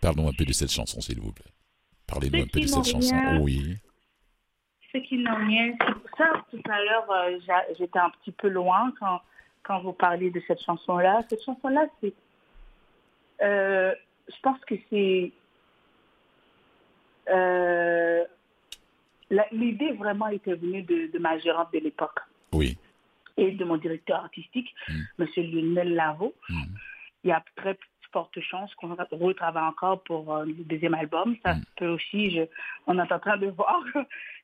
Parlons 0.00 0.28
un 0.28 0.32
peu 0.32 0.44
de 0.44 0.52
cette 0.52 0.70
chanson, 0.70 1.00
s'il 1.00 1.20
vous 1.20 1.32
plaît. 1.32 1.52
Parlez-nous 2.06 2.42
un 2.42 2.46
peu 2.46 2.60
de 2.60 2.66
cette 2.66 2.86
chanson. 2.86 3.16
Oui. 3.40 3.76
Ceux 4.92 5.00
qui 5.00 5.18
n'ont 5.18 5.36
rien, 5.46 5.74
c'est 5.80 5.92
pour 5.92 6.16
ça, 6.16 6.44
tout 6.50 6.62
à 6.70 6.82
l'heure, 6.82 7.10
euh, 7.10 7.38
j'étais 7.78 7.98
un 7.98 8.10
petit 8.10 8.32
peu 8.32 8.48
loin 8.48 8.92
quand, 8.98 9.20
quand 9.62 9.80
vous 9.80 9.92
parliez 9.92 10.30
de 10.30 10.40
cette 10.46 10.62
chanson-là. 10.62 11.22
Cette 11.28 11.42
chanson-là, 11.42 11.86
c'est 12.00 12.14
euh, 13.42 13.94
je 14.28 14.40
pense 14.42 14.58
que 14.64 14.74
c'est 14.90 15.32
euh, 17.28 18.24
l'idée 19.52 19.92
vraiment 19.92 20.28
était 20.28 20.54
venue 20.54 20.82
de, 20.82 21.18
ma 21.18 21.38
gérante 21.38 21.72
de 21.72 21.78
l'époque. 21.80 22.18
Oui. 22.52 22.78
Et 23.36 23.52
de 23.52 23.64
mon 23.64 23.76
directeur 23.76 24.24
artistique, 24.24 24.74
M. 24.88 25.26
Mm. 25.36 25.40
Lionel 25.40 25.94
Lavo. 25.94 26.34
Mm. 26.48 26.62
Il 27.24 27.28
y 27.28 27.32
a 27.32 27.42
très 27.56 27.76
forte 28.12 28.40
chance 28.40 28.74
qu'on 28.76 28.96
retravaille 29.12 29.64
encore 29.64 30.02
pour 30.04 30.34
euh, 30.34 30.44
le 30.46 30.64
deuxième 30.64 30.94
album. 30.94 31.36
Ça 31.44 31.54
mm. 31.54 31.62
peut 31.76 31.88
aussi, 31.88 32.30
je, 32.30 32.42
on 32.86 32.98
est 32.98 33.12
en 33.12 33.18
train 33.18 33.36
de 33.36 33.46
voir. 33.58 33.82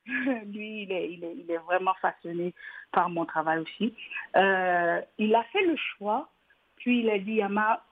Lui, 0.05 0.83
il 0.83 0.91
est, 0.91 1.13
il, 1.13 1.23
est, 1.23 1.35
il 1.37 1.49
est, 1.49 1.57
vraiment 1.59 1.95
fasciné 2.01 2.53
par 2.91 3.09
mon 3.09 3.25
travail 3.25 3.59
aussi. 3.59 3.93
Euh, 4.35 5.01
il 5.17 5.33
a 5.33 5.43
fait 5.45 5.65
le 5.65 5.75
choix, 5.77 6.29
puis 6.77 6.99
il 6.99 7.09
a 7.09 7.17
dit, 7.19 7.35
Yama, 7.35 7.83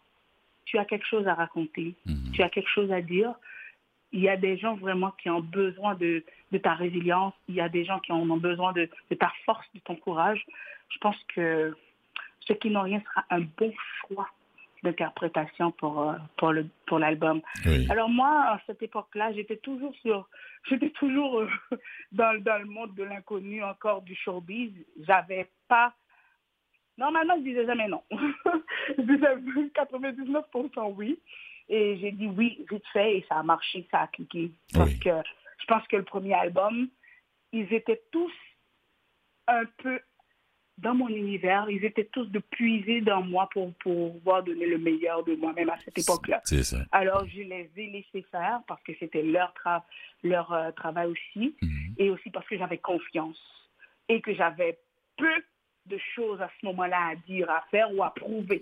tu 0.65 0.77
as 0.77 0.85
quelque 0.85 1.07
chose 1.07 1.27
à 1.27 1.33
raconter, 1.33 1.95
tu 2.33 2.43
as 2.43 2.49
quelque 2.49 2.69
chose 2.69 2.91
à 2.91 3.01
dire 3.01 3.33
il 4.11 4.21
y 4.21 4.29
a 4.29 4.37
des 4.37 4.57
gens 4.57 4.75
vraiment 4.75 5.11
qui 5.11 5.29
ont 5.29 5.41
besoin 5.41 5.95
de, 5.95 6.23
de 6.51 6.57
ta 6.57 6.73
résilience, 6.73 7.33
il 7.47 7.55
y 7.55 7.61
a 7.61 7.69
des 7.69 7.85
gens 7.85 7.99
qui 7.99 8.11
ont 8.11 8.25
besoin 8.37 8.73
de, 8.73 8.89
de, 9.09 9.15
ta 9.15 9.31
force, 9.45 9.65
de 9.73 9.79
ton 9.79 9.95
courage. 9.95 10.45
Je 10.89 10.97
pense 10.99 11.17
que 11.33 11.75
ce 12.41 12.53
qui 12.53 12.69
n'ont 12.69 12.81
rien 12.81 13.01
sera 13.01 13.25
un 13.29 13.41
bon 13.41 13.73
choix 14.07 14.27
d'interprétation 14.83 15.71
pour, 15.71 16.01
euh, 16.01 16.15
pour, 16.37 16.51
le, 16.51 16.67
pour 16.87 16.99
l'album. 16.99 17.41
Alors 17.89 18.09
moi, 18.09 18.29
à 18.47 18.61
cette 18.65 18.81
époque-là, 18.81 19.31
j'étais 19.33 19.57
toujours 19.57 19.93
sur, 20.01 20.27
j'étais 20.69 20.89
toujours 20.89 21.39
euh, 21.39 21.49
dans, 22.11 22.41
dans 22.41 22.57
le 22.57 22.65
monde 22.65 22.93
de 22.95 23.03
l'inconnu 23.03 23.63
encore 23.63 24.01
du 24.01 24.15
showbiz. 24.15 24.73
J'avais 25.05 25.49
pas 25.67 25.93
Normalement, 26.97 27.35
je 27.37 27.43
disais 27.43 27.65
jamais 27.65 27.87
non. 27.87 28.03
je 28.11 29.01
disais 29.01 29.35
99% 29.75 30.93
oui. 30.95 31.19
Et 31.71 31.97
j'ai 31.99 32.11
dit 32.11 32.27
oui, 32.27 32.63
vite 32.69 32.83
fait, 32.91 33.17
et 33.17 33.25
ça 33.27 33.37
a 33.37 33.43
marché, 33.43 33.87
ça 33.89 34.01
a 34.01 34.07
cliqué. 34.07 34.51
Parce 34.73 34.93
que 34.95 35.09
je 35.57 35.65
pense 35.67 35.87
que 35.87 35.95
le 35.95 36.03
premier 36.03 36.33
album, 36.33 36.89
ils 37.53 37.73
étaient 37.73 38.01
tous 38.11 38.33
un 39.47 39.63
peu 39.77 39.99
dans 40.77 40.95
mon 40.95 41.07
univers, 41.07 41.69
ils 41.69 41.85
étaient 41.85 42.09
tous 42.11 42.25
de 42.25 42.39
puiser 42.39 43.01
dans 43.01 43.21
moi 43.21 43.47
pour, 43.53 43.73
pouvoir 43.75 44.43
donner 44.43 44.65
le 44.65 44.79
meilleur 44.79 45.23
de 45.23 45.35
moi-même 45.35 45.69
à 45.69 45.77
cette 45.85 45.97
époque-là. 45.97 46.41
Alors, 46.91 47.25
je 47.27 47.41
les 47.41 47.69
ai 47.77 47.87
laissés 47.87 48.25
faire 48.31 48.61
parce 48.67 48.81
que 48.83 48.91
c'était 48.99 49.21
leur, 49.21 49.53
leur 50.23 50.51
euh, 50.51 50.71
travail 50.71 51.07
aussi, 51.07 51.55
mhm. 51.61 51.95
et 51.97 52.09
aussi 52.09 52.29
parce 52.31 52.47
que 52.47 52.57
j'avais 52.57 52.79
confiance 52.79 53.39
et 54.09 54.21
que 54.21 54.33
j'avais 54.33 54.77
peu 55.17 55.43
de 55.85 55.97
choses 56.15 56.41
à 56.41 56.49
ce 56.59 56.65
moment-là 56.65 57.11
à 57.11 57.15
dire, 57.15 57.49
à 57.49 57.63
faire 57.69 57.93
ou 57.93 58.03
à 58.03 58.13
prouver. 58.13 58.61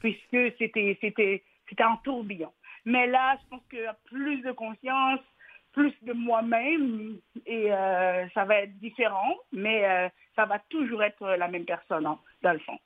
Puisque 0.00 0.56
c'était, 0.58 0.98
c'était, 1.00 1.42
c'était 1.68 1.84
en 1.84 1.96
tourbillon. 1.98 2.52
Mais 2.84 3.06
là, 3.06 3.36
je 3.42 3.48
pense 3.50 3.62
qu'il 3.70 3.80
y 3.80 3.86
a 3.86 3.96
plus 4.06 4.40
de 4.42 4.52
conscience, 4.52 5.20
plus 5.72 5.92
de 6.02 6.12
moi-même, 6.12 7.18
et 7.46 7.72
euh, 7.72 8.26
ça 8.34 8.44
va 8.44 8.62
être 8.62 8.78
différent, 8.78 9.34
mais 9.52 9.84
euh, 9.84 10.08
ça 10.34 10.46
va 10.46 10.58
toujours 10.70 11.02
être 11.02 11.26
la 11.26 11.48
même 11.48 11.64
personne, 11.64 12.06
hein, 12.06 12.18
dans 12.42 12.52
le 12.52 12.58
fond. 12.60 12.78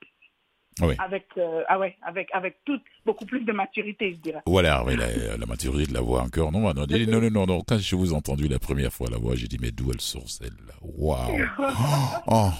Oui. 0.80 0.94
Avec, 0.98 1.26
euh, 1.36 1.62
ah 1.68 1.78
ouais, 1.78 1.96
avec, 2.02 2.30
avec 2.32 2.56
toute, 2.64 2.82
beaucoup 3.04 3.26
plus 3.26 3.44
de 3.44 3.52
maturité, 3.52 4.12
je 4.12 4.16
dirais. 4.16 4.40
Voilà, 4.46 4.82
la, 4.86 5.46
maturité 5.46 5.90
de 5.90 5.94
la 5.94 6.00
voix 6.00 6.22
encore. 6.22 6.50
Non, 6.50 6.60
non, 6.60 6.72
non, 6.74 6.86
non, 6.86 7.30
non, 7.30 7.46
non, 7.46 7.60
Quand 7.60 7.78
je 7.78 7.94
vous 7.94 8.12
ai 8.12 8.16
entendu 8.16 8.48
la 8.48 8.58
première 8.58 8.90
fois 8.92 9.10
la 9.10 9.18
voix, 9.18 9.34
j'ai 9.36 9.48
dit, 9.48 9.58
mais 9.60 9.70
d'où 9.70 9.90
elle 9.92 10.00
sort 10.00 10.28
celle-là? 10.28 10.74
Waouh 10.80 11.46
oh. 12.26 12.50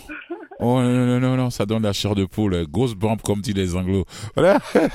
Oh 0.65 0.81
non, 0.81 1.07
non, 1.07 1.19
non, 1.19 1.37
non, 1.37 1.51
ça 1.51 1.67
donne 1.67 1.83
la 1.83 1.93
chair 1.93 2.15
de 2.15 2.25
poule. 2.25 2.67
Grosse 2.69 2.95
bombe, 2.95 3.21
comme 3.21 3.41
dit 3.41 3.53
les 3.53 3.75
anglos. 3.75 4.05
Voilà. 4.35 4.59
ouais, 4.77 4.93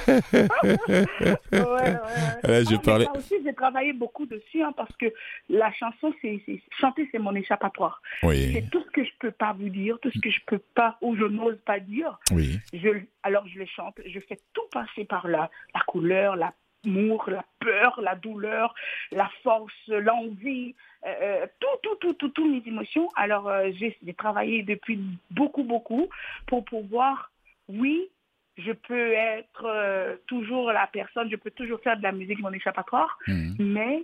ouais, 1.52 2.64
je 2.64 2.78
parlais. 2.78 3.06
aussi, 3.16 3.36
j'ai 3.44 3.54
travaillé 3.54 3.92
beaucoup 3.92 4.26
dessus 4.26 4.64
hein, 4.64 4.74
parce 4.78 4.96
que 4.96 5.08
la 5.50 5.72
chanson, 5.74 6.14
c'est 6.22 6.42
chanter, 6.80 7.10
c'est 7.12 7.20
mon 7.20 7.36
échappatoire. 7.36 8.02
Oui. 8.24 8.52
C'est 8.54 8.70
tout 8.70 8.82
ce 8.82 8.92
que 8.92 9.04
je 9.04 9.12
peux 9.20 9.32
pas 9.32 9.54
vous 9.54 9.68
dire, 9.70 9.98
tout 10.02 10.12
ce 10.12 10.20
que 10.20 10.30
je 10.30 10.40
peux 10.48 10.62
pas 10.74 10.98
ou 11.02 11.18
je 11.18 11.26
n'ose 11.26 11.58
pas 11.66 11.82
dire. 11.82 12.18
Oui. 12.32 12.58
Je, 12.72 12.90
alors 13.24 13.46
je 13.48 13.60
les 13.60 13.68
chante. 13.68 14.00
Je 14.06 14.20
fais 14.22 14.40
tout 14.54 14.68
passer 14.72 15.04
par 15.04 15.28
là. 15.28 15.50
La 15.74 15.82
couleur, 15.82 16.38
la 16.38 16.54
l'amour, 16.84 17.30
la 17.30 17.46
peur, 17.60 18.00
la 18.02 18.16
douleur, 18.16 18.74
la 19.12 19.30
force, 19.44 19.74
l'envie, 19.88 20.76
euh, 21.06 21.14
euh, 21.22 21.48
tout, 21.60 21.68
tout, 21.84 21.96
tout, 21.96 22.14
tout, 22.14 22.30
toutes 22.30 22.50
mes 22.50 22.64
émotions. 22.66 23.10
Alors, 23.16 23.48
euh, 23.48 23.70
j'ai 23.80 24.14
travaillé 24.14 24.64
depuis 24.64 25.00
beaucoup, 25.32 25.64
beaucoup 25.64 26.08
pour 26.48 26.66
pouvoir, 26.66 27.32
oui, 27.68 28.10
je 28.58 28.72
peux 28.72 29.14
être 29.14 30.20
toujours 30.26 30.72
la 30.72 30.88
personne, 30.88 31.30
je 31.30 31.36
peux 31.36 31.52
toujours 31.52 31.80
faire 31.82 31.98
de 31.98 32.04
la 32.04 32.12
musique 32.12 32.40
mon 32.40 32.52
échappatoire, 32.52 33.18
mmh. 33.28 33.54
mais 33.60 34.04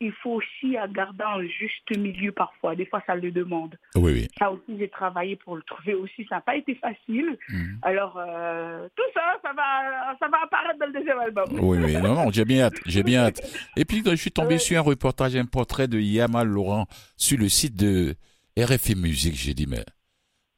il 0.00 0.12
faut 0.22 0.40
aussi 0.40 0.76
garder 0.94 1.24
un 1.24 1.42
juste 1.42 1.96
milieu 1.96 2.32
parfois. 2.32 2.74
Des 2.74 2.86
fois, 2.86 3.02
ça 3.06 3.14
le 3.14 3.30
demande. 3.30 3.76
Oui, 3.94 4.12
oui. 4.12 4.28
Ça 4.38 4.50
aussi, 4.50 4.78
j'ai 4.78 4.88
travaillé 4.88 5.36
pour 5.36 5.56
le 5.56 5.62
trouver 5.62 5.94
aussi. 5.94 6.24
Ça 6.28 6.36
n'a 6.36 6.40
pas 6.40 6.56
été 6.56 6.74
facile. 6.76 7.38
Mhm. 7.50 7.78
Alors, 7.82 8.16
euh, 8.16 8.88
tout 8.96 9.02
ça, 9.14 9.38
ça 9.42 9.52
va, 9.52 10.16
ça 10.18 10.28
va 10.28 10.38
apparaître 10.44 10.78
dans 10.78 10.86
le 10.86 10.92
deuxième 10.92 11.18
album. 11.18 11.44
Oui, 11.60 11.78
oui. 11.84 11.94
Non, 11.94 12.14
non, 12.14 12.30
j'ai 12.30 12.44
bien 12.44 12.64
hâte. 12.64 12.80
J'ai 12.86 13.02
bien 13.02 13.24
hâte. 13.24 13.42
Et 13.76 13.84
puis, 13.84 14.02
je 14.04 14.16
suis 14.16 14.32
tombé 14.32 14.58
sur 14.58 14.78
un 14.78 14.82
reportage, 14.82 15.36
un 15.36 15.44
portrait 15.44 15.86
de 15.86 15.98
Yamal 15.98 16.48
Laurent 16.48 16.86
sur 17.16 17.38
le 17.38 17.48
site 17.48 17.76
de 17.76 18.14
RFI 18.58 18.94
Musique. 18.96 19.34
J'ai 19.34 19.54
dit, 19.54 19.66
mais 19.66 19.84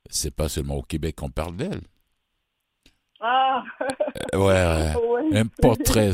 c'est 0.08 0.34
pas 0.34 0.48
seulement 0.48 0.76
au 0.76 0.82
Québec 0.82 1.16
qu'on 1.16 1.30
parle 1.30 1.56
d'elle. 1.56 1.80
Ah. 3.24 3.62
ouais, 4.32 4.38
ouais. 4.40 4.92
Un 5.38 5.46
portrait. 5.46 6.12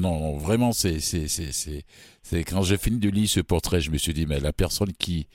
Non, 0.00 0.36
vraiment, 0.36 0.72
c'est, 0.72 0.98
c'est, 0.98 1.28
c'est, 1.28 1.52
c'est, 1.52 1.84
c'est 2.22 2.42
quand 2.42 2.62
j'ai 2.62 2.76
fini 2.76 2.98
de 2.98 3.08
lire 3.08 3.28
ce 3.28 3.40
portrait, 3.40 3.80
je 3.80 3.92
me 3.92 3.96
suis 3.96 4.12
dit, 4.12 4.26
mais 4.26 4.40
la 4.40 4.52
personne 4.52 4.92
qui, 4.92 5.28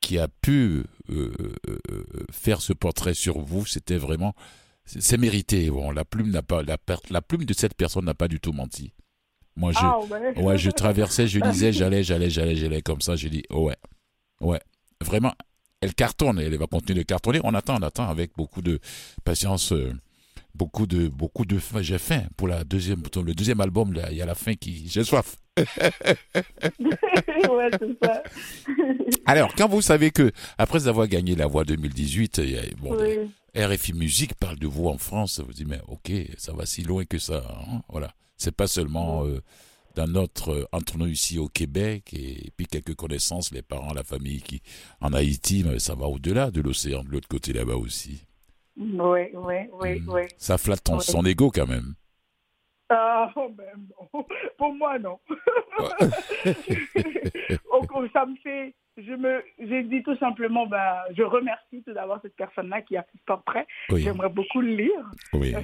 qui 0.00 0.18
a 0.18 0.28
pu 0.28 0.84
euh, 1.10 1.32
euh, 1.68 1.78
euh, 1.90 2.04
faire 2.30 2.60
ce 2.60 2.74
portrait 2.74 3.14
sur 3.14 3.40
vous, 3.40 3.64
c'était 3.64 3.96
vraiment, 3.96 4.34
c'est 4.84 5.16
mérité. 5.16 5.70
Bon, 5.70 5.90
la 5.90 6.04
plume 6.04 6.30
n'a 6.30 6.42
pas, 6.42 6.62
la, 6.62 6.76
la 7.10 7.22
plume 7.22 7.44
de 7.44 7.54
cette 7.54 7.74
personne 7.74 8.04
n'a 8.04 8.14
pas 8.14 8.28
du 8.28 8.38
tout 8.38 8.52
menti. 8.52 8.92
Moi, 9.56 9.72
je, 9.72 9.78
ah, 9.80 9.98
ouais. 10.42 10.58
je 10.58 10.70
traversais, 10.70 11.26
je 11.26 11.40
lisais, 11.40 11.72
j'allais, 11.72 12.02
j'allais, 12.04 12.28
j'allais, 12.28 12.54
j'allais 12.54 12.82
comme 12.82 13.00
ça. 13.00 13.16
J'ai 13.16 13.30
dit, 13.30 13.42
ouais, 13.50 13.76
ouais, 14.42 14.60
vraiment, 15.00 15.32
elle 15.80 15.94
cartonne, 15.94 16.38
elle 16.38 16.58
va 16.58 16.66
continuer 16.66 17.00
de 17.00 17.06
cartonner. 17.06 17.40
On 17.42 17.54
attend, 17.54 17.78
on 17.78 17.82
attend 17.82 18.06
avec 18.06 18.32
beaucoup 18.36 18.60
de 18.60 18.78
patience 19.24 19.72
beaucoup 20.56 20.86
de 20.86 21.08
beaucoup 21.08 21.44
de 21.44 21.58
faim. 21.58 21.82
J'ai 21.82 21.98
faim 21.98 22.22
pour 22.36 22.48
la 22.48 22.64
deuxième 22.64 23.02
le 23.24 23.34
deuxième 23.34 23.60
album. 23.60 23.92
Là, 23.92 24.10
il 24.10 24.16
y 24.16 24.22
a 24.22 24.26
la 24.26 24.34
fin 24.34 24.54
qui 24.54 24.88
j'ai 24.88 25.04
soif. 25.04 25.36
ouais, 25.58 25.64
ça. 28.02 28.22
Alors, 29.26 29.54
quand 29.54 29.68
vous 29.68 29.80
savez 29.80 30.10
que 30.10 30.30
après 30.58 30.88
avoir 30.88 31.08
gagné 31.08 31.34
la 31.34 31.46
voix 31.46 31.64
2018, 31.64 32.42
bon, 32.78 32.94
RFI 33.56 33.94
Musique 33.94 34.34
parle 34.34 34.58
de 34.58 34.66
vous 34.66 34.88
en 34.88 34.98
France, 34.98 35.40
vous 35.40 35.52
dites 35.52 35.68
mais 35.68 35.80
ok, 35.88 36.12
ça 36.36 36.52
va 36.52 36.66
si 36.66 36.82
loin 36.82 37.04
que 37.04 37.18
ça. 37.18 37.42
Hein, 37.48 37.82
voilà, 37.88 38.12
c'est 38.36 38.54
pas 38.54 38.66
seulement 38.66 39.24
euh, 39.24 39.40
dans 39.94 40.06
notre 40.06 40.68
entre 40.72 40.98
nous 40.98 41.06
ici 41.06 41.38
au 41.38 41.48
Québec 41.48 42.12
et, 42.12 42.50
puis 42.56 42.66
quelques 42.66 42.94
connaissances, 42.94 43.52
les 43.52 43.62
parents, 43.62 43.94
la 43.94 44.04
famille 44.04 44.42
qui 44.42 44.60
en 45.00 45.14
Haïti, 45.14 45.64
mais 45.64 45.78
ça 45.78 45.94
va 45.94 46.06
au-delà 46.06 46.50
de 46.50 46.60
l'océan, 46.60 47.02
de 47.02 47.08
l'autre 47.08 47.28
côté 47.28 47.54
là-bas 47.54 47.76
aussi. 47.76 48.25
Oui, 48.76 49.30
oui, 49.32 49.54
oui, 49.72 50.00
hmm. 50.00 50.08
oui. 50.08 50.22
Ça 50.36 50.58
flatte 50.58 50.84
ton, 50.84 51.00
son 51.00 51.24
ego 51.24 51.50
quand 51.50 51.66
même. 51.66 51.94
Ah, 52.88 53.32
oh, 53.34 53.48
ben 53.48 53.88
non. 53.88 54.24
Pour 54.58 54.72
moi, 54.74 54.96
non. 54.98 55.18
ça 58.12 58.26
me 58.26 58.36
fait. 58.36 58.74
Je 58.98 59.12
me, 59.12 59.44
j'ai 59.58 59.82
dit 59.82 60.02
tout 60.02 60.16
simplement, 60.16 60.66
ben, 60.66 61.02
je 61.14 61.22
remercie 61.22 61.82
tout 61.86 61.92
d'abord 61.92 62.18
cette 62.22 62.34
personne-là 62.34 62.80
qui 62.80 62.96
a 62.96 63.02
fait 63.02 63.18
ce 63.18 63.24
portrait. 63.26 63.66
J'aimerais 63.90 64.30
beaucoup 64.30 64.62
le 64.62 64.74
lire. 64.74 65.10
Oui. 65.34 65.54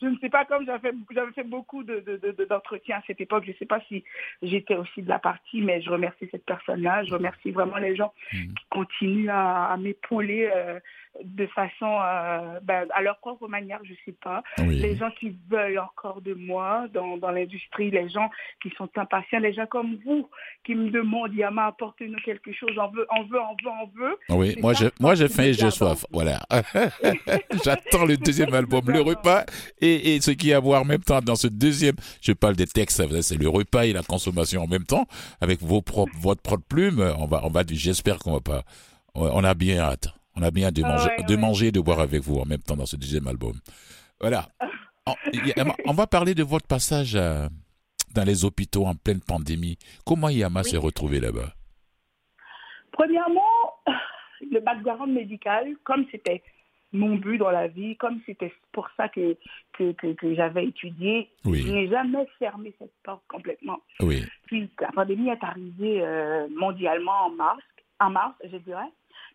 je 0.00 0.06
ne 0.06 0.16
sais 0.18 0.28
pas 0.28 0.44
comme 0.44 0.64
j'avais 0.64 0.90
fait, 0.90 0.96
j'avais 1.12 1.32
fait 1.32 1.42
beaucoup 1.42 1.82
de, 1.82 1.98
de, 1.98 2.44
d'entretiens 2.44 2.98
à 2.98 3.02
cette 3.08 3.20
époque. 3.20 3.42
Je 3.46 3.50
ne 3.50 3.56
sais 3.56 3.66
pas 3.66 3.80
si 3.88 4.04
j'étais 4.42 4.76
aussi 4.76 5.02
de 5.02 5.08
la 5.08 5.18
partie, 5.18 5.60
mais 5.60 5.82
je 5.82 5.90
remercie 5.90 6.28
cette 6.30 6.44
personne-là. 6.44 7.02
Je 7.02 7.14
remercie 7.14 7.50
vraiment 7.50 7.78
les 7.78 7.96
gens 7.96 8.14
hmm. 8.32 8.54
qui 8.54 8.64
continuent 8.70 9.30
à, 9.30 9.76
m'épauler. 9.76 10.48
Euh, 10.54 10.78
de 11.22 11.46
façon 11.48 11.98
euh, 12.02 12.60
ben, 12.62 12.86
à 12.94 13.02
leur 13.02 13.18
propre 13.18 13.46
manière, 13.48 13.80
je 13.84 13.92
sais 14.04 14.16
pas. 14.22 14.42
Les 14.58 14.96
gens 14.96 15.10
qui 15.18 15.36
veulent 15.50 15.78
encore 15.78 16.20
de 16.22 16.34
moi 16.34 16.86
dans, 16.94 17.16
dans 17.18 17.30
l'industrie, 17.30 17.90
les 17.90 18.08
gens 18.08 18.30
qui 18.62 18.70
sont 18.76 18.88
impatients, 18.96 19.38
les 19.38 19.52
gens 19.52 19.66
comme 19.66 19.98
vous 20.04 20.28
qui 20.64 20.74
me 20.74 20.90
demandent, 20.90 21.34
Yama, 21.34 21.66
apportez-nous 21.66 22.18
quelque 22.24 22.52
chose, 22.52 22.70
on 22.78 22.88
veut, 22.88 23.06
on 23.16 23.24
veut, 23.24 23.40
on 23.40 23.56
veut, 23.62 23.70
on 23.82 23.86
veut. 23.98 24.18
Oui, 24.30 24.56
moi 24.60 24.72
j'ai, 24.72 24.88
moi 25.00 25.14
j'ai 25.14 25.28
faim 25.28 25.44
et 25.44 25.52
j'ai 25.52 25.70
soif, 25.70 26.04
voilà. 26.10 26.40
J'attends 27.64 28.06
le 28.06 28.16
deuxième 28.16 28.54
album, 28.54 28.82
le 28.86 29.00
repas 29.00 29.44
et, 29.80 30.14
et 30.14 30.20
ce 30.20 30.30
qui 30.30 30.48
y 30.48 30.52
a 30.52 30.56
à 30.56 30.60
voir 30.60 30.82
en 30.82 30.84
même 30.84 31.02
temps 31.02 31.20
dans 31.20 31.36
ce 31.36 31.46
deuxième, 31.46 31.96
je 32.20 32.32
parle 32.32 32.56
des 32.56 32.66
textes, 32.66 33.02
c'est 33.22 33.38
le 33.38 33.48
repas 33.48 33.84
et 33.84 33.92
la 33.92 34.02
consommation 34.02 34.62
en 34.62 34.66
même 34.66 34.84
temps 34.84 35.06
avec 35.40 35.60
vos 35.60 35.82
propres, 35.82 36.12
votre 36.18 36.42
propre 36.42 36.64
plume. 36.68 37.00
On 37.18 37.26
va, 37.26 37.42
on 37.44 37.50
va, 37.50 37.62
j'espère 37.68 38.18
qu'on 38.18 38.32
va 38.32 38.40
pas, 38.40 38.62
on 39.14 39.44
a 39.44 39.54
bien 39.54 39.78
hâte. 39.78 40.08
On 40.36 40.42
a 40.42 40.50
bien 40.50 40.70
de 40.70 40.82
manger, 40.82 41.10
de 41.28 41.36
manger 41.36 41.66
et 41.68 41.72
de 41.72 41.80
boire 41.80 42.00
avec 42.00 42.22
vous 42.22 42.38
en 42.38 42.46
même 42.46 42.62
temps 42.62 42.76
dans 42.76 42.86
ce 42.86 42.96
deuxième 42.96 43.26
album. 43.26 43.54
Voilà. 44.20 44.46
on 45.86 45.92
va 45.92 46.06
parler 46.06 46.34
de 46.34 46.42
votre 46.42 46.66
passage 46.66 47.14
dans 48.14 48.24
les 48.24 48.44
hôpitaux 48.44 48.86
en 48.86 48.94
pleine 48.94 49.20
pandémie. 49.20 49.78
Comment 50.06 50.28
Yama 50.28 50.62
s'est 50.62 50.76
retrouvé 50.76 51.20
là-bas? 51.20 51.52
Premièrement, 52.92 53.74
le 54.50 54.60
background 54.60 55.12
médical, 55.12 55.74
comme 55.84 56.04
c'était 56.10 56.42
mon 56.92 57.16
but 57.16 57.38
dans 57.38 57.50
la 57.50 57.68
vie, 57.68 57.96
comme 57.96 58.20
c'était 58.26 58.52
pour 58.72 58.88
ça 58.96 59.08
que, 59.08 59.36
que, 59.72 59.92
que, 59.92 60.34
j'avais 60.34 60.66
étudié, 60.66 61.30
je 61.44 61.72
n'ai 61.72 61.88
jamais 61.88 62.26
fermé 62.38 62.74
cette 62.78 62.92
porte 63.02 63.22
complètement. 63.28 63.80
Oui. 64.00 64.22
Puis 64.46 64.70
la 64.78 64.92
pandémie 64.92 65.30
est 65.30 65.42
arrivée 65.42 66.02
euh, 66.02 66.48
mondialement 66.54 67.26
en 67.26 67.30
mars, 67.30 67.62
en 67.98 68.10
mars, 68.10 68.34
je 68.44 68.58
dirais. 68.58 68.90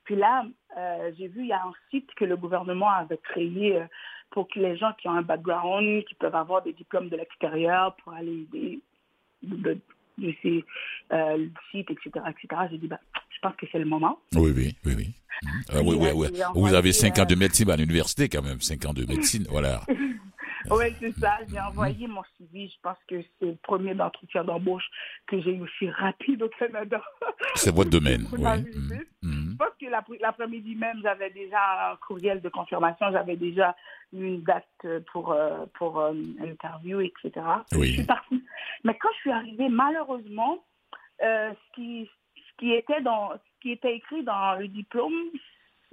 Puis 0.07 0.15
là, 0.15 0.45
euh, 0.77 1.11
j'ai 1.17 1.27
vu, 1.27 1.41
il 1.41 1.47
y 1.47 1.51
a 1.51 1.61
un 1.61 1.73
site 1.91 2.09
que 2.15 2.23
le 2.23 2.37
gouvernement 2.37 2.89
avait 2.89 3.17
créé 3.17 3.75
euh, 3.75 3.83
pour 4.31 4.47
que 4.47 4.57
les 4.57 4.77
gens 4.77 4.93
qui 4.93 5.09
ont 5.09 5.11
un 5.11 5.21
background, 5.21 6.05
qui 6.05 6.15
peuvent 6.15 6.33
avoir 6.33 6.63
des 6.63 6.71
diplômes 6.71 7.09
de 7.09 7.17
l'extérieur 7.17 7.93
pour 7.97 8.13
aller 8.13 8.43
aider 8.43 8.79
de, 9.43 9.77
de, 10.17 10.33
ces 10.41 10.63
sites, 11.71 11.91
etc., 11.91 12.09
etc. 12.29 12.61
J'ai 12.71 12.77
dit, 12.77 12.87
bah, 12.87 13.01
je 13.29 13.39
pense 13.41 13.55
que 13.57 13.65
c'est 13.69 13.79
le 13.79 13.85
moment. 13.85 14.17
Oui, 14.33 14.53
oui, 14.55 14.75
oui, 14.85 14.93
oui. 14.95 15.13
Ah, 15.69 15.81
oui, 15.83 15.97
oui, 15.99 16.09
oui. 16.15 16.27
Vous 16.55 16.73
avez 16.73 16.93
5 16.93 17.19
ans 17.19 17.25
de 17.25 17.35
médecine 17.35 17.69
à 17.69 17.75
l'université 17.75 18.29
quand 18.29 18.41
même, 18.41 18.61
5 18.61 18.85
ans 18.85 18.93
de 18.93 19.05
médecine, 19.05 19.45
voilà. 19.49 19.81
oui, 20.71 20.85
c'est 20.99 21.11
ça. 21.19 21.37
J'ai 21.51 21.59
envoyé 21.59 22.07
mon 22.07 22.23
CV. 22.37 22.69
Je 22.69 22.79
pense 22.81 22.97
que 23.07 23.21
c'est 23.21 23.45
le 23.45 23.57
premier 23.61 23.99
entretien 24.01 24.43
d'embauche 24.43 24.85
que 25.27 25.39
j'ai 25.41 25.51
eu 25.51 25.61
aussi 25.61 25.89
rapide 25.91 26.41
au 26.41 26.49
Canada. 26.57 27.03
C'est 27.55 27.75
votre 27.75 27.89
domaine, 27.89 28.25
oui. 28.31 28.39
Je 29.57 29.65
pense 29.65 29.73
que 29.81 30.21
l'après-midi 30.21 30.75
même, 30.75 30.99
j'avais 31.01 31.31
déjà 31.31 31.91
un 31.91 31.95
courriel 31.95 32.41
de 32.41 32.49
confirmation. 32.49 33.11
J'avais 33.11 33.35
déjà 33.35 33.75
une 34.13 34.43
date 34.43 34.85
pour, 35.11 35.31
euh, 35.31 35.65
pour 35.73 35.99
euh, 35.99 36.13
interview, 36.39 37.01
etc. 37.01 37.31
Oui. 37.73 37.87
Je 37.87 37.93
suis 37.93 38.03
partie. 38.03 38.43
Mais 38.83 38.95
quand 38.97 39.09
je 39.15 39.19
suis 39.21 39.31
arrivée, 39.31 39.69
malheureusement, 39.69 40.63
euh, 41.23 41.51
ce, 41.51 41.75
qui, 41.75 42.09
ce, 42.35 42.57
qui 42.59 42.73
était 42.73 43.01
dans, 43.01 43.31
ce 43.33 43.61
qui 43.61 43.71
était 43.71 43.95
écrit 43.95 44.23
dans 44.23 44.59
le 44.59 44.67
diplôme, 44.67 45.31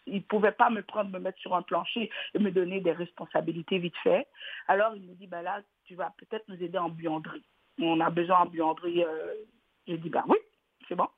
il 0.06 0.16
ne 0.16 0.20
pouvait 0.20 0.52
pas 0.52 0.68
me 0.68 0.82
prendre, 0.82 1.10
me 1.10 1.18
mettre 1.18 1.38
sur 1.38 1.54
un 1.54 1.62
plancher 1.62 2.10
et 2.34 2.38
me 2.38 2.50
donner 2.50 2.80
des 2.80 2.92
responsabilités 2.92 3.78
vite 3.78 3.96
fait. 4.02 4.26
Alors, 4.68 4.94
il 4.94 5.02
me 5.02 5.14
dit, 5.14 5.26
ben 5.26 5.40
là, 5.40 5.62
tu 5.86 5.94
vas 5.94 6.12
peut-être 6.18 6.44
nous 6.48 6.62
aider 6.62 6.76
en 6.76 6.90
buanderie. 6.90 7.44
On 7.80 8.00
a 8.00 8.10
besoin 8.10 8.40
en 8.40 8.46
buanderie. 8.46 9.02
Euh. 9.02 9.34
J'ai 9.86 9.96
dit, 9.96 10.10
ben 10.10 10.24
oui, 10.28 10.36
c'est 10.88 10.94
bon. 10.94 11.08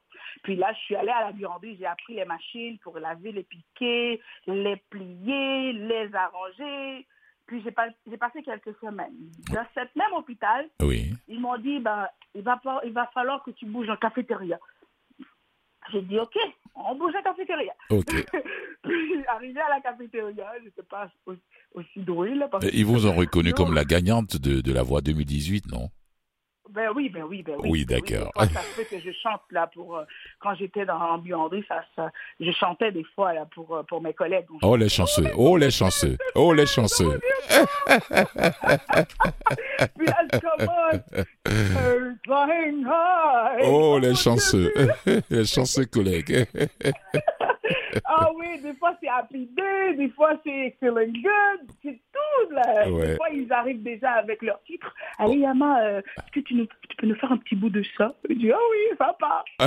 Puis 0.42 0.56
là, 0.56 0.72
je 0.72 0.78
suis 0.80 0.96
allée 0.96 1.10
à 1.10 1.26
la 1.26 1.32
buanderie, 1.32 1.76
j'ai 1.78 1.86
appris 1.86 2.14
les 2.14 2.24
machines 2.24 2.78
pour 2.78 2.98
laver, 2.98 3.32
les 3.32 3.44
piquer, 3.44 4.20
les 4.46 4.76
plier, 4.90 5.72
les 5.72 6.14
arranger. 6.14 7.06
Puis 7.46 7.62
j'ai 7.62 7.70
passé 7.70 8.42
quelques 8.42 8.76
semaines. 8.80 9.30
Dans 9.52 9.66
cet 9.74 9.94
même 9.94 10.12
hôpital, 10.14 10.68
oui. 10.82 11.12
ils 11.28 11.40
m'ont 11.40 11.58
dit, 11.58 11.78
ben, 11.78 12.08
il, 12.34 12.42
va, 12.42 12.60
il 12.84 12.92
va 12.92 13.06
falloir 13.14 13.42
que 13.44 13.52
tu 13.52 13.66
bouges 13.66 13.88
en 13.88 13.96
cafétéria. 13.96 14.58
J'ai 15.92 16.02
dit, 16.02 16.18
OK, 16.18 16.36
on 16.74 16.96
bouge 16.96 17.14
à 17.14 17.18
la 17.18 17.22
cafétéria. 17.22 17.72
Puis, 17.88 19.24
arrivé 19.28 19.60
à 19.60 19.70
la 19.70 19.80
cafétéria, 19.80 20.52
je 20.58 20.64
n'étais 20.64 20.82
pas 20.82 21.08
aussi, 21.72 22.00
douée. 22.00 22.34
Là, 22.34 22.48
Ils 22.72 22.84
vous 22.84 23.06
ont 23.06 23.14
reconnu 23.14 23.52
comme 23.52 23.74
la 23.74 23.84
gagnante 23.84 24.36
de, 24.36 24.60
de 24.60 24.72
la 24.72 24.82
voix 24.82 25.00
2018, 25.00 25.70
non? 25.70 25.88
Ben 26.70 26.90
oui, 26.94 27.08
ben 27.08 27.24
oui, 27.24 27.42
ben 27.42 27.56
oui. 27.58 27.68
Oui, 27.70 27.86
d'accord. 27.86 28.32
ça 28.36 28.60
fait 28.60 28.84
que 28.84 29.00
je 29.00 29.10
chante 29.22 29.42
là 29.50 29.68
pour 29.72 29.96
euh, 29.96 30.04
quand 30.40 30.54
j'étais 30.54 30.84
dans 30.84 30.98
en 30.98 31.18
buanderie, 31.18 31.64
ça, 31.68 31.84
ça, 31.94 32.10
je 32.40 32.50
chantais 32.52 32.92
des 32.92 33.04
fois 33.14 33.32
là 33.32 33.46
pour 33.54 33.76
euh, 33.76 33.82
pour 33.84 34.00
mes 34.00 34.12
collègues. 34.12 34.46
Oh 34.62 34.76
les 34.76 34.88
chanceux, 34.88 35.30
oh 35.36 35.56
les 35.56 35.70
chanceux, 35.70 36.16
oh 36.34 36.52
les 36.52 36.66
chanceux. 36.66 37.20
Oh 43.64 43.98
les 43.98 44.14
chanceux, 44.14 44.72
les 45.30 45.44
chanceux 45.44 45.86
collègues. 45.86 46.46
ah 48.04 48.30
oui, 48.36 48.60
des 48.60 48.74
fois 48.74 48.94
c'est 49.00 49.08
Happy 49.08 49.48
Day, 49.56 49.94
des 49.96 50.08
fois 50.10 50.32
c'est 50.44 50.76
Feeling 50.80 51.22
Good, 51.22 51.70
c'est 51.82 51.98
tout 52.12 52.50
là. 52.54 52.84
Des 52.84 53.16
fois 53.16 53.28
ils 53.32 53.52
arrivent 53.52 53.82
déjà 53.82 54.12
avec 54.12 54.42
leur 54.42 54.62
titre. 54.62 54.94
Allez 55.18 55.38
Yama, 55.38 55.80
euh, 55.82 56.00
est-ce 56.18 56.32
que 56.32 56.40
tu, 56.40 56.54
nous, 56.54 56.66
tu, 56.66 56.96
peux 56.96 57.06
nous 57.06 57.14
faire 57.16 57.32
un 57.32 57.38
petit 57.38 57.54
bout 57.54 57.70
de 57.70 57.82
ça? 57.96 58.14
Je 58.28 58.34
dis 58.34 58.52
ah 58.52 58.58
oui, 58.70 58.96
papa. 58.98 59.44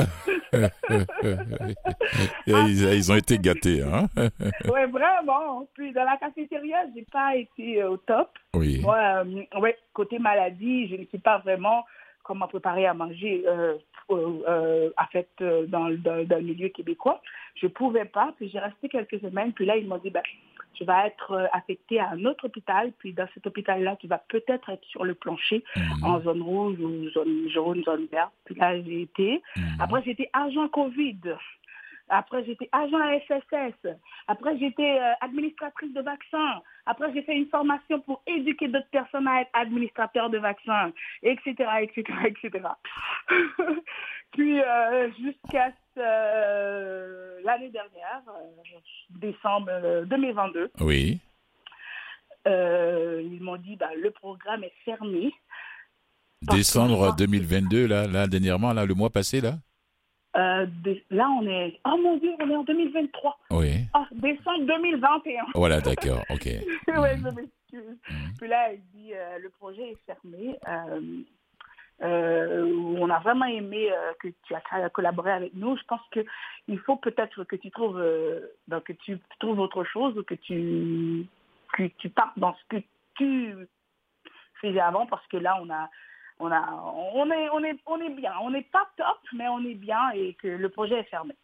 ils, 2.47 2.93
ils, 2.93 3.11
ont 3.11 3.15
été 3.15 3.37
gâtés, 3.37 3.81
hein? 3.81 4.07
Oui, 4.65 4.85
vraiment. 4.91 5.67
Puis 5.73 5.91
dans 5.93 6.03
la 6.03 6.17
cafétéria, 6.17 6.85
j'ai 6.95 7.05
pas 7.11 7.35
été 7.35 7.81
euh, 7.81 7.91
au 7.91 7.97
top. 7.97 8.29
Oui. 8.53 8.81
Moi, 8.81 8.97
euh, 8.97 9.59
ouais, 9.59 9.77
côté 9.93 10.19
maladie, 10.19 10.87
je 10.87 10.95
ne 10.95 11.05
sais 11.11 11.19
pas 11.19 11.39
vraiment 11.39 11.85
comment 12.29 12.47
préparer 12.47 12.85
à 12.85 12.93
manger 12.93 13.43
euh, 13.47 13.73
euh, 14.11 14.91
fait, 15.11 15.29
euh, 15.41 15.65
dans, 15.65 15.89
dans, 15.89 16.23
dans, 16.27 16.37
le 16.37 16.43
milieu 16.43 16.69
québécois. 16.69 17.21
Je 17.55 17.65
ne 17.65 17.71
pouvais 17.71 18.05
pas, 18.05 18.33
puis 18.37 18.47
j'ai 18.49 18.59
resté 18.59 18.87
quelques 18.87 19.19
semaines, 19.19 19.51
puis 19.51 19.65
là, 19.65 19.77
ils 19.77 19.87
m'ont 19.87 19.97
dit, 19.97 20.11
ben, 20.11 20.21
tu 20.75 20.83
vas 20.85 21.07
être 21.07 21.31
euh, 21.31 21.47
affecté 21.51 21.99
à 21.99 22.11
un 22.11 22.23
autre 22.25 22.45
hôpital, 22.45 22.91
puis 22.99 23.13
dans 23.13 23.27
cet 23.33 23.47
hôpital-là, 23.47 23.95
tu 23.95 24.05
vas 24.05 24.21
peut-être 24.29 24.69
être 24.69 24.85
sur 24.85 25.03
le 25.03 25.15
plancher, 25.15 25.63
mhm. 25.75 26.03
en 26.03 26.21
zone 26.21 26.41
rouge 26.43 26.79
ou 26.79 27.09
zone 27.09 27.49
jaune, 27.49 27.83
zone 27.83 28.05
verte. 28.11 28.31
Puis 28.45 28.53
là, 28.53 28.79
j'ai 28.79 29.01
été. 29.01 29.41
Mhm. 29.57 29.63
Après, 29.79 30.03
j'étais 30.05 30.29
agent 30.33 30.67
COVID. 30.69 31.19
Après, 32.09 32.43
j'étais 32.43 32.67
agent 32.71 32.97
à 32.97 33.19
SSS. 33.19 33.87
Après, 34.27 34.57
j'étais 34.57 34.99
euh, 34.99 35.13
administratrice 35.21 35.93
de 35.93 36.01
vaccins. 36.01 36.61
Après, 36.85 37.13
j'ai 37.13 37.21
fait 37.21 37.35
une 37.35 37.47
formation 37.47 37.99
pour 38.01 38.21
éduquer 38.25 38.67
d'autres 38.67 38.89
personnes 38.91 39.27
à 39.27 39.41
être 39.41 39.49
administrateurs 39.53 40.29
de 40.29 40.39
vaccins, 40.39 40.91
etc., 41.21 41.53
etc., 41.81 42.03
etc. 42.25 42.67
Puis, 44.31 44.59
euh, 44.59 45.09
jusqu'à 45.19 45.71
euh, 45.97 47.39
l'année 47.43 47.69
dernière, 47.69 48.21
décembre 49.09 49.71
2022, 50.05 50.71
oui. 50.81 51.19
ils 52.45 53.39
m'ont 53.41 53.57
dit, 53.57 53.75
bah, 53.75 53.89
le 53.95 54.11
programme 54.11 54.63
est 54.63 54.73
fermé. 54.83 55.31
Décembre 56.41 57.15
2022, 57.17 57.85
là, 57.87 58.07
là, 58.07 58.27
dernièrement, 58.27 58.73
là, 58.73 58.85
le 58.85 58.93
mois 58.93 59.09
passé, 59.09 59.41
là? 59.41 59.55
Euh, 60.39 60.65
là, 61.09 61.29
on 61.29 61.45
est. 61.45 61.79
Oh 61.85 61.97
mon 62.01 62.17
Dieu, 62.17 62.31
on 62.39 62.49
est 62.49 62.55
en 62.55 62.63
2023. 62.63 63.39
Oui. 63.51 63.85
Ah, 63.93 64.07
décembre 64.11 64.65
2021. 64.65 65.45
Voilà, 65.55 65.81
d'accord, 65.81 66.23
ok. 66.29 66.45
oui, 66.45 66.63
je 66.87 67.23
m'excuse. 67.23 67.97
Mm. 68.09 68.31
Puis 68.37 68.47
là, 68.47 68.71
elle 68.71 68.81
dit 68.93 69.13
euh, 69.13 69.39
le 69.39 69.49
projet 69.49 69.91
est 69.91 69.97
fermé. 70.05 70.57
Euh, 72.01 72.63
on 72.97 73.09
a 73.09 73.19
vraiment 73.19 73.45
aimé 73.45 73.89
que 74.21 74.29
tu 74.47 74.55
as 74.55 74.89
collaboré 74.89 75.31
avec 75.31 75.53
nous. 75.53 75.75
Je 75.75 75.83
pense 75.83 76.01
qu'il 76.13 76.79
faut 76.79 76.95
peut-être 76.95 77.43
que 77.43 77.57
tu 77.57 77.71
trouves 77.71 78.01
ben, 78.69 78.79
que 78.79 78.93
tu 78.93 79.19
trouves 79.39 79.59
autre 79.59 79.83
chose 79.83 80.17
ou 80.17 80.23
que 80.23 80.35
tu 80.35 81.25
que 81.73 81.83
tu 81.97 82.09
partes 82.09 82.39
dans 82.39 82.55
ce 82.55 82.77
que 82.77 82.83
tu 83.17 83.53
faisais 84.61 84.79
avant 84.79 85.07
parce 85.07 85.27
que 85.27 85.35
là, 85.35 85.59
on 85.61 85.69
a 85.69 85.89
on, 86.39 86.51
a, 86.51 86.61
on, 87.13 87.29
est, 87.31 87.49
on, 87.49 87.63
est, 87.63 87.77
on 87.85 88.01
est 88.01 88.09
bien. 88.09 88.33
On 88.41 88.51
n'est 88.51 88.63
pas 88.63 88.89
top, 88.97 89.19
mais 89.33 89.47
on 89.47 89.59
est 89.65 89.75
bien 89.75 90.09
et 90.11 90.33
que 90.35 90.47
le 90.47 90.69
projet 90.69 90.99
est 90.99 91.03
fermé. 91.03 91.35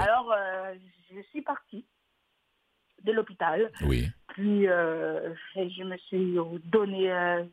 Alors, 0.00 0.32
euh, 0.32 0.74
je 1.12 1.20
suis 1.30 1.42
partie 1.42 1.84
de 3.02 3.12
l'hôpital. 3.12 3.70
Oui. 3.82 4.08
Puis, 4.28 4.68
euh, 4.68 5.34
je 5.54 5.82
me 5.82 5.96
suis 5.98 6.36
donné. 6.64 7.12
Euh, 7.12 7.44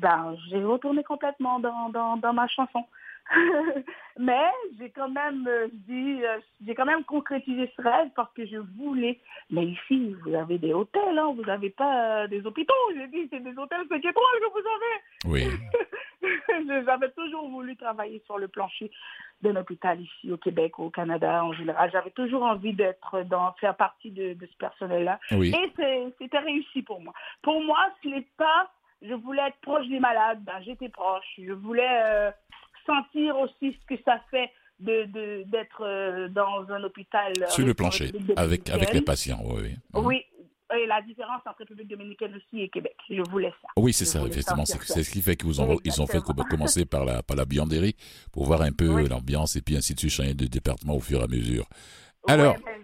ben, 0.00 0.36
j'ai 0.48 0.62
retourné 0.62 1.02
complètement 1.02 1.58
dans, 1.58 1.88
dans, 1.88 2.16
dans 2.16 2.32
ma 2.32 2.46
chanson. 2.46 2.84
Mais 4.18 4.50
j'ai 4.78 4.90
quand 4.90 5.10
même 5.10 5.46
euh, 5.46 5.68
dit, 5.72 6.24
euh, 6.24 6.38
j'ai 6.64 6.74
quand 6.74 6.86
même 6.86 7.04
concrétisé 7.04 7.70
ce 7.76 7.82
rêve 7.82 8.08
parce 8.14 8.32
que 8.32 8.46
je 8.46 8.56
voulais. 8.56 9.20
Mais 9.50 9.66
ici, 9.66 10.16
vous 10.24 10.34
avez 10.34 10.58
des 10.58 10.72
hôtels, 10.72 11.18
hein, 11.18 11.32
vous 11.34 11.44
n'avez 11.44 11.70
pas 11.70 12.22
euh, 12.22 12.26
des 12.26 12.44
hôpitaux. 12.46 12.72
J'ai 12.96 13.08
dit, 13.08 13.28
c'est 13.30 13.42
des 13.42 13.56
hôtels 13.58 13.86
5 13.88 13.98
étoiles 13.98 14.40
que 14.40 14.52
vous 14.52 14.58
avez. 14.58 15.44
Oui. 15.44 15.50
J'avais 16.86 17.10
toujours 17.10 17.48
voulu 17.50 17.76
travailler 17.76 18.22
sur 18.24 18.38
le 18.38 18.48
plancher 18.48 18.90
d'un 19.42 19.54
hôpital 19.56 20.00
ici 20.00 20.32
au 20.32 20.38
Québec, 20.38 20.78
au 20.78 20.88
Canada 20.88 21.44
en 21.44 21.52
général. 21.52 21.90
J'avais 21.92 22.10
toujours 22.10 22.42
envie 22.42 22.72
d'être 22.72 23.22
dans, 23.24 23.52
faire 23.60 23.76
partie 23.76 24.10
de, 24.10 24.32
de 24.32 24.46
ce 24.46 24.56
personnel-là. 24.56 25.20
Oui. 25.32 25.54
Et 25.54 26.12
c'était 26.18 26.38
réussi 26.38 26.82
pour 26.82 27.02
moi. 27.02 27.12
Pour 27.42 27.60
moi, 27.62 27.78
ce 28.02 28.08
n'est 28.08 28.26
pas, 28.38 28.72
je 29.02 29.12
voulais 29.12 29.46
être 29.46 29.60
proche 29.60 29.86
des 29.88 30.00
malades, 30.00 30.42
ben, 30.42 30.58
j'étais 30.64 30.88
proche. 30.88 31.26
Je 31.38 31.52
voulais 31.52 32.32
sentir 32.86 33.36
aussi 33.38 33.76
ce 33.80 33.94
que 33.94 34.00
ça 34.04 34.20
fait 34.30 34.50
de 34.78 35.42
d'être 35.44 35.82
euh, 35.82 36.28
dans 36.28 36.70
un 36.70 36.82
hôpital 36.84 37.32
sur 37.48 37.66
le 37.66 37.72
plancher 37.72 38.12
avec 38.36 38.68
avec 38.68 38.92
les 38.92 39.00
patients 39.00 39.40
oui 39.42 39.74
oui. 39.94 40.22
Mhm. 40.38 40.78
et 40.78 40.86
la 40.86 41.00
différence 41.00 41.40
entre 41.46 41.60
République 41.60 41.88
dominicaine 41.88 42.34
aussi 42.36 42.62
et 42.62 42.68
Québec 42.68 42.94
je 43.08 43.22
voulais 43.30 43.52
ça. 43.62 43.68
Oui 43.78 43.94
c'est 43.94 44.04
ça 44.04 44.22
effectivement 44.26 44.66
c'est 44.66 45.02
ce 45.02 45.10
qui 45.10 45.22
fait 45.22 45.34
qu'ils 45.34 45.62
ont 45.62 45.78
ils 45.82 46.02
ont 46.02 46.06
fait 46.06 46.20
commencer 46.50 46.84
par 46.84 47.06
la 47.06 47.22
par 47.22 47.38
la 47.38 47.46
bianderie 47.46 47.96
pour 48.32 48.44
voir 48.44 48.60
un 48.60 48.72
peu 48.72 49.08
l'ambiance 49.08 49.56
et 49.56 49.62
puis 49.62 49.76
ainsi 49.76 49.94
de 49.94 49.98
suite 49.98 50.12
changer 50.12 50.34
de 50.34 50.46
département 50.46 50.96
au 50.96 51.00
fur 51.00 51.20
et 51.20 51.24
à 51.24 51.28
mesure. 51.28 51.66
Alors 52.28 52.56
oui, 52.56 52.62
oui, 52.66 52.72
ouais, 52.72 52.75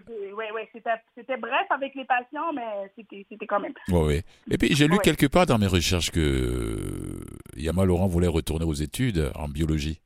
c'était 1.15 1.37
bref 1.37 1.67
avec 1.69 1.95
les 1.95 2.05
patients, 2.05 2.53
mais 2.53 2.91
c'était 2.95 3.45
quand 3.45 3.59
même. 3.59 3.73
Oui, 3.89 4.01
oui. 4.07 4.21
Et 4.51 4.57
puis, 4.57 4.75
j'ai 4.75 4.87
lu 4.87 4.97
quelque 4.99 5.27
part 5.27 5.45
dans 5.45 5.57
mes 5.57 5.67
recherches 5.67 6.11
que 6.11 7.21
Yama 7.55 7.85
Laurent 7.85 8.07
voulait 8.07 8.27
retourner 8.27 8.65
aux 8.65 8.73
études 8.73 9.31
en 9.35 9.47
biologie. 9.47 10.01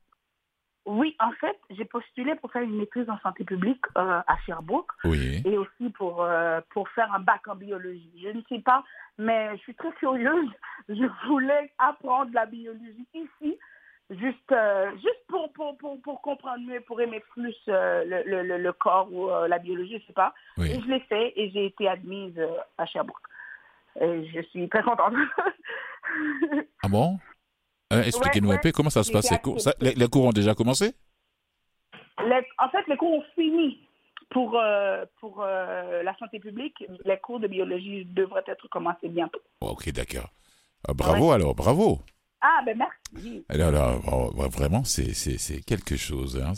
Oui, 0.88 1.14
en 1.20 1.32
fait, 1.32 1.56
j'ai 1.68 1.84
postulé 1.84 2.34
pour 2.36 2.50
faire 2.50 2.62
une 2.62 2.78
maîtrise 2.78 3.10
en 3.10 3.18
santé 3.18 3.44
publique 3.44 3.84
euh, 3.98 4.20
à 4.26 4.36
Sherbrooke 4.46 4.90
oui. 5.04 5.42
et 5.44 5.58
aussi 5.58 5.90
pour, 5.90 6.22
euh, 6.22 6.62
pour 6.70 6.88
faire 6.90 7.12
un 7.12 7.20
bac 7.20 7.46
en 7.46 7.56
biologie. 7.56 8.10
Je 8.22 8.28
ne 8.30 8.40
sais 8.48 8.60
pas, 8.60 8.82
mais 9.18 9.54
je 9.58 9.62
suis 9.64 9.74
très 9.74 9.92
curieuse. 9.92 10.48
Je 10.88 11.28
voulais 11.28 11.70
apprendre 11.76 12.30
la 12.32 12.46
biologie 12.46 13.06
ici, 13.12 13.58
juste, 14.10 14.52
euh, 14.52 14.90
juste 14.92 15.24
pour, 15.28 15.52
pour, 15.52 15.76
pour, 15.78 16.00
pour, 16.02 16.20
comprendre 16.22 16.66
mieux, 16.66 16.80
pour 16.80 17.00
aimer 17.00 17.20
plus 17.32 17.56
le, 17.66 18.22
le, 18.24 18.58
le, 18.58 18.72
corps 18.72 19.12
ou 19.12 19.28
la 19.46 19.58
biologie, 19.58 19.98
je 19.98 20.02
ne 20.02 20.06
sais 20.06 20.12
pas. 20.12 20.34
Et 20.58 20.80
je 20.80 20.86
l'ai 20.88 21.00
fait 21.00 21.32
et 21.36 21.50
j'ai 21.50 21.66
été 21.66 21.88
admise 21.88 22.40
à 22.78 22.86
Sherbrooke. 22.86 23.16
Et 24.00 24.26
je 24.32 24.40
suis 24.50 24.68
très 24.68 24.82
contente. 24.82 25.14
ah 26.82 26.88
bon? 26.88 27.18
Euh, 27.92 28.02
expliquez-nous 28.02 28.50
un 28.50 28.58
peu 28.58 28.72
comment 28.72 28.90
ça 28.90 29.02
se 29.02 29.10
passe. 29.10 29.30
Les 29.30 29.38
cours, 29.38 29.58
les, 29.80 30.08
cours 30.08 30.26
ont 30.26 30.32
déjà 30.32 30.54
commencé? 30.54 30.94
En 32.58 32.68
fait, 32.70 32.86
les 32.88 32.96
cours 32.96 33.12
ont 33.12 33.24
fini. 33.34 33.80
Pour, 34.30 34.60
euh, 34.60 35.06
pour 35.20 35.42
euh, 35.42 36.02
la 36.02 36.14
santé 36.18 36.38
publique, 36.38 36.84
les 37.06 37.16
cours 37.16 37.40
de 37.40 37.46
biologie 37.46 38.04
devraient 38.04 38.44
être 38.46 38.68
commencés 38.68 39.08
bientôt. 39.08 39.40
Ok, 39.62 39.90
d'accord. 39.90 40.28
Ah, 40.86 40.92
bravo 40.92 41.32
alors, 41.32 41.54
bravo. 41.54 42.00
Ah, 42.40 42.60
ben 42.64 42.78
merci. 42.78 43.44
Alors, 43.48 44.00
oh, 44.12 44.48
vraiment, 44.48 44.84
c'est 44.84 45.60
quelque 45.66 45.96
chose. 45.96 46.40
Hein. 46.40 46.52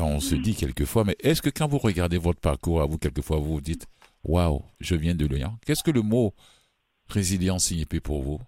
On 0.00 0.20
se 0.20 0.34
dit 0.34 0.54
quelquefois, 0.54 1.04
mais 1.04 1.16
est-ce 1.20 1.42
que 1.42 1.50
quand 1.50 1.68
vous 1.68 1.78
regardez 1.78 2.18
votre 2.18 2.40
parcours 2.40 2.80
à 2.80 2.86
vous, 2.86 2.96
quelquefois, 2.96 3.36
vous 3.36 3.54
vous 3.54 3.60
dites, 3.60 3.86
waouh, 4.24 4.62
je 4.80 4.94
viens 4.94 5.14
de 5.14 5.26
Lyon. 5.26 5.52
Qu'est-ce 5.66 5.82
que 5.84 5.90
le 5.90 6.02
mot 6.02 6.32
résilience 7.08 7.64
signifie 7.64 8.00
pour 8.00 8.22
vous? 8.22 8.38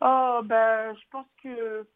Oh, 0.00 0.40
ben, 0.44 0.94
je 0.94 1.02
pense 1.10 1.26
que. 1.42 1.86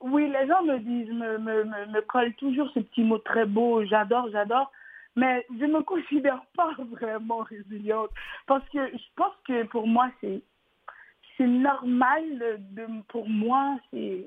Oui, 0.00 0.28
les 0.28 0.46
gens 0.46 0.62
me 0.62 0.78
disent, 0.78 1.12
me, 1.12 1.38
me, 1.38 1.64
me, 1.64 1.86
me 1.86 2.00
collent 2.02 2.34
toujours 2.34 2.68
ce 2.74 2.80
petit 2.80 3.02
mot 3.02 3.18
très 3.18 3.46
beau, 3.46 3.84
j'adore, 3.86 4.28
j'adore. 4.30 4.70
Mais 5.14 5.46
je 5.58 5.64
ne 5.64 5.72
me 5.72 5.82
considère 5.82 6.42
pas 6.56 6.74
vraiment 6.90 7.38
résiliente. 7.38 8.10
Parce 8.46 8.68
que 8.70 8.88
je 8.88 9.04
pense 9.14 9.32
que 9.46 9.62
pour 9.64 9.86
moi, 9.86 10.10
c'est 10.20 10.42
c'est 11.36 11.46
normal. 11.46 12.58
De, 12.70 12.86
pour 13.08 13.28
moi, 13.28 13.78
je 13.92 14.20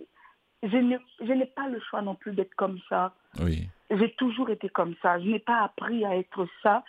n'ai 0.61 1.45
pas 1.45 1.67
le 1.67 1.79
choix 1.89 2.01
non 2.01 2.15
plus 2.15 2.33
d'être 2.33 2.55
comme 2.55 2.79
ça. 2.89 3.13
Oui. 3.39 3.67
J'ai 3.91 4.11
toujours 4.13 4.49
été 4.49 4.69
comme 4.69 4.95
ça. 5.01 5.19
Je 5.19 5.25
n'ai 5.25 5.39
pas 5.39 5.63
appris 5.63 6.05
à 6.05 6.15
être 6.15 6.47
ça. 6.61 6.83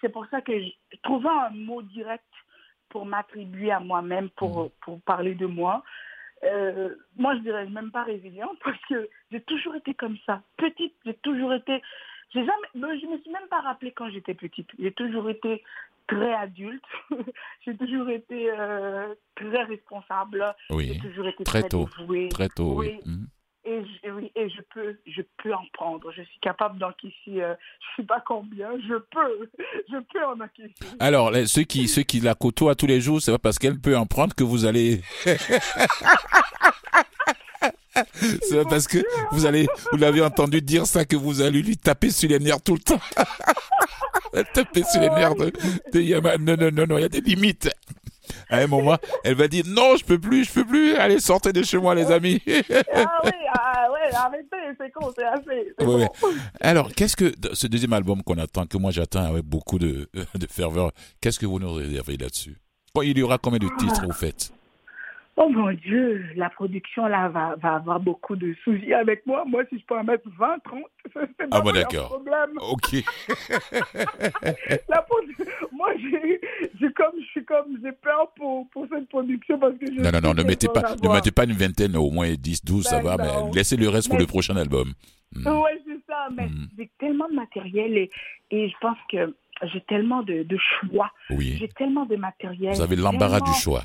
C'est 0.00 0.08
pour 0.08 0.26
ça 0.26 0.40
que 0.40 0.58
je, 0.60 0.70
trouvant 1.02 1.40
un 1.40 1.50
mot 1.50 1.82
direct 1.82 2.24
pour 2.88 3.04
m'attribuer 3.04 3.70
à 3.70 3.80
moi-même, 3.80 4.30
pour, 4.30 4.64
mm. 4.64 4.70
pour 4.80 5.00
parler 5.02 5.34
de 5.34 5.46
moi. 5.46 5.82
Euh, 6.44 6.94
moi, 7.16 7.34
je 7.36 7.40
dirais 7.40 7.66
même 7.66 7.90
pas 7.90 8.04
résiliente 8.04 8.58
parce 8.64 8.80
que 8.88 9.08
j'ai 9.30 9.40
toujours 9.42 9.74
été 9.74 9.94
comme 9.94 10.16
ça. 10.26 10.42
Petite, 10.56 10.94
j'ai 11.04 11.14
toujours 11.14 11.52
été. 11.52 11.82
Jamais, 12.32 12.98
je 13.00 13.06
me 13.06 13.18
suis 13.18 13.30
même 13.30 13.48
pas 13.48 13.60
rappelé 13.60 13.92
quand 13.92 14.10
j'étais 14.10 14.34
petite. 14.34 14.68
J'ai 14.78 14.92
toujours 14.92 15.30
été 15.30 15.62
très 16.06 16.32
adulte. 16.34 16.84
j'ai 17.64 17.76
toujours 17.76 18.08
été 18.10 18.50
euh, 18.50 19.14
très 19.34 19.62
responsable. 19.64 20.54
Oui. 20.70 20.92
J'ai 20.92 21.00
toujours 21.00 21.26
été 21.28 21.44
très, 21.44 21.60
très 21.60 21.68
tôt. 21.68 21.88
Très 22.30 22.48
tôt, 22.48 22.74
oui. 22.76 23.00
oui. 23.04 23.12
Mm 23.12 23.26
et 23.66 23.82
je, 23.84 24.10
oui, 24.10 24.30
et 24.36 24.48
je 24.48 24.60
peux, 24.72 24.96
je 25.06 25.22
peux 25.42 25.52
en 25.52 25.64
prendre. 25.72 26.12
Je 26.12 26.22
suis 26.22 26.38
capable 26.40 26.78
d'encaisser, 26.78 27.42
euh, 27.42 27.54
je 27.80 28.02
sais 28.02 28.06
pas 28.06 28.22
combien, 28.24 28.70
je 28.88 28.94
peux, 28.94 29.50
je 29.90 29.96
peux 30.12 30.24
en 30.24 30.40
encaisser. 30.40 30.74
Alors, 31.00 31.32
ceux 31.46 31.64
qui, 31.64 31.88
ceux 31.88 32.02
qui 32.02 32.20
la 32.20 32.34
côtoient 32.34 32.76
tous 32.76 32.86
les 32.86 33.00
jours, 33.00 33.20
c'est 33.20 33.32
pas 33.32 33.38
parce 33.38 33.58
qu'elle 33.58 33.80
peut 33.80 33.96
en 33.96 34.06
prendre 34.06 34.34
que 34.34 34.44
vous 34.44 34.64
allez. 34.64 35.00
c'est 38.48 38.64
parce 38.68 38.86
que 38.86 38.98
vous 39.32 39.46
allez, 39.46 39.66
vous 39.92 39.98
l'avez 39.98 40.22
entendu 40.22 40.60
dire 40.62 40.86
ça 40.86 41.04
que 41.04 41.16
vous 41.16 41.40
allez 41.40 41.62
lui 41.62 41.76
taper 41.76 42.10
sur 42.10 42.28
les 42.28 42.38
nerfs 42.38 42.62
tout 42.62 42.74
le 42.74 42.80
temps. 42.80 43.00
taper 44.54 44.82
sur 44.84 45.00
les 45.00 45.10
nerfs 45.10 45.34
de, 45.34 45.52
de 45.92 46.00
Yama. 46.00 46.36
Non, 46.38 46.56
non, 46.58 46.70
non, 46.72 46.86
non, 46.86 46.98
il 46.98 47.02
y 47.02 47.04
a 47.04 47.08
des 47.08 47.20
limites 47.20 47.68
à 48.48 48.58
un 48.58 48.66
moment, 48.66 48.96
elle 49.24 49.34
va 49.34 49.48
dire 49.48 49.64
non, 49.66 49.96
je 49.96 50.04
peux 50.04 50.18
plus, 50.18 50.44
je 50.44 50.52
peux 50.52 50.64
plus. 50.64 50.96
Allez, 50.96 51.20
sortez 51.20 51.52
de 51.52 51.62
chez 51.62 51.78
moi, 51.78 51.94
les 51.94 52.10
amis. 52.10 52.40
ah 52.46 52.50
oui, 53.24 53.30
ah 53.54 53.88
ouais, 53.92 54.14
arrêtez, 54.14 54.56
c'est 54.78 54.90
con, 54.90 55.12
c'est 55.16 55.24
assez. 55.24 55.74
bon. 55.78 56.08
Alors, 56.60 56.92
qu'est-ce 56.92 57.16
que 57.16 57.32
ce 57.52 57.66
deuxième 57.66 57.92
album 57.92 58.22
qu'on 58.22 58.38
attend, 58.38 58.66
que 58.66 58.76
moi 58.78 58.90
j'attends 58.90 59.24
avec 59.24 59.44
beaucoup 59.44 59.78
de, 59.78 60.08
de 60.34 60.46
ferveur, 60.48 60.92
qu'est-ce 61.20 61.38
que 61.38 61.46
vous 61.46 61.58
nous 61.58 61.72
réservez 61.72 62.16
là-dessus? 62.16 62.56
Il 63.02 63.18
y 63.18 63.22
aura 63.22 63.36
combien 63.38 63.58
de 63.58 63.68
titres, 63.78 64.04
vous 64.06 64.12
faites 64.12 64.52
Oh 65.38 65.50
mon 65.50 65.70
Dieu, 65.72 66.24
la 66.34 66.48
production 66.48 67.06
là 67.06 67.28
va, 67.28 67.56
va 67.56 67.74
avoir 67.74 68.00
beaucoup 68.00 68.36
de 68.36 68.54
soucis 68.64 68.94
avec 68.94 69.26
moi. 69.26 69.44
Moi, 69.46 69.64
si 69.68 69.78
je 69.78 69.84
peux 69.84 69.98
en 69.98 70.02
mettre 70.02 70.26
20, 70.38 70.58
30, 70.64 70.82
c'est 71.12 71.46
ah 71.50 71.60
bon, 71.60 71.72
d'accord. 71.72 72.08
problème. 72.08 72.50
Ok. 72.60 72.92
la 74.88 75.06
moi, 75.72 75.90
j'ai 76.00 76.92
comme, 76.92 77.20
je 77.20 77.26
suis 77.26 77.44
comme, 77.44 77.78
j'ai 77.82 77.92
peur 77.92 78.32
pour, 78.36 78.66
pour 78.70 78.86
cette 78.90 79.08
production 79.10 79.58
parce 79.58 79.76
que 79.76 79.86
je 79.86 80.00
Non, 80.00 80.10
non, 80.10 80.20
non, 80.22 80.34
ne 80.34 80.42
mettez 80.42 80.68
pas, 80.68 80.94
ne 81.02 81.12
mettez 81.12 81.32
pas 81.32 81.44
une 81.44 81.52
vingtaine, 81.52 81.96
au 81.96 82.10
moins 82.10 82.32
10, 82.32 82.64
12, 82.64 82.84
ça 82.84 83.02
ben 83.02 83.16
va, 83.16 83.16
mais 83.18 83.52
laissez 83.54 83.76
le 83.76 83.90
reste 83.90 84.08
pour 84.08 84.18
le 84.18 84.26
prochain 84.26 84.56
album. 84.56 84.94
Mm. 85.34 85.46
Ouais, 85.46 85.82
c'est 85.86 86.00
ça, 86.06 86.28
mais 86.34 86.46
mm. 86.46 86.68
j'ai 86.78 86.90
tellement 86.98 87.28
de 87.28 87.34
matériel 87.34 87.98
et, 87.98 88.10
et 88.50 88.70
je 88.70 88.74
pense 88.80 88.96
que 89.10 89.34
j'ai 89.64 89.82
tellement 89.82 90.22
de, 90.22 90.44
de 90.44 90.56
choix. 90.56 91.10
Oui. 91.28 91.56
J'ai 91.58 91.68
tellement 91.68 92.06
de 92.06 92.16
matériel. 92.16 92.74
Vous 92.74 92.80
avez 92.80 92.96
l'embarras 92.96 93.40
du 93.40 93.52
choix. 93.52 93.82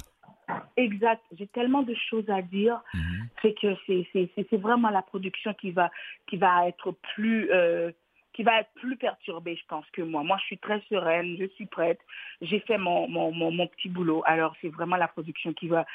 Exact. 0.77 1.21
J'ai 1.37 1.47
tellement 1.47 1.83
de 1.83 1.95
choses 2.09 2.29
à 2.29 2.41
dire. 2.41 2.81
Mhm. 2.93 3.27
C'est 3.41 3.53
que 3.53 3.75
c'est 3.85 4.57
vraiment 4.57 4.89
la 4.89 5.01
production 5.01 5.53
qui 5.53 5.71
va, 5.71 5.91
qui 6.27 6.37
va 6.37 6.67
être 6.67 6.91
plus... 7.13 7.49
Euh, 7.51 7.91
qui 8.33 8.43
va 8.43 8.61
être 8.61 8.69
plus 8.75 8.95
perturbée, 8.95 9.57
je 9.57 9.65
pense, 9.67 9.85
que 9.91 10.01
moi. 10.01 10.23
Moi, 10.23 10.37
je 10.39 10.45
suis 10.45 10.57
très 10.57 10.81
sereine, 10.89 11.35
je 11.37 11.47
suis 11.55 11.65
prête, 11.65 11.99
j'ai 12.41 12.61
fait 12.61 12.77
mon, 12.77 13.05
mon, 13.09 13.31
mon, 13.33 13.67
petit 13.67 13.89
boulot. 13.89 14.23
Alors, 14.25 14.55
c'est 14.61 14.69
vraiment 14.69 14.95
la 14.95 15.09
production 15.09 15.51
qui 15.51 15.67
va, 15.67 15.85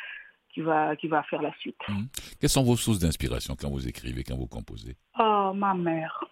qui 0.51 0.61
va, 0.61 0.97
qui 0.97 1.09
va 1.09 1.23
faire 1.25 1.41
la 1.41 1.55
suite. 1.61 1.81
Mhm. 1.89 2.09
Quelles 2.39 2.51
sont 2.51 2.63
vos 2.63 2.77
sources 2.77 2.99
d'inspiration 2.99 3.57
quand 3.59 3.71
vous 3.71 3.89
écrivez, 3.89 4.23
quand 4.23 4.37
vous 4.37 4.47
composez? 4.47 4.97
Oh, 5.19 5.53
ma 5.55 5.73
mère. 5.73 6.25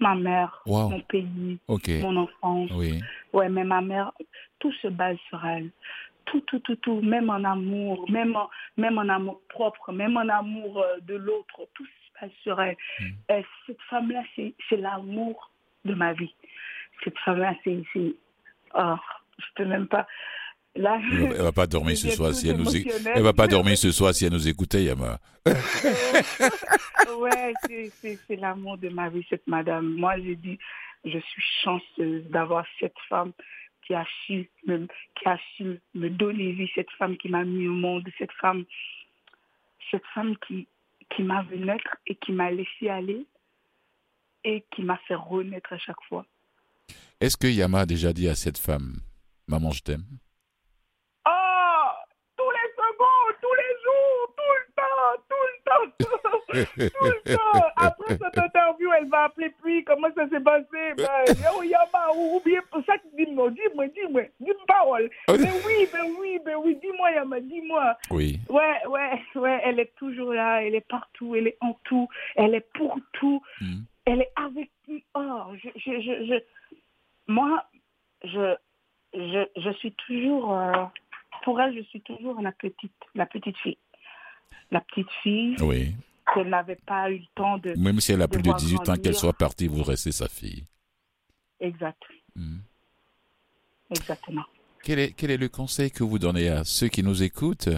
Ma 0.00 0.16
mère, 0.16 0.62
mon 0.66 1.00
pays, 1.00 1.58
mon 1.68 2.16
enfance. 2.16 2.70
Oui. 2.74 3.00
Ouais, 3.32 3.48
mais 3.48 3.62
ma 3.62 3.80
mère, 3.80 4.12
tout 4.58 4.72
se 4.82 4.88
base 4.88 5.16
sur 5.28 5.42
elle 5.46 5.70
tout, 6.26 6.40
tout, 6.42 6.58
tout, 6.60 6.76
tout, 6.76 7.00
même 7.00 7.30
en 7.30 7.42
amour, 7.44 8.08
même 8.10 8.36
en, 8.36 8.50
même 8.76 8.98
en 8.98 9.08
amour 9.08 9.40
propre, 9.48 9.92
même 9.92 10.16
en 10.16 10.28
amour 10.28 10.80
euh, 10.80 10.98
de 11.02 11.14
l'autre, 11.14 11.68
tout 11.74 11.84
se 11.84 12.20
passe 12.20 12.32
sur 12.42 12.60
elle. 12.60 12.76
Mm. 13.00 13.42
cette 13.66 13.82
femme-là, 13.88 14.22
c'est 14.36 14.76
l'amour 14.76 15.50
de 15.84 15.94
ma 15.94 16.12
vie. 16.12 16.34
Cette 17.02 17.18
femme-là, 17.18 17.54
c'est... 17.64 17.82
Oh, 18.74 18.96
je 19.38 19.44
peux 19.56 19.64
même 19.64 19.86
pas... 19.86 20.06
Là, 20.76 21.00
elle 21.12 21.40
va 21.40 21.52
pas 21.52 21.68
dormir 21.68 21.96
ce 22.04 22.10
soir 22.10 22.34
si 22.34 22.48
elle 22.48 22.56
nous 22.56 22.74
elle 22.74 23.22
va 23.22 23.32
pas 23.32 23.46
dormir 23.46 23.78
ce 23.78 23.92
soir 23.92 24.12
si 24.12 24.24
elle 24.24 24.32
nous 24.32 24.48
écoutait 24.48 24.82
Yama. 24.82 25.20
ouais, 25.46 25.54
c'est 28.02 28.36
l'amour 28.36 28.76
de 28.78 28.88
ma 28.88 29.08
vie 29.08 29.24
cette 29.30 29.46
madame. 29.46 29.94
Moi 29.94 30.16
j'ai 30.18 30.34
dit 30.34 30.58
je 31.04 31.18
suis 31.18 31.42
chanceuse 31.62 32.24
d'avoir 32.30 32.64
cette 32.80 32.98
femme 33.08 33.32
qui 33.86 33.94
a 33.94 34.04
su 34.26 34.48
me, 34.66 34.86
qui 35.14 35.28
a 35.28 35.38
su 35.56 35.80
me 35.94 36.08
donner 36.08 36.52
vie, 36.52 36.70
cette 36.74 36.90
femme 36.98 37.16
qui 37.16 37.28
m'a 37.28 37.44
mis 37.44 37.68
au 37.68 37.72
monde, 37.74 38.08
cette 38.18 38.32
femme, 38.32 38.64
cette 39.90 40.06
femme 40.14 40.36
qui, 40.46 40.66
qui 41.10 41.22
m'a 41.22 41.42
vu 41.42 41.58
naître 41.58 41.96
et 42.06 42.14
qui 42.16 42.32
m'a 42.32 42.50
laissé 42.50 42.88
aller 42.88 43.26
et 44.44 44.64
qui 44.74 44.82
m'a 44.82 44.98
fait 45.08 45.14
renaître 45.14 45.72
à 45.72 45.78
chaque 45.78 46.02
fois. 46.08 46.26
Est-ce 47.20 47.36
que 47.36 47.46
Yama 47.46 47.80
a 47.80 47.86
déjà 47.86 48.12
dit 48.12 48.28
à 48.28 48.34
cette 48.34 48.58
femme, 48.58 48.96
maman, 49.46 49.70
je 49.70 49.82
t'aime 49.82 50.04
Oh, 51.26 51.90
tous 52.36 52.50
les 52.50 52.70
secondes, 52.76 53.36
tous 53.40 53.54
les 53.54 53.74
jours, 53.84 54.34
tout 54.36 54.54
le 54.60 54.74
temps, 54.74 55.24
tout 55.98 56.08
le 56.10 56.22
temps. 56.22 56.88
tout 56.98 57.04
le 57.04 57.36
temps. 57.36 57.66
Après 57.76 58.18
cette 58.18 58.38
interview, 58.38 58.90
elle 58.98 59.08
va 59.08 59.24
appeler 59.24 59.52
puis 59.62 59.84
comment 59.84 60.08
ça 60.14 60.28
s'est 60.28 60.40
passé? 60.40 60.94
Ben, 60.96 61.24
yo, 61.28 61.62
Yama, 61.62 62.12
ou 62.16 62.40
bien 62.44 62.60
pour 62.70 62.84
ça, 62.84 62.94
dis-moi, 63.16 63.50
dis-moi, 63.50 63.86
dis-moi, 63.88 64.22
dis-moi 64.40 64.64
parole. 64.66 65.10
Mais 65.28 65.38
ben 65.38 65.52
oui, 65.66 65.88
ben 65.92 66.14
oui, 66.18 66.40
ben 66.44 66.56
oui, 66.56 66.78
dis-moi, 66.82 67.10
Yama, 67.12 67.40
dis-moi. 67.40 67.96
Oui. 68.10 68.38
Ouais, 68.48 68.86
ouais, 68.86 69.22
ouais, 69.34 69.60
elle 69.64 69.80
est 69.80 69.94
toujours 69.96 70.32
là, 70.32 70.62
elle 70.62 70.74
est 70.74 70.88
partout, 70.88 71.34
elle 71.34 71.48
est 71.48 71.58
en 71.60 71.76
tout, 71.84 72.08
elle 72.36 72.54
est 72.54 72.66
pour 72.74 72.98
tout, 73.12 73.42
hmm. 73.60 73.82
elle 74.04 74.22
est 74.22 74.32
avec 74.36 74.70
qui? 74.84 75.04
Oh, 75.14 75.42
je, 75.62 75.68
je, 75.76 76.00
je, 76.00 76.26
je, 76.26 76.34
moi, 77.26 77.64
je, 78.22 78.54
je, 79.14 79.44
je 79.56 79.70
suis 79.78 79.92
toujours, 79.92 80.56
euh, 80.56 80.84
pour 81.44 81.60
elle, 81.60 81.74
je 81.74 81.82
suis 81.82 82.00
toujours 82.00 82.40
la 82.40 82.52
petite, 82.52 82.92
la 83.14 83.26
petite 83.26 83.56
fille. 83.58 83.78
La 84.70 84.80
petite 84.80 85.10
fille. 85.22 85.56
Oui 85.60 85.94
qu'elle 86.32 86.48
n'avait 86.48 86.78
pas 86.86 87.10
eu 87.10 87.18
le 87.18 87.26
temps 87.34 87.58
de. 87.58 87.74
Même 87.76 88.00
si 88.00 88.12
elle 88.12 88.22
a 88.22 88.28
plus 88.28 88.42
de 88.42 88.52
18 88.52 88.88
ans, 88.88 88.96
qu'elle 88.96 89.14
soit 89.14 89.32
partie, 89.32 89.66
vous 89.66 89.82
restez 89.82 90.12
sa 90.12 90.28
fille. 90.28 90.64
Exact. 91.60 92.02
Hmm. 92.34 92.58
Exactement. 93.90 94.44
Quel 94.82 94.98
est, 94.98 95.12
quel 95.12 95.30
est 95.30 95.36
le 95.36 95.48
conseil 95.48 95.90
que 95.90 96.04
vous 96.04 96.18
donnez 96.18 96.48
à 96.48 96.64
ceux 96.64 96.88
qui 96.88 97.02
nous 97.02 97.22
écoutent? 97.22 97.68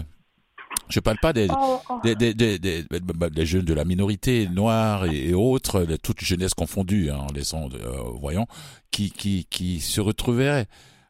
Je 0.89 0.99
parle 0.99 1.17
pas 1.21 1.33
des, 1.33 1.47
oh, 1.49 1.81
oh. 1.89 1.99
Des, 2.03 2.15
des, 2.15 2.33
des, 2.33 2.57
des, 2.59 3.45
jeunes 3.45 3.65
de 3.65 3.73
la 3.73 3.83
minorité 3.83 4.47
noire 4.47 5.05
et, 5.05 5.33
autres, 5.33 5.83
de 5.83 5.97
toute 5.97 6.21
jeunesse 6.21 6.53
confondue, 6.53 7.09
hein, 7.09 7.17
en 7.29 7.33
laissant, 7.33 7.69
euh, 7.73 8.03
voyons, 8.19 8.47
qui, 8.89 9.11
qui, 9.11 9.45
qui 9.49 9.81
se 9.81 9.99
retrouveraient 9.99 10.65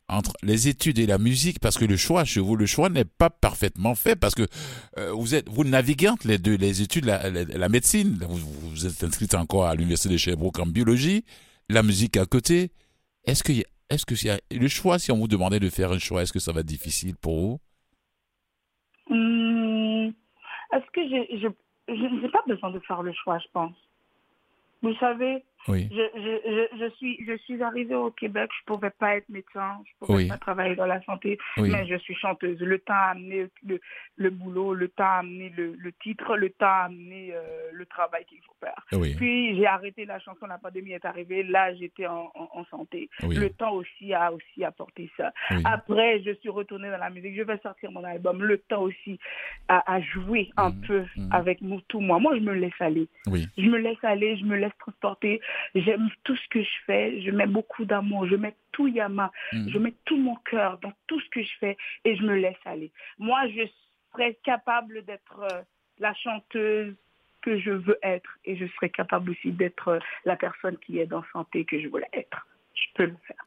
entre 0.09 0.33
les 0.41 0.67
études 0.67 0.99
et 0.99 1.05
la 1.05 1.17
musique, 1.17 1.59
parce 1.59 1.77
que 1.77 1.85
le 1.85 1.97
choix 1.97 2.23
chez 2.23 2.39
vous, 2.39 2.55
le 2.55 2.65
choix 2.65 2.89
n'est 2.89 3.05
pas 3.05 3.29
parfaitement 3.29 3.95
fait, 3.95 4.15
parce 4.15 4.35
que 4.35 4.43
euh, 4.97 5.11
vous 5.11 5.35
êtes, 5.35 5.49
vous 5.49 5.63
naviguez 5.63 6.09
entre 6.09 6.27
les 6.27 6.37
deux, 6.37 6.55
les 6.55 6.81
études, 6.81 7.05
la, 7.05 7.29
la, 7.29 7.69
médecine, 7.69 8.17
vous, 8.29 8.37
vous, 8.37 8.85
êtes 8.85 9.03
inscrite 9.03 9.35
encore 9.35 9.65
à 9.65 9.75
l'université 9.75 10.09
de 10.13 10.17
Sherbrooke 10.17 10.59
en 10.59 10.65
biologie, 10.65 11.25
la 11.69 11.83
musique 11.83 12.15
à 12.15 12.25
côté. 12.25 12.71
Est-ce 13.25 13.43
que, 13.43 13.51
est-ce 13.89 14.05
que 14.05 14.25
y 14.25 14.29
a, 14.29 14.39
le 14.49 14.67
choix, 14.69 14.97
si 14.97 15.11
on 15.11 15.17
vous 15.17 15.27
demandait 15.27 15.59
de 15.59 15.69
faire 15.69 15.91
un 15.91 15.99
choix, 15.99 16.21
est-ce 16.21 16.33
que 16.33 16.39
ça 16.39 16.53
va 16.53 16.61
être 16.61 16.65
difficile 16.65 17.15
pour 17.17 17.39
vous? 17.39 17.59
Hum, 19.09 20.13
est-ce 20.73 20.85
que 20.93 21.01
je, 21.03 21.47
je 21.89 22.21
n'ai 22.21 22.29
pas 22.29 22.43
besoin 22.47 22.71
de 22.71 22.79
faire 22.79 23.03
le 23.03 23.11
choix, 23.11 23.39
je 23.39 23.47
pense. 23.51 23.75
Vous 24.81 24.95
savez, 24.95 25.43
oui. 25.67 25.89
Je, 25.91 25.95
je, 26.15 26.77
je, 26.79 26.89
suis, 26.95 27.25
je 27.25 27.37
suis 27.37 27.61
arrivée 27.61 27.95
au 27.95 28.11
Québec, 28.11 28.49
je 28.53 28.71
ne 28.71 28.75
pouvais 28.75 28.89
pas 28.89 29.17
être 29.17 29.27
médecin, 29.29 29.77
je 29.85 29.91
ne 30.01 30.07
pouvais 30.07 30.27
pas 30.27 30.37
travailler 30.37 30.75
dans 30.75 30.85
la 30.85 31.01
santé, 31.03 31.37
mais 31.57 31.85
je 31.87 31.95
suis 31.97 32.15
chanteuse. 32.15 32.59
Le 32.59 32.79
temps 32.79 32.93
a 32.93 33.11
amené 33.11 33.47
le, 33.65 33.79
le 34.15 34.29
boulot, 34.29 34.73
le 34.73 34.87
temps 34.87 35.03
a 35.03 35.19
amené 35.19 35.51
le, 35.55 35.73
le 35.77 35.91
titre, 35.93 36.35
le 36.37 36.49
temps 36.49 36.65
a 36.65 36.85
amené 36.85 37.31
euh, 37.33 37.69
le 37.73 37.85
travail 37.85 38.25
qu'il 38.25 38.39
faut 38.39 38.55
faire. 38.59 38.85
Puis 39.17 39.57
j'ai 39.57 39.65
arrêté 39.65 40.05
la 40.05 40.19
chanson, 40.19 40.45
la 40.45 40.57
pandémie 40.57 40.93
est 40.93 41.05
arrivée, 41.05 41.43
là 41.43 41.73
j'étais 41.75 42.07
en, 42.07 42.31
en, 42.33 42.65
santé. 42.65 43.09
Le 43.21 43.49
temps 43.49 43.73
aussi 43.73 44.13
a 44.13 44.31
aussi 44.31 44.63
apporté 44.63 45.09
ça. 45.17 45.31
Après, 45.65 46.21
je 46.23 46.31
suis 46.35 46.49
retournée 46.49 46.89
dans 46.89 46.97
la 46.97 47.09
musique, 47.09 47.35
je 47.35 47.43
vais 47.43 47.57
sortir 47.59 47.91
mon 47.91 48.03
album. 48.03 48.43
Le 48.43 48.57
temps 48.57 48.83
aussi 48.83 49.19
a, 49.67 49.83
a 49.91 50.01
joué 50.01 50.51
un 50.57 50.69
mmh. 50.69 50.81
peu 50.81 51.05
mmh. 51.15 51.29
avec 51.31 51.59
tout 51.87 51.99
moi. 51.99 52.19
Moi, 52.19 52.35
je 52.35 52.41
me 52.41 52.53
laisse 52.53 52.79
aller. 52.79 53.07
Je 53.25 53.69
me 53.69 53.77
laisse 53.77 54.03
aller, 54.03 54.37
je 54.37 54.45
me 54.45 54.55
laisse 54.55 54.75
transporter. 54.79 55.41
J'aime 55.75 56.09
tout 56.23 56.35
ce 56.35 56.47
que 56.49 56.61
je 56.61 56.75
fais. 56.85 57.21
Je 57.21 57.31
mets 57.31 57.47
beaucoup 57.47 57.85
d'amour. 57.85 58.27
Je 58.27 58.35
mets 58.35 58.55
tout 58.71 58.87
Yama. 58.87 59.31
Mm. 59.53 59.69
Je 59.69 59.77
mets 59.77 59.93
tout 60.05 60.17
mon 60.17 60.35
cœur 60.35 60.77
dans 60.79 60.93
tout 61.07 61.19
ce 61.19 61.29
que 61.29 61.43
je 61.43 61.51
fais 61.59 61.77
et 62.05 62.15
je 62.15 62.23
me 62.23 62.35
laisse 62.35 62.55
aller. 62.65 62.91
Moi, 63.17 63.47
je 63.49 63.63
serais 64.11 64.37
capable 64.43 65.03
d'être 65.05 65.39
euh, 65.51 65.61
la 65.99 66.13
chanteuse 66.13 66.95
que 67.41 67.59
je 67.59 67.71
veux 67.71 67.97
être 68.03 68.29
et 68.45 68.57
je 68.57 68.65
serais 68.75 68.89
capable 68.89 69.31
aussi 69.31 69.51
d'être 69.51 69.87
euh, 69.87 69.99
la 70.25 70.35
personne 70.35 70.77
qui 70.77 70.99
est 70.99 71.05
dans 71.05 71.23
santé 71.31 71.65
que 71.65 71.79
je 71.79 71.87
voulais 71.87 72.09
être. 72.13 72.47
Je 72.73 72.85
peux 72.95 73.05
le 73.05 73.17
faire. 73.25 73.45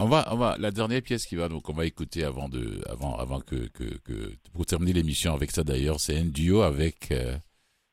On 0.00 0.06
va, 0.06 0.26
on 0.32 0.36
va, 0.36 0.56
la 0.58 0.72
dernière 0.72 1.00
pièce 1.00 1.26
qui 1.26 1.36
va, 1.36 1.48
donc 1.48 1.68
on 1.68 1.72
va 1.72 1.86
écouter 1.86 2.24
avant 2.24 2.48
de, 2.48 2.82
avant, 2.90 3.16
avant 3.16 3.40
que, 3.40 3.68
que, 3.68 3.84
que 3.98 4.32
pour 4.52 4.66
terminer 4.66 4.94
l'émission 4.94 5.32
avec 5.32 5.52
ça 5.52 5.62
d'ailleurs, 5.62 6.00
c'est 6.00 6.18
un 6.18 6.24
duo 6.24 6.62
avec, 6.62 7.12
euh, 7.12 7.36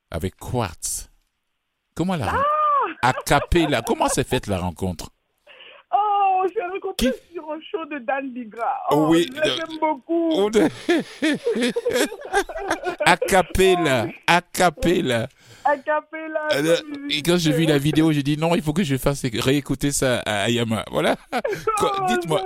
avec 0.10 0.36
Quartz. 0.36 1.12
Comment 2.00 2.16
la, 2.16 2.32
ah 2.32 3.10
à 3.10 3.12
Capella. 3.12 3.82
Comment 3.82 4.08
s'est 4.08 4.24
faite 4.24 4.48
la 4.48 4.58
rencontre? 4.58 5.10
Oh, 5.94 6.46
j'ai 6.56 6.62
rencontré 6.62 7.12
sur 7.34 7.52
un 7.52 7.60
show 7.60 7.86
de 7.88 8.00
Dan 8.00 8.32
Bigra. 8.32 8.72
Oh, 8.92 9.08
oui. 9.10 9.30
J'aime 9.44 9.78
beaucoup. 9.82 10.50
à 13.06 13.18
Capella. 13.28 14.08
À 14.28 14.42
Capella. 14.42 15.28
À 15.66 15.78
Capella. 15.78 16.48
Euh, 16.54 16.78
et 17.10 17.22
quand 17.22 17.36
j'ai 17.36 17.52
vu 17.52 17.66
la 17.66 17.78
vidéo, 17.78 18.14
j'ai 18.14 18.24
dit 18.24 18.38
non, 18.38 18.56
il 18.56 18.62
faut 18.62 18.72
que 18.72 18.84
je 18.84 18.96
fasse 18.96 19.26
réécouter 19.26 19.92
ça 19.92 20.20
à 20.20 20.46
Ayama. 20.46 20.86
Voilà. 20.92 21.18
Oh, 21.82 22.06
dites-moi. 22.08 22.44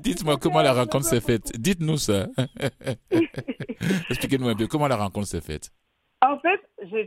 Dites-moi 0.00 0.38
comment 0.38 0.60
la 0.62 0.72
rencontre 0.72 1.04
s'est 1.04 1.20
faite. 1.20 1.52
Dites-nous 1.56 1.98
ça. 1.98 2.26
Expliquez-nous 4.10 4.48
un 4.48 4.56
peu 4.56 4.66
comment 4.66 4.88
la 4.88 4.96
rencontre 4.96 5.28
s'est 5.28 5.40
faite. 5.40 5.70
En 6.22 6.38
fait, 6.40 6.60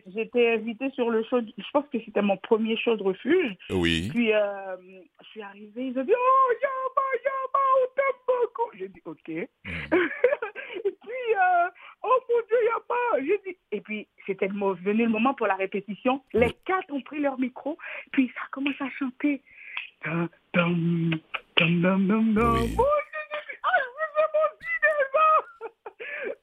j'étais 0.07 0.53
invitée 0.53 0.89
sur 0.91 1.09
le 1.09 1.23
show, 1.23 1.39
je 1.41 1.71
pense 1.71 1.85
que 1.91 1.99
c'était 2.03 2.21
mon 2.21 2.37
premier 2.37 2.77
show 2.77 2.95
de 2.95 3.03
refuge. 3.03 3.55
Oui. 3.69 4.09
Puis, 4.13 4.33
euh, 4.33 4.77
je 5.21 5.27
suis 5.29 5.41
arrivée, 5.41 5.87
ils 5.87 5.99
ont 5.99 6.03
dit 6.03 6.13
Oh, 6.15 6.53
Yama, 6.61 7.07
Yama, 7.23 7.59
on 7.81 7.87
t'aime 7.95 8.21
beaucoup. 8.27 8.71
J'ai 8.77 8.87
dit 8.87 9.01
Ok. 9.05 9.27
Mm. 9.27 9.37
et 10.85 10.91
puis, 10.91 11.33
euh, 11.35 11.69
Oh 12.03 12.19
mon 12.29 12.41
Dieu, 12.47 12.57
Yama. 12.65 13.25
J'ai 13.25 13.51
dit, 13.51 13.57
et 13.71 13.81
puis, 13.81 14.07
c'était 14.25 14.47
venu 14.47 15.03
le 15.03 15.09
moment 15.09 15.33
pour 15.33 15.47
la 15.47 15.55
répétition. 15.55 16.21
Les 16.33 16.51
quatre 16.65 16.91
ont 16.91 17.01
pris 17.01 17.19
leur 17.19 17.39
micro, 17.39 17.77
puis 18.11 18.31
ça 18.35 18.41
a 18.45 18.49
commencé 18.51 18.83
à 18.83 18.89
chanter. 18.99 19.41
Dum, 20.03 20.29
dum, 20.53 21.11
dum, 21.57 21.81
dum, 21.81 22.07
dum, 22.07 22.33
dum. 22.33 22.53
Oui. 22.61 22.75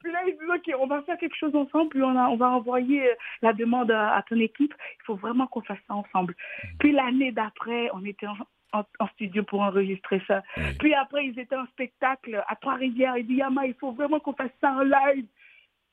là, 0.11 0.19
ils 0.27 0.33
disent, 0.33 0.49
OK, 0.49 0.79
on 0.79 0.87
va 0.87 1.01
faire 1.03 1.17
quelque 1.17 1.35
chose 1.35 1.55
ensemble, 1.55 1.89
puis 1.89 2.01
on, 2.01 2.15
on 2.15 2.35
va 2.35 2.49
envoyer 2.49 3.09
euh, 3.09 3.15
la 3.41 3.53
demande 3.53 3.91
à, 3.91 4.23
ton 4.27 4.39
équipe. 4.39 4.73
Il 5.01 5.05
faut 5.05 5.15
vraiment 5.15 5.47
qu'on 5.47 5.61
fasse 5.61 5.79
ça 5.87 5.95
ensemble. 5.95 6.35
Puis 6.79 6.91
l'année 6.91 7.31
d'après, 7.31 7.89
on 7.93 8.03
était 8.05 8.27
en, 8.27 9.07
studio 9.15 9.43
pour 9.43 9.61
enregistrer 9.61 10.21
ça. 10.27 10.43
Puis 10.79 10.93
après, 10.93 11.25
ils 11.25 11.37
étaient 11.37 11.55
en 11.55 11.65
spectacle 11.67 12.41
à 12.47 12.55
Trois-Rivières. 12.55 13.17
Ils 13.17 13.27
disent, 13.27 13.37
Yama, 13.37 13.65
il 13.65 13.73
faut 13.73 13.91
vraiment 13.91 14.19
qu'on 14.19 14.33
fasse 14.33 14.51
ça 14.61 14.71
en 14.71 14.81
live. 14.81 15.25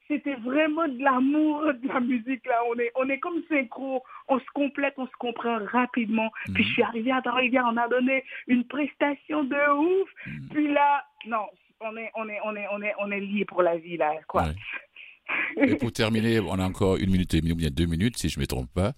C'était 0.06 0.36
vraiment 0.36 0.88
de 0.88 1.02
l'amour 1.02 1.64
de 1.74 1.88
la 1.88 2.00
musique, 2.00 2.46
là. 2.46 2.62
On 2.70 2.78
est, 2.78 2.90
on 2.94 3.08
est 3.10 3.18
comme 3.18 3.42
synchro. 3.48 4.02
On 4.28 4.38
se 4.38 4.50
complète, 4.54 4.94
on 4.96 5.06
se 5.06 5.16
comprend 5.18 5.58
rapidement. 5.66 6.30
Puis 6.54 6.64
je 6.64 6.72
suis 6.72 6.82
arrivée 6.82 7.12
à 7.12 7.20
Trois-Rivières, 7.20 7.68
on 7.70 7.76
a 7.76 7.88
donné 7.88 8.24
une 8.46 8.64
prestation 8.64 9.44
de 9.44 9.56
ouf. 9.76 10.08
Mhm. 10.26 10.48
Puis 10.50 10.72
là, 10.72 11.04
non, 11.26 11.46
on 11.80 11.96
est, 11.96 12.10
on 12.14 12.28
est, 12.28 12.38
on 12.44 12.56
est, 12.56 12.66
on 12.70 12.82
est, 12.82 12.94
on 12.98 13.10
est 13.10 13.20
liés 13.20 13.44
pour 13.44 13.62
la 13.62 13.76
vie, 13.76 13.96
là, 13.96 14.14
quoi. 14.26 14.46
Et 15.56 15.76
pour 15.76 15.92
terminer, 15.92 16.40
on 16.40 16.58
a 16.58 16.64
encore 16.64 16.96
une 16.96 17.10
minute 17.10 17.32
et 17.34 17.40
demie, 17.40 17.52
ou 17.52 17.56
bien 17.56 17.70
deux 17.70 17.86
minutes, 17.86 18.16
si 18.16 18.28
je 18.28 18.38
ne 18.38 18.42
me 18.42 18.46
trompe 18.46 18.72
pas. 18.72 18.92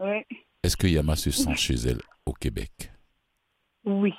Oui. 0.00 0.24
Est-ce 0.62 0.76
que 0.76 0.86
Yama 0.86 1.16
se 1.16 1.30
sent 1.30 1.54
chez 1.56 1.74
elle 1.74 2.00
au 2.26 2.32
Québec? 2.32 2.70
Oui. 3.84 4.14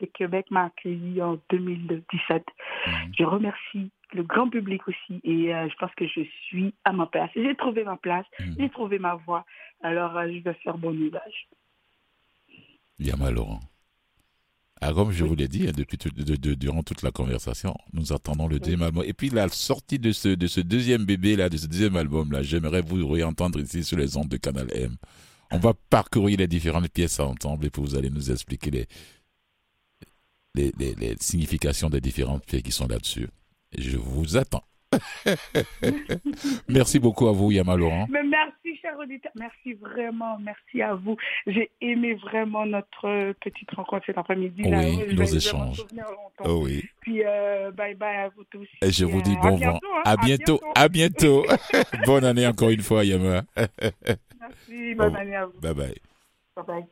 Le 0.00 0.06
Québec 0.06 0.46
m'a 0.50 0.66
accueilli 0.66 1.22
en 1.22 1.38
2017. 1.50 2.44
Mhm. 2.86 3.12
Je 3.18 3.24
remercie 3.24 3.90
le 4.12 4.22
grand 4.22 4.48
public 4.48 4.86
aussi 4.88 5.20
et 5.24 5.54
euh, 5.54 5.68
je 5.68 5.74
pense 5.76 5.92
que 5.96 6.06
je 6.06 6.20
suis 6.46 6.74
à 6.84 6.92
ma 6.92 7.06
place. 7.06 7.30
J'ai 7.34 7.54
trouvé 7.54 7.84
ma 7.84 7.96
place, 7.96 8.26
mhm. 8.40 8.56
j'ai 8.58 8.68
trouvé 8.70 8.98
ma 8.98 9.14
voix. 9.14 9.44
Alors, 9.82 10.16
euh, 10.16 10.28
je 10.28 10.42
vais 10.42 10.54
faire 10.54 10.76
bon 10.78 10.92
usage. 10.92 11.48
Yama 12.98 13.30
Laurent. 13.30 13.60
Ah, 14.80 14.92
comme 14.92 15.10
je 15.10 15.24
vous 15.24 15.34
l'ai 15.34 15.48
dit, 15.48 15.66
hein, 15.66 15.72
depuis 15.74 15.96
durant 16.56 16.82
toute 16.82 17.02
la 17.02 17.10
conversation, 17.10 17.74
nous 17.94 18.12
attendons 18.12 18.46
le 18.46 18.58
deuxième 18.58 18.82
album. 18.82 19.04
Et 19.06 19.14
puis 19.14 19.30
la 19.30 19.48
sortie 19.48 19.98
de 19.98 20.12
ce, 20.12 20.28
de 20.28 20.46
ce 20.46 20.60
deuxième 20.60 21.04
bébé 21.04 21.34
là, 21.34 21.48
de 21.48 21.56
ce 21.56 21.66
deuxième 21.66 21.96
album 21.96 22.30
là, 22.30 22.42
j'aimerais 22.42 22.82
vous 22.82 23.08
réentendre 23.08 23.58
ici 23.58 23.82
sur 23.84 23.96
les 23.96 24.16
ondes 24.18 24.28
de 24.28 24.36
Canal 24.36 24.68
M. 24.74 24.96
On 25.50 25.58
va 25.58 25.72
parcourir 25.88 26.38
les 26.38 26.46
différentes 26.46 26.88
pièces 26.88 27.20
ensemble 27.20 27.66
et 27.66 27.70
puis 27.70 27.80
vous 27.80 27.94
allez 27.96 28.10
nous 28.10 28.30
expliquer 28.30 28.70
les, 28.70 28.86
les, 30.54 30.72
les, 30.78 30.94
les 30.94 31.16
significations 31.20 31.88
des 31.88 32.00
différentes 32.00 32.44
pièces 32.44 32.62
qui 32.62 32.72
sont 32.72 32.86
là-dessus. 32.86 33.28
Je 33.78 33.96
vous 33.96 34.36
attends. 34.36 34.64
merci 36.68 36.98
beaucoup 36.98 37.28
à 37.28 37.32
vous, 37.32 37.50
Yama 37.50 37.76
Laurent. 37.76 38.06
Mais 38.10 38.22
merci, 38.76 38.82
cher 38.82 38.98
auditeur. 38.98 39.32
Merci 39.34 39.72
vraiment. 39.74 40.38
Merci 40.38 40.82
à 40.82 40.94
vous. 40.94 41.16
J'ai 41.46 41.70
aimé 41.80 42.14
vraiment 42.14 42.66
notre 42.66 43.32
petite 43.40 43.70
rencontre 43.72 44.06
cet 44.06 44.18
après-midi. 44.18 44.62
Oui, 44.64 45.14
nos 45.14 45.24
échanges. 45.24 45.84
Oh 46.44 46.62
oui. 46.64 46.84
Puis, 47.00 47.22
euh, 47.24 47.70
bye 47.72 47.94
bye 47.94 48.16
à 48.16 48.28
vous 48.28 48.44
tous. 48.44 48.68
Et 48.82 48.90
je 48.90 49.04
vous 49.04 49.22
dis 49.22 49.36
bon 49.42 49.56
vent. 49.56 49.78
Hein. 49.82 50.02
À 50.04 50.16
bientôt. 50.16 50.60
À 50.74 50.88
bientôt. 50.88 51.44
bonne 52.06 52.24
année 52.24 52.46
encore 52.46 52.70
une 52.70 52.82
fois, 52.82 53.04
Yama. 53.04 53.42
merci. 54.40 54.94
Bonne 54.94 55.16
année 55.16 55.36
à 55.36 55.46
vous. 55.46 55.60
Bye 55.60 55.74
bye. 55.74 55.94
Bye 56.56 56.64
bye. 56.66 56.86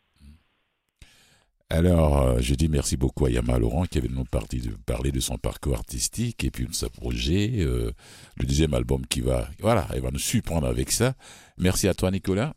Alors, 1.75 2.23
euh, 2.23 2.37
je 2.41 2.55
dis 2.55 2.69
merci 2.69 2.97
beaucoup 2.97 3.27
à 3.27 3.31
Yama 3.31 3.59
Laurent 3.59 3.85
qui 3.85 3.99
avait 3.99 4.07
nous 4.07 4.25
parti 4.25 4.61
de 4.61 4.71
parler 4.87 5.11
de 5.11 5.19
son 5.19 5.39
parcours 5.39 5.75
artistique 5.75 6.45
et 6.45 6.51
puis 6.53 6.67
de 6.67 6.73
sa 6.73 6.89
projet, 6.89 7.51
euh, 7.59 7.91
le 8.37 8.47
deuxième 8.47 8.75
album 8.75 9.05
qui 9.05 9.21
va, 9.21 9.51
voilà, 9.59 9.89
il 9.97 10.01
va 10.01 10.13
nous 10.13 10.21
surprendre 10.21 10.69
avec 10.69 10.93
ça. 10.93 11.15
Merci 11.59 11.89
à 11.89 11.95
toi 11.95 12.13
Nicolas. 12.13 12.55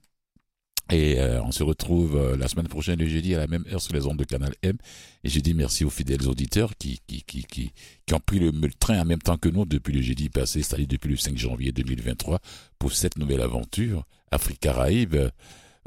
Et 0.91 1.19
euh, 1.19 1.41
on 1.41 1.51
se 1.51 1.63
retrouve 1.63 2.37
la 2.37 2.47
semaine 2.47 2.67
prochaine, 2.67 2.99
le 2.99 3.07
jeudi, 3.07 3.33
à 3.33 3.39
la 3.39 3.47
même 3.47 3.65
heure 3.71 3.81
sur 3.81 3.95
les 3.95 4.05
ondes 4.05 4.19
de 4.19 4.23
Canal 4.23 4.53
M. 4.61 4.77
Et 5.23 5.29
je 5.29 5.39
dis 5.39 5.55
merci 5.55 5.83
aux 5.83 5.89
fidèles 5.89 6.27
auditeurs 6.27 6.77
qui, 6.77 7.01
qui, 7.07 7.23
qui, 7.23 7.41
qui, 7.41 7.71
qui 8.05 8.13
ont 8.13 8.19
pris 8.19 8.37
le, 8.37 8.51
train 8.79 9.01
en 9.01 9.05
même 9.05 9.17
temps 9.17 9.37
que 9.37 9.49
nous 9.49 9.65
depuis 9.65 9.93
le 9.93 10.03
jeudi 10.03 10.29
passé, 10.29 10.61
c'est-à-dire 10.61 10.87
depuis 10.87 11.09
le 11.09 11.17
5 11.17 11.35
janvier 11.35 11.71
2023, 11.71 12.39
pour 12.77 12.93
cette 12.93 13.17
nouvelle 13.17 13.41
aventure, 13.41 14.05
Afrique 14.29 14.59
Caraïbe. 14.59 15.17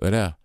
Voilà. 0.01 0.40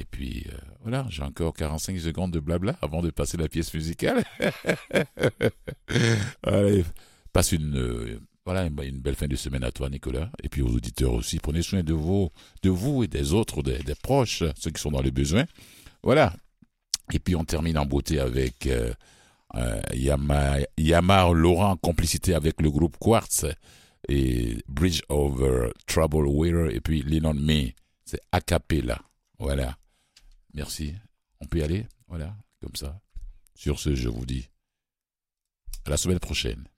Et 0.00 0.06
puis 0.10 0.46
euh, 0.48 0.56
voilà, 0.82 1.06
j'ai 1.10 1.22
encore 1.22 1.52
45 1.52 1.98
secondes 1.98 2.32
de 2.32 2.40
blabla 2.40 2.76
avant 2.80 3.02
de 3.02 3.10
passer 3.10 3.36
la 3.36 3.48
pièce 3.48 3.72
musicale. 3.74 4.24
Allez, 6.42 6.84
passe 7.34 7.52
une 7.52 7.76
euh, 7.76 8.18
voilà 8.46 8.64
une 8.64 8.98
belle 8.98 9.14
fin 9.14 9.28
de 9.28 9.36
semaine 9.36 9.62
à 9.62 9.70
toi 9.70 9.90
Nicolas 9.90 10.30
et 10.42 10.48
puis 10.48 10.62
aux 10.62 10.70
auditeurs 10.70 11.12
aussi. 11.12 11.38
Prenez 11.38 11.60
soin 11.60 11.82
de 11.82 11.92
vous, 11.92 12.30
de 12.62 12.70
vous 12.70 13.04
et 13.04 13.08
des 13.08 13.34
autres, 13.34 13.62
des, 13.62 13.78
proches, 14.02 14.42
ceux 14.56 14.70
qui 14.70 14.80
sont 14.80 14.90
dans 14.90 15.02
les 15.02 15.10
besoins. 15.10 15.44
Voilà. 16.02 16.32
Et 17.12 17.18
puis 17.18 17.36
on 17.36 17.44
termine 17.44 17.76
en 17.76 17.84
beauté 17.84 18.18
avec 18.18 18.66
euh, 18.66 18.94
euh 19.56 19.82
Yamar 20.78 21.34
Laurent 21.34 21.76
complicité 21.76 22.34
avec 22.34 22.62
le 22.62 22.70
groupe 22.70 22.96
Quartz 22.98 23.44
et 24.08 24.56
Bridge 24.66 25.02
over 25.10 25.72
Trouble 25.86 26.26
Wearer 26.26 26.74
et 26.74 26.80
puis 26.80 27.02
Lean 27.02 27.30
on 27.30 27.34
Me. 27.34 27.72
C'est 28.06 28.20
a 28.32 28.40
cappella. 28.40 28.98
Voilà. 29.38 29.76
Merci. 30.54 30.94
On 31.40 31.46
peut 31.46 31.58
y 31.58 31.62
aller 31.62 31.86
Voilà, 32.08 32.36
comme 32.60 32.74
ça. 32.76 33.00
Sur 33.54 33.78
ce, 33.78 33.94
je 33.94 34.08
vous 34.08 34.26
dis 34.26 34.48
à 35.84 35.90
la 35.90 35.96
semaine 35.96 36.18
prochaine. 36.18 36.68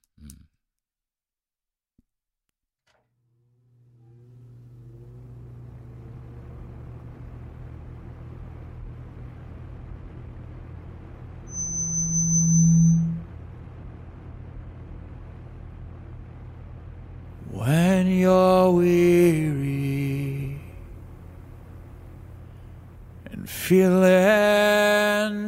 and 23.33 23.49
feeling 23.49 24.11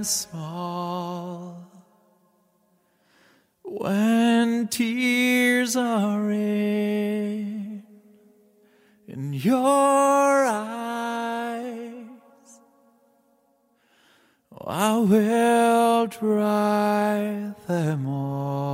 small 0.04 1.70
when 3.64 4.68
tears 4.70 5.76
are 5.76 6.32
in, 6.32 7.84
in 9.08 9.34
your 9.34 10.46
eyes. 10.46 11.94
I 14.68 14.98
will 14.98 16.08
dry 16.08 17.54
them 17.68 18.08
all. 18.08 18.64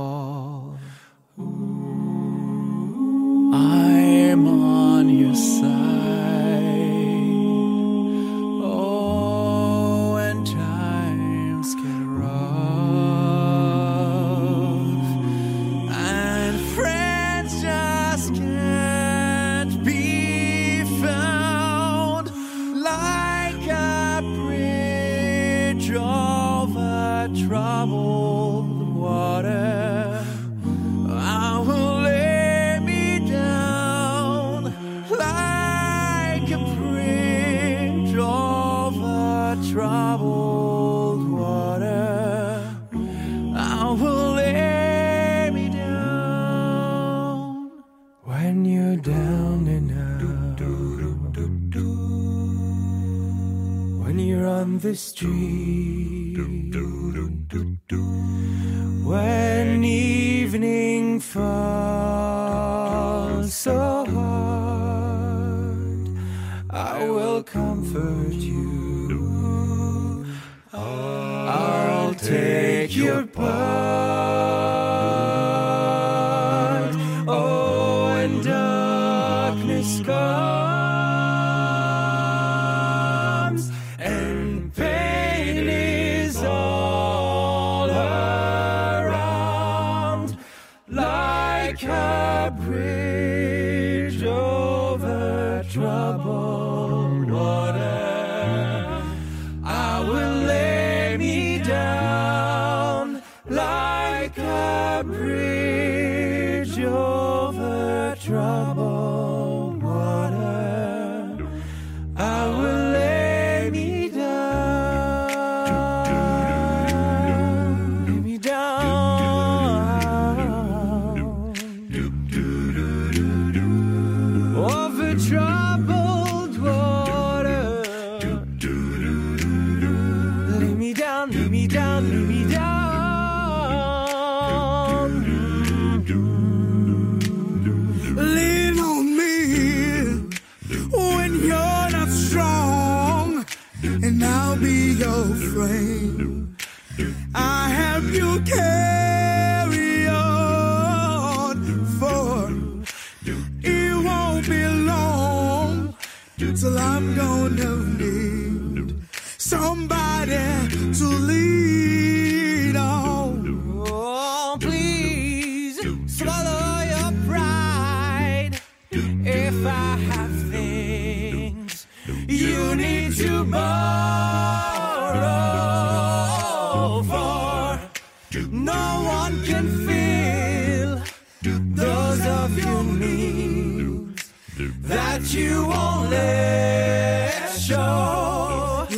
dream. 55.22 55.81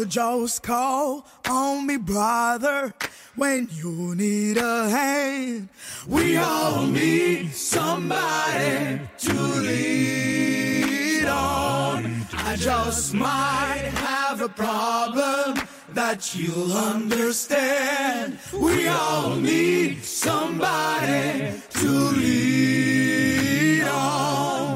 So 0.04 0.10
just 0.10 0.62
call 0.62 1.26
on 1.48 1.86
me, 1.86 1.96
brother, 1.96 2.92
when 3.36 3.70
you 3.72 4.14
need 4.14 4.58
a 4.58 4.90
hand. 4.90 5.70
We 6.06 6.36
all 6.36 6.84
need 6.84 7.54
somebody 7.54 9.00
to 9.18 9.32
lead 9.32 11.24
on. 11.24 12.26
I 12.34 12.54
just 12.56 13.14
might 13.14 13.92
have 13.94 14.42
a 14.42 14.48
problem 14.50 15.66
that 15.94 16.34
you'll 16.34 16.76
understand. 16.76 18.38
We 18.52 18.86
all 18.88 19.36
need 19.36 20.04
somebody 20.04 21.62
to 21.70 21.88
lead 21.88 23.84
on. 23.84 24.73